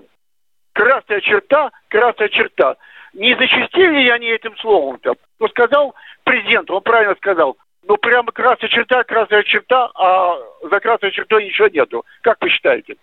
Красная 0.72 1.20
черта, 1.20 1.70
красная 1.88 2.28
черта. 2.28 2.76
Не 3.12 3.36
зачистили 3.36 4.02
ли 4.02 4.10
они 4.10 4.26
этим 4.26 4.56
словом-то? 4.56 5.14
Ну, 5.38 5.48
сказал 5.48 5.94
президент, 6.24 6.68
он 6.70 6.82
правильно 6.82 7.14
сказал, 7.14 7.56
ну, 7.86 7.96
прямо 7.96 8.32
красная 8.32 8.68
черта, 8.68 9.04
красная 9.04 9.44
черта, 9.44 9.90
а 9.94 10.36
за 10.68 10.80
красной 10.80 11.12
чертой 11.12 11.44
ничего 11.44 11.68
нету. 11.68 12.04
Как 12.22 12.38
вы 12.40 12.48
считаете? 12.48 12.96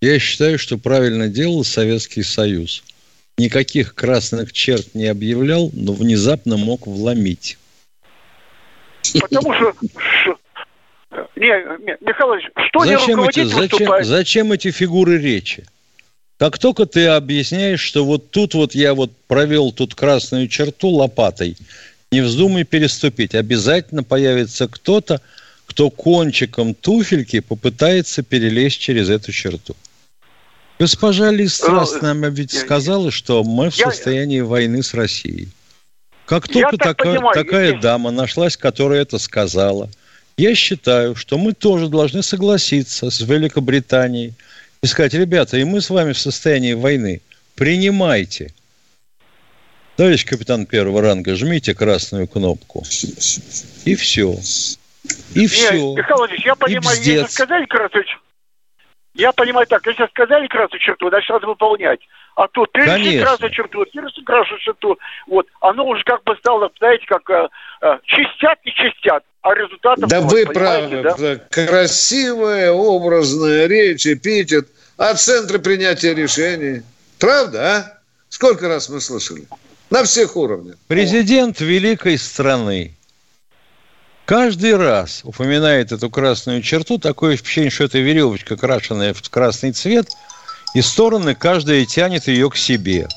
Я 0.00 0.18
считаю, 0.18 0.58
что 0.58 0.78
правильно 0.78 1.28
делал 1.28 1.64
Советский 1.64 2.22
Союз. 2.22 2.84
Никаких 3.36 3.94
красных 3.94 4.52
черт 4.52 4.94
не 4.94 5.06
объявлял, 5.06 5.70
но 5.72 5.92
внезапно 5.92 6.56
мог 6.56 6.86
вломить. 6.86 7.58
Потому 9.20 9.54
что... 9.54 9.74
Не, 11.36 11.96
Михаил 12.00 12.34
что 12.68 12.84
зачем 12.84 13.22
эти, 13.22 13.44
зачем, 13.44 14.04
зачем 14.04 14.52
эти 14.52 14.70
фигуры 14.70 15.18
речи? 15.18 15.64
Как 16.36 16.58
только 16.58 16.86
ты 16.86 17.06
объясняешь, 17.06 17.80
что 17.80 18.04
вот 18.04 18.30
тут 18.30 18.54
вот 18.54 18.74
я 18.74 18.94
вот 18.94 19.10
провел 19.26 19.72
тут 19.72 19.94
красную 19.94 20.48
черту 20.48 20.88
лопатой, 20.88 21.56
не 22.12 22.20
вздумай 22.20 22.64
переступить. 22.64 23.34
Обязательно 23.34 24.04
появится 24.04 24.68
кто-то, 24.68 25.20
кто 25.66 25.90
кончиком 25.90 26.74
туфельки 26.74 27.40
попытается 27.40 28.22
перелезть 28.22 28.80
через 28.80 29.10
эту 29.10 29.32
черту. 29.32 29.76
Госпожа 30.78 31.30
Листрас 31.30 31.94
ну, 31.94 32.02
нам 32.02 32.32
ведь 32.32 32.52
сказала, 32.52 33.10
что 33.10 33.42
мы 33.42 33.70
в 33.70 33.76
состоянии 33.76 34.40
войны 34.40 34.82
с 34.82 34.94
Россией. 34.94 35.48
Как 36.24 36.46
только 36.46 36.76
так 36.76 36.96
такая, 36.96 37.14
понимаю, 37.14 37.34
такая 37.34 37.72
я... 37.72 37.80
дама 37.80 38.10
нашлась, 38.10 38.56
которая 38.56 39.02
это 39.02 39.18
сказала, 39.18 39.90
я 40.36 40.54
считаю, 40.54 41.16
что 41.16 41.36
мы 41.36 41.52
тоже 41.52 41.88
должны 41.88 42.22
согласиться 42.22 43.10
с 43.10 43.20
Великобританией 43.20 44.34
и 44.82 44.86
сказать, 44.86 45.14
ребята, 45.14 45.56
и 45.56 45.64
мы 45.64 45.80
с 45.80 45.90
вами 45.90 46.12
в 46.12 46.18
состоянии 46.18 46.74
войны. 46.74 47.22
Принимайте. 47.56 48.52
Товарищ 49.96 50.24
капитан 50.24 50.64
первого 50.64 51.02
ранга, 51.02 51.34
жмите 51.34 51.74
красную 51.74 52.28
кнопку. 52.28 52.84
И 53.84 53.96
все. 53.96 54.38
И 55.34 55.46
все. 55.48 55.94
Михаил 55.96 56.18
Владимирович, 56.18 56.46
я 56.46 56.54
понимаю, 56.54 57.02
если 57.02 57.26
сказали 57.26 57.66
красную 57.66 58.04
я 59.18 59.32
понимаю 59.32 59.66
так, 59.66 59.84
если 59.84 60.06
сказали 60.06 60.46
красную 60.46 60.80
черту, 60.80 61.08
значит, 61.08 61.28
надо 61.28 61.48
выполнять. 61.48 62.00
А 62.36 62.46
тут 62.46 62.70
перешли 62.70 63.20
красную 63.20 63.50
черту, 63.50 63.84
перешли 63.84 64.24
красную 64.24 64.60
черту. 64.60 64.96
Вот, 65.26 65.46
оно 65.60 65.84
уже 65.86 66.04
как 66.04 66.22
бы 66.22 66.36
стало, 66.36 66.70
знаете, 66.78 67.04
как 67.06 67.28
э, 67.28 67.48
э, 67.82 67.98
чистят 68.04 68.60
и 68.62 68.70
чистят, 68.70 69.24
а 69.42 69.54
результатов... 69.54 70.08
Да 70.08 70.20
вы 70.20 70.46
правы, 70.46 71.02
да? 71.02 71.36
красивая, 71.50 72.70
образная 72.70 73.66
речь, 73.66 74.06
эпитет, 74.06 74.68
а 74.96 75.14
центры 75.14 75.58
принятия 75.58 76.14
решений. 76.14 76.82
Правда, 77.18 77.76
а? 77.76 77.98
Сколько 78.28 78.68
раз 78.68 78.88
мы 78.88 79.00
слышали? 79.00 79.48
На 79.90 80.04
всех 80.04 80.36
уровнях. 80.36 80.76
Президент 80.86 81.60
великой 81.60 82.18
страны 82.18 82.97
каждый 84.28 84.76
раз 84.76 85.22
упоминает 85.24 85.90
эту 85.90 86.10
красную 86.10 86.60
черту, 86.60 86.98
такое 86.98 87.36
впечатление, 87.36 87.70
что 87.70 87.84
это 87.84 87.98
веревочка, 87.98 88.58
крашенная 88.58 89.14
в 89.14 89.30
красный 89.30 89.72
цвет, 89.72 90.08
и 90.74 90.82
стороны 90.82 91.34
каждая 91.34 91.86
тянет 91.86 92.28
ее 92.28 92.50
к 92.50 92.56
себе. 92.56 93.08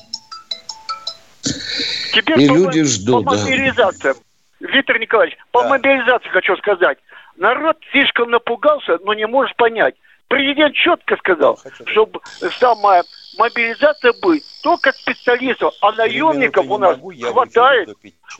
Теперь 2.14 2.40
и 2.40 2.48
по, 2.48 2.54
люди 2.54 2.84
ждут, 2.84 3.26
по 3.26 3.36
мобилизации. 3.36 4.14
Да. 4.60 4.68
Виктор 4.68 4.98
Николаевич, 4.98 5.36
по 5.50 5.62
да. 5.62 5.68
мобилизации 5.68 6.30
хочу 6.30 6.56
сказать. 6.56 6.96
Народ 7.36 7.76
слишком 7.90 8.30
напугался, 8.30 8.98
но 9.04 9.12
не 9.12 9.26
может 9.26 9.54
понять. 9.56 9.94
Президент 10.28 10.74
четко 10.74 11.16
сказал, 11.18 11.60
чтобы 11.88 12.20
самая 12.58 13.04
мобилизация 13.36 14.14
только 14.62 14.92
специалистов, 14.92 15.74
а 15.80 15.92
наемников 15.92 16.66
у 16.68 16.78
нас 16.78 16.96
могу, 16.96 17.12
хватает, 17.20 17.90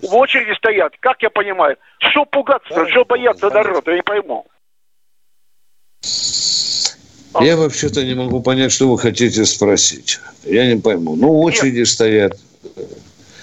в 0.01 0.15
очереди 0.15 0.57
стоят. 0.57 0.95
Как 1.01 1.23
я 1.23 1.31
понимаю? 1.31 1.77
Что 1.99 2.25
пугаться, 2.25 2.75
да, 2.75 2.89
что 2.89 3.05
бояться 3.05 3.51
народ, 3.51 3.87
я 3.87 3.97
не 3.97 4.03
пойму. 4.03 4.47
Я 7.41 7.57
вообще-то 7.57 8.05
не 8.05 8.15
могу 8.15 8.43
понять, 8.43 8.73
что 8.73 8.89
вы 8.89 8.99
хотите 8.99 9.45
спросить. 9.45 10.21
Я 10.45 10.67
не 10.73 10.81
пойму. 10.81 11.17
Ну, 11.17 11.41
очереди 11.41 11.79
Нет. 11.79 11.89
стоят. 11.89 12.33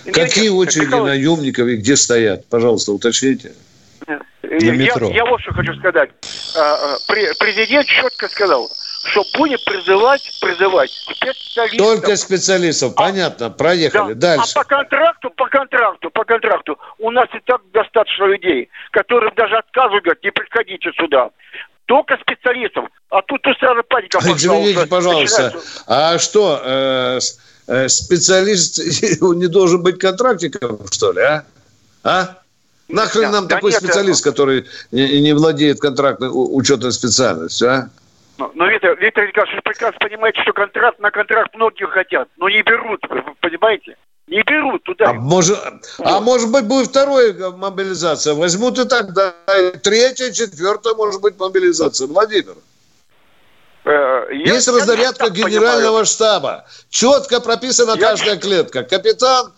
Какие 0.06 0.50
Нет, 0.50 0.54
очереди 0.54 0.86
Михаил... 0.86 1.06
наемников 1.06 1.68
и 1.68 1.76
где 1.76 1.96
стоят? 1.96 2.46
Пожалуйста, 2.48 2.94
уточните. 2.94 3.54
Я, 4.44 4.72
метро. 4.72 5.10
я, 5.10 5.18
я 5.18 5.26
вот 5.26 5.42
что 5.42 5.54
хочу 5.54 5.74
сказать. 5.76 6.10
А, 6.56 6.96
а, 6.96 6.98
президент 7.08 7.86
четко 7.86 8.28
сказал, 8.30 8.70
что 9.04 9.24
будем 9.38 9.58
призывать, 9.66 10.22
призывать 10.42 10.92
специалистов. 10.92 11.78
Только 11.78 12.16
специалистов, 12.16 12.94
а, 12.96 13.04
понятно, 13.04 13.50
проехали. 13.50 14.14
Да. 14.14 14.36
Дальше. 14.36 14.54
А 14.56 14.60
по 14.60 14.68
контракту, 14.68 15.30
по 15.32 15.48
контракту, 15.48 16.12
по 16.12 16.26
контракту 16.26 16.78
у 17.00 17.12
нас 17.12 17.28
и 17.34 17.40
так 17.46 17.62
достаточно 17.74 18.26
людей, 18.26 18.70
которым 18.92 19.34
даже 19.36 19.58
отказывают, 19.58 20.04
говорят, 20.04 20.24
не 20.24 20.32
приходите 20.32 20.92
сюда. 20.98 21.30
Только 21.86 22.18
специалистов. 22.18 22.86
А 23.10 23.22
тут 23.24 23.42
то 23.42 23.54
сразу 23.56 23.84
паника 23.84 24.20
пошла. 24.20 24.36
Извините, 24.36 24.86
пожалуйста, 24.86 25.44
начинается... 25.44 25.84
а 25.88 26.20
что, 26.20 26.62
э, 26.64 27.20
э, 27.68 27.88
специалист 27.90 28.80
не 29.22 29.48
должен 29.48 29.82
быть 29.82 29.98
контрактиком, 29.98 30.80
что 30.92 31.12
ли, 31.14 31.22
а? 31.22 31.46
А? 32.04 32.38
Нахрен 32.90 33.24
да, 33.24 33.32
нам 33.32 33.48
да 33.48 33.56
такой 33.56 33.72
нет, 33.72 33.82
специалист, 33.82 34.24
который 34.24 34.66
не, 34.92 35.22
не 35.22 35.34
владеет 35.34 35.80
контрактной 35.80 36.30
учетной 36.32 36.92
специальностью, 36.92 37.72
а? 37.72 37.90
Но, 38.40 38.52
но 38.56 38.68
Виктор, 38.68 38.98
Виктор 38.98 39.28
Николаевич, 39.28 39.56
вы 39.58 39.62
прекрасно 39.62 40.00
понимаете, 40.00 40.42
что 40.44 40.54
контракт 40.54 40.98
на 41.00 41.12
контракт 41.12 41.54
многие 41.56 41.86
хотят, 41.88 42.30
но 42.38 42.48
не 42.48 42.62
берут, 42.62 43.02
понимаете? 43.42 43.98
Не 44.28 44.42
берут 44.44 44.84
туда. 44.84 45.10
А 45.10 45.14
может, 45.14 45.60
а 46.00 46.22
может 46.22 46.50
быть, 46.52 46.66
будет 46.66 46.88
вторая 46.88 47.34
мобилизация. 47.52 48.36
Возьмут 48.36 48.80
и 48.80 48.88
тогда. 48.88 49.34
Третья, 49.84 50.32
четвертая, 50.32 50.94
может 50.94 51.20
быть, 51.22 51.38
мобилизация. 51.38 52.08
Владимир. 52.08 52.56
Э, 53.86 54.28
я, 54.32 54.54
Есть 54.54 54.68
разрядка 54.68 55.30
генерального 55.30 55.82
понимаю. 55.82 56.06
штаба. 56.06 56.66
Четко 56.90 57.42
прописана 57.42 57.96
я... 57.98 58.10
каждая 58.10 58.38
клетка. 58.38 58.84
Капитан, 58.84 59.52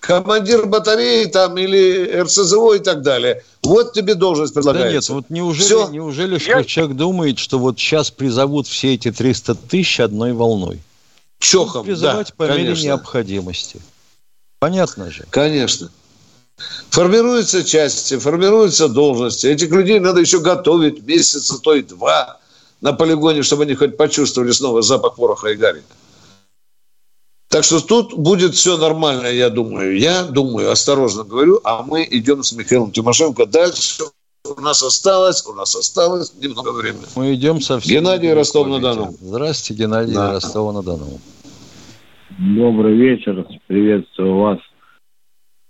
командир 0.00 0.66
батареи 0.66 1.26
там 1.26 1.58
или 1.58 2.20
РСЗО 2.20 2.74
и 2.74 2.78
так 2.78 3.02
далее. 3.02 3.42
Вот 3.62 3.92
тебе 3.92 4.14
должность 4.14 4.54
предлагается. 4.54 5.12
Да 5.12 5.16
нет, 5.16 5.24
вот 5.24 5.30
неужели, 5.30 5.66
Все? 5.66 5.88
неужели 5.88 6.40
Я... 6.48 6.64
человек 6.64 6.96
думает, 6.96 7.38
что 7.38 7.58
вот 7.58 7.78
сейчас 7.78 8.10
призовут 8.10 8.66
все 8.66 8.94
эти 8.94 9.10
300 9.10 9.54
тысяч 9.54 10.00
одной 10.00 10.32
волной? 10.32 10.80
Чохом, 11.38 11.84
призывать 11.84 12.28
да, 12.28 12.34
по 12.36 12.42
мере 12.44 12.64
конечно. 12.64 12.84
необходимости. 12.84 13.80
Понятно 14.58 15.10
же. 15.10 15.24
Конечно. 15.30 15.90
Формируются 16.90 17.62
части, 17.62 18.18
формируются 18.18 18.88
должности. 18.88 19.46
Этих 19.46 19.70
людей 19.70 20.00
надо 20.00 20.20
еще 20.20 20.40
готовить 20.40 21.06
месяца, 21.06 21.58
то 21.60 21.74
и 21.74 21.82
два 21.82 22.40
на 22.80 22.92
полигоне, 22.92 23.42
чтобы 23.42 23.62
они 23.64 23.74
хоть 23.74 23.96
почувствовали 23.96 24.50
снова 24.50 24.82
запах 24.82 25.14
пороха 25.14 25.48
и 25.48 25.54
гарика. 25.54 25.94
Так 27.48 27.64
что 27.64 27.80
тут 27.80 28.14
будет 28.14 28.54
все 28.54 28.76
нормально, 28.76 29.26
я 29.26 29.48
думаю. 29.48 29.98
Я 29.98 30.24
думаю, 30.24 30.70
осторожно 30.70 31.24
говорю, 31.24 31.60
а 31.64 31.82
мы 31.82 32.06
идем 32.10 32.42
с 32.42 32.52
Михаилом 32.52 32.92
Тимошенко 32.92 33.46
дальше. 33.46 34.04
У 34.44 34.60
нас 34.60 34.82
осталось, 34.82 35.44
у 35.46 35.54
нас 35.54 35.74
осталось 35.74 36.34
немного 36.34 36.72
времени. 36.72 37.04
Мы 37.16 37.34
идем 37.34 37.60
со 37.60 37.80
всеми. 37.80 37.98
Геннадий 37.98 38.32
Ростов-на-Дону. 38.32 39.14
Здравствуйте, 39.20 39.82
Геннадий 39.82 40.14
да. 40.14 40.32
Ростова-на-Дону. 40.32 41.20
Добрый 42.38 42.96
вечер, 42.96 43.46
приветствую 43.66 44.36
вас. 44.38 44.58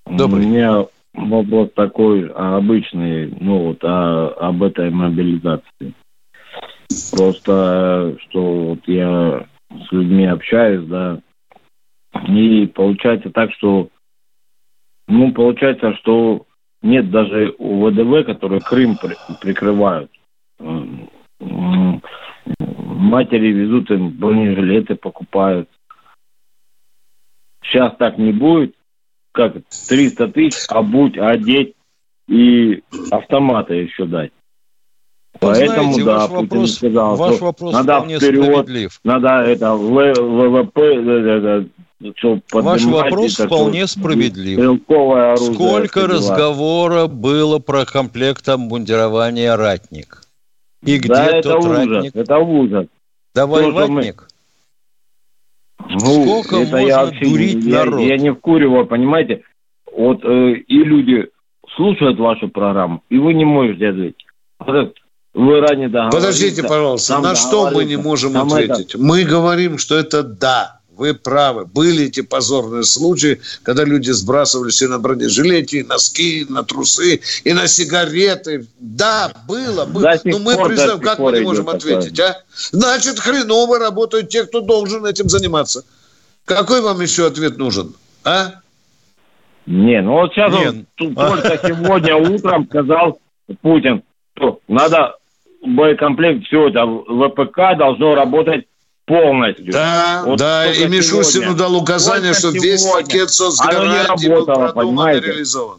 Добрый. 0.06 0.44
У 0.44 0.48
меня 0.48 0.86
вопрос 1.14 1.70
такой 1.74 2.28
обычный, 2.28 3.34
ну 3.40 3.68
вот 3.68 3.84
о, 3.84 4.28
об 4.48 4.62
этой 4.62 4.90
мобилизации. 4.90 5.94
Просто, 7.12 8.16
что 8.28 8.40
вот 8.70 8.80
я 8.86 9.46
с 9.70 9.92
людьми 9.92 10.26
общаюсь, 10.26 10.86
да, 10.88 11.20
и 12.26 12.66
получается 12.66 13.30
так, 13.30 13.52
что, 13.52 13.88
ну, 15.06 15.32
получается, 15.32 15.94
что 15.96 16.46
нет 16.82 17.10
даже 17.10 17.54
у 17.58 17.86
ВДВ, 17.86 18.24
которые 18.24 18.60
Крым 18.60 18.96
при, 18.96 19.16
прикрывают. 19.40 20.10
Матери 22.98 23.48
везут 23.48 23.90
им 23.90 24.10
бронежилеты, 24.10 24.96
покупают. 24.96 25.68
Сейчас 27.62 27.96
так 27.96 28.18
не 28.18 28.32
будет. 28.32 28.74
Как 29.32 29.54
300 29.88 30.28
тысяч 30.28 30.66
обуть, 30.68 31.16
одеть 31.18 31.74
и 32.26 32.82
автоматы 33.10 33.74
еще 33.74 34.04
дать. 34.06 34.32
Вы 35.34 35.38
Поэтому, 35.40 35.92
знаете, 35.92 36.04
да, 36.04 36.18
ваш 36.18 36.28
Путин 36.28 36.48
вопрос, 36.48 36.74
сказал, 36.74 37.16
ваш 37.16 37.40
вопрос 37.40 37.72
надо 37.72 38.00
вперед, 38.00 38.44
справедлив. 38.44 39.00
надо 39.04 39.28
это 39.28 39.74
ВВП, 39.74 41.68
Ваш 42.00 42.84
вопрос 42.84 43.38
вполне 43.38 43.86
справедлив. 43.86 44.82
Сколько 45.52 46.06
разговора 46.06 47.06
было 47.06 47.58
про 47.58 47.84
комплект 47.84 48.48
обмундирования 48.48 49.56
«Ратник»? 49.56 50.22
И 50.84 50.98
где 50.98 51.08
да, 51.08 51.42
тот 51.42 51.64
это 51.64 51.68
ратник? 51.68 52.14
это 52.14 52.38
ужас. 52.38 52.86
Давай 53.34 53.64
Тоже 53.64 53.76
ватник. 53.76 54.28
Мы... 55.80 55.94
Ну, 55.94 56.24
Сколько 56.24 56.56
это 56.56 56.70
можно 56.70 56.86
я 56.86 57.04
вообще, 57.04 57.24
дурить 57.24 57.64
я, 57.64 57.84
народ? 57.84 58.00
Я 58.00 58.16
не 58.16 58.32
вкуриваю, 58.32 58.86
понимаете? 58.86 59.42
Вот 59.92 60.24
э, 60.24 60.52
и 60.52 60.84
люди 60.84 61.28
слушают 61.74 62.18
вашу 62.18 62.48
программу, 62.48 63.02
и 63.08 63.18
вы 63.18 63.34
не 63.34 63.44
можете 63.44 63.88
ответить. 63.88 64.24
Вот 64.60 64.94
вы 65.34 65.60
ранее 65.60 65.88
Подождите, 65.88 66.62
пожалуйста, 66.62 67.18
на 67.20 67.34
что 67.34 67.70
мы 67.70 67.84
не 67.84 67.96
можем 67.96 68.36
ответить? 68.36 68.94
Это... 68.94 69.02
Мы 69.02 69.24
говорим, 69.24 69.78
что 69.78 69.96
это 69.96 70.22
да 70.22 70.77
вы 70.98 71.14
правы. 71.14 71.64
Были 71.64 72.06
эти 72.06 72.20
позорные 72.20 72.82
случаи, 72.82 73.40
когда 73.62 73.84
люди 73.84 74.10
сбрасывались 74.10 74.82
и 74.82 74.88
на 74.88 74.98
бронежилеты, 74.98 75.78
и 75.78 75.82
носки, 75.84 76.40
и 76.40 76.52
на 76.52 76.64
трусы, 76.64 77.20
и 77.44 77.52
на 77.52 77.68
сигареты. 77.68 78.66
Да, 78.78 79.32
было, 79.46 79.86
было. 79.86 80.18
Но 80.24 80.38
мы 80.40 80.56
признаем, 80.56 81.00
как 81.00 81.20
мы 81.20 81.32
не 81.32 81.40
можем 81.40 81.68
ответить, 81.68 82.18
а? 82.20 82.42
Значит, 82.72 83.20
хреново 83.20 83.78
работают 83.78 84.28
те, 84.28 84.44
кто 84.44 84.60
должен 84.60 85.06
этим 85.06 85.28
заниматься. 85.28 85.84
Какой 86.44 86.80
вам 86.80 87.00
еще 87.00 87.26
ответ 87.26 87.58
нужен, 87.58 87.94
а? 88.24 88.54
Не, 89.66 90.00
ну 90.00 90.12
вот 90.12 90.32
сейчас 90.32 90.52
Нет. 90.52 90.86
он 90.98 91.14
только 91.14 91.60
сегодня 91.62 92.16
утром 92.16 92.66
сказал 92.66 93.20
Путин, 93.60 94.02
что 94.34 94.60
надо 94.66 95.16
боекомплект, 95.62 96.46
все 96.46 96.68
это 96.68 96.86
ВПК 96.86 97.76
должно 97.78 98.14
работать 98.14 98.66
полностью. 99.08 99.72
Да, 99.72 100.22
вот 100.24 100.38
да, 100.38 100.70
и 100.70 100.86
Мишустину 100.86 101.54
дал 101.54 101.74
указание, 101.74 102.34
что 102.34 102.50
весь 102.50 102.84
пакет 102.84 103.30
соцгарантий 103.30 104.28
был 104.28 104.44
продуман 104.44 105.16
и 105.16 105.20
реализован. 105.20 105.78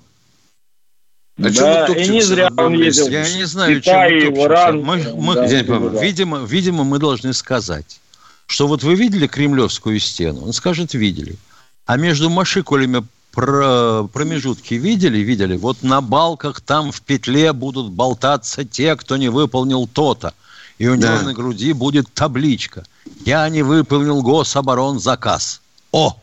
А 1.42 1.50
да, 1.50 1.86
и 1.88 2.10
не 2.10 2.22
зря 2.22 2.50
он 2.58 2.74
ездил. 2.74 3.08
Я 3.08 3.22
не 3.34 3.46
знаю, 3.46 3.80
Китай, 3.82 4.22
чем 4.22 4.38
Иран. 4.42 4.82
Мы, 4.82 4.98
мы, 5.16 5.36
да, 5.36 5.48
да. 5.48 6.02
Видимо, 6.04 6.40
видимо, 6.40 6.84
мы 6.84 7.00
должны 7.00 7.32
сказать, 7.34 8.02
что 8.46 8.68
вот 8.68 8.84
вы 8.84 8.96
видели 8.96 9.26
Кремлевскую 9.26 10.00
стену? 10.00 10.44
Он 10.44 10.52
скажет, 10.52 10.94
видели. 10.94 11.38
А 11.86 11.96
между 11.96 12.30
машикулями 12.30 13.06
промежутки 13.32 14.74
видели? 14.74 15.20
Видели. 15.20 15.56
Вот 15.56 15.82
на 15.82 16.02
балках 16.02 16.60
там 16.60 16.92
в 16.92 17.02
петле 17.02 17.54
будут 17.54 17.92
болтаться 17.92 18.66
те, 18.66 18.98
кто 18.98 19.16
не 19.16 19.30
выполнил 19.30 19.88
то-то. 19.88 20.34
И 20.80 20.88
у 20.88 20.96
него 20.96 21.18
да. 21.18 21.22
на 21.22 21.34
груди 21.34 21.74
будет 21.74 22.12
табличка– 22.14 22.84
я 23.26 23.48
не 23.50 23.62
выполнил 23.64 24.22
гособоронзаказ. 24.22 25.62
О! 25.92 26.16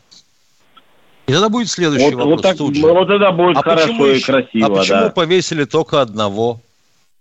И 1.27 1.33
тогда 1.33 1.49
будет 1.49 1.69
следующий 1.69 2.05
вот, 2.05 2.13
вопрос 2.15 2.35
вот 2.35 2.41
так, 2.41 2.57
тут 2.57 2.75
же. 2.75 2.81
Вот 2.81 3.09
это 3.09 3.31
будет 3.31 3.57
а 3.57 3.61
хорошо 3.61 4.11
и 4.11 4.19
красиво, 4.21 4.65
А 4.65 4.69
почему 4.69 5.01
да. 5.01 5.09
повесили 5.09 5.65
только 5.65 6.01
одного? 6.01 6.61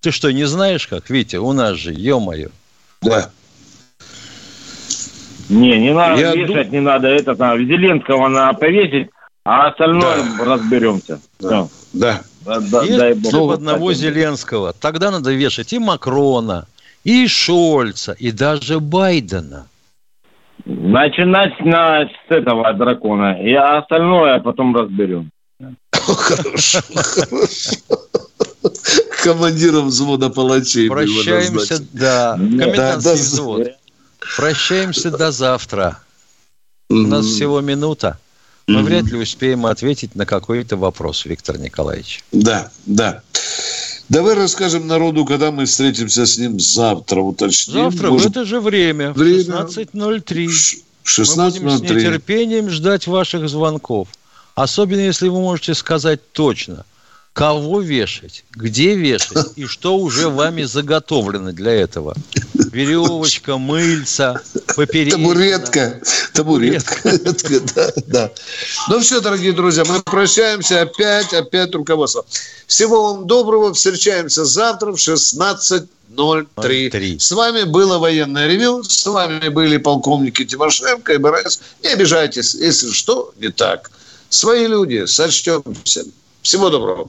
Ты 0.00 0.12
что, 0.12 0.30
не 0.32 0.44
знаешь 0.44 0.86
как? 0.86 1.10
Витя, 1.10 1.36
у 1.36 1.52
нас 1.52 1.76
же, 1.76 1.92
ё-моё. 1.92 2.50
Да. 3.02 3.30
Не, 5.48 5.78
не 5.78 5.92
надо 5.92 6.20
Я 6.20 6.34
вешать, 6.34 6.66
дум... 6.66 6.72
не 6.72 6.80
надо 6.80 7.08
это, 7.08 7.34
там, 7.34 7.58
Зеленского 7.58 8.28
надо 8.28 8.58
повесить, 8.58 9.10
а 9.44 9.68
остальное 9.68 10.22
да. 10.38 10.44
разберемся. 10.44 11.20
Да. 11.40 11.68
да. 11.92 12.22
да. 12.44 13.14
Бог, 13.32 13.54
одного 13.54 13.90
кстати. 13.90 13.98
Зеленского. 13.98 14.72
Тогда 14.72 15.10
надо 15.10 15.32
вешать 15.32 15.72
и 15.72 15.78
Макрона, 15.78 16.66
и 17.06 17.28
Шольца, 17.28 18.12
и 18.18 18.32
даже 18.32 18.80
Байдена. 18.80 19.68
Начинать 20.64 21.58
на, 21.60 22.04
с 22.04 22.30
этого 22.30 22.72
дракона, 22.74 23.40
и 23.40 23.54
остальное 23.54 24.40
потом 24.40 24.74
разберем. 24.74 25.30
Хорошо, 25.92 26.80
хорошо. 26.96 27.76
Командиром 29.22 29.86
взвода 29.86 30.30
палачей. 30.30 30.88
Прощаемся, 30.88 31.78
да, 31.92 32.34
комендантский 32.34 33.12
взвод. 33.12 33.68
Прощаемся 34.36 35.16
до 35.16 35.30
завтра. 35.30 35.98
У 36.90 36.94
нас 36.94 37.24
всего 37.24 37.60
минута. 37.60 38.18
Мы 38.66 38.82
вряд 38.82 39.04
ли 39.04 39.18
успеем 39.18 39.66
ответить 39.66 40.16
на 40.16 40.26
какой-то 40.26 40.76
вопрос, 40.76 41.24
Виктор 41.24 41.56
Николаевич. 41.56 42.24
Да, 42.32 42.68
да. 42.84 43.22
Давай 44.08 44.34
расскажем 44.34 44.86
народу, 44.86 45.24
когда 45.24 45.50
мы 45.50 45.66
встретимся 45.66 46.26
с 46.26 46.38
ним 46.38 46.60
завтра, 46.60 47.20
уточним. 47.20 47.90
Завтра 47.90 48.10
Может... 48.10 48.28
в 48.28 48.30
это 48.30 48.44
же 48.44 48.60
время, 48.60 49.12
время... 49.12 49.66
16.03. 49.66 50.46
16.03. 51.04 51.60
Мы 51.60 51.60
будем 51.60 51.70
с 51.70 51.80
нетерпением 51.80 52.70
ждать 52.70 53.06
ваших 53.06 53.48
звонков. 53.48 54.08
Особенно, 54.54 55.00
если 55.00 55.28
вы 55.28 55.40
можете 55.40 55.74
сказать 55.74 56.20
точно– 56.32 56.84
кого 57.36 57.82
вешать, 57.82 58.44
где 58.50 58.94
вешать 58.94 59.52
и 59.56 59.66
что 59.66 59.98
уже 59.98 60.30
вами 60.30 60.62
заготовлено 60.62 61.52
для 61.52 61.72
этого. 61.72 62.14
Веревочка, 62.76 63.56
мыльца, 63.56 64.42
поперечина. 64.76 65.16
Табуретка. 65.16 65.98
Табуретка. 66.34 67.18
да, 67.74 67.90
да. 68.06 68.30
Ну 68.88 69.00
все, 69.00 69.22
дорогие 69.22 69.52
друзья, 69.52 69.86
мы 69.86 70.02
прощаемся 70.02 70.82
опять, 70.82 71.32
опять 71.32 71.74
руководство. 71.74 72.26
Всего 72.66 73.14
вам 73.14 73.26
доброго. 73.26 73.72
Встречаемся 73.72 74.44
завтра 74.44 74.92
в 74.92 74.96
16.03. 74.96 77.18
С 77.18 77.32
вами 77.32 77.62
было 77.62 77.96
военное 77.96 78.46
ревю. 78.46 78.82
С 78.82 79.06
вами 79.06 79.48
были 79.48 79.78
полковники 79.78 80.44
Тимошенко 80.44 81.14
и 81.14 81.16
БРС. 81.16 81.62
Не 81.82 81.94
обижайтесь, 81.94 82.54
если 82.54 82.90
что 82.90 83.32
не 83.40 83.48
так. 83.48 83.90
Свои 84.28 84.66
люди, 84.66 85.06
сочтемся. 85.06 86.04
Всего 86.42 86.68
доброго. 86.68 87.08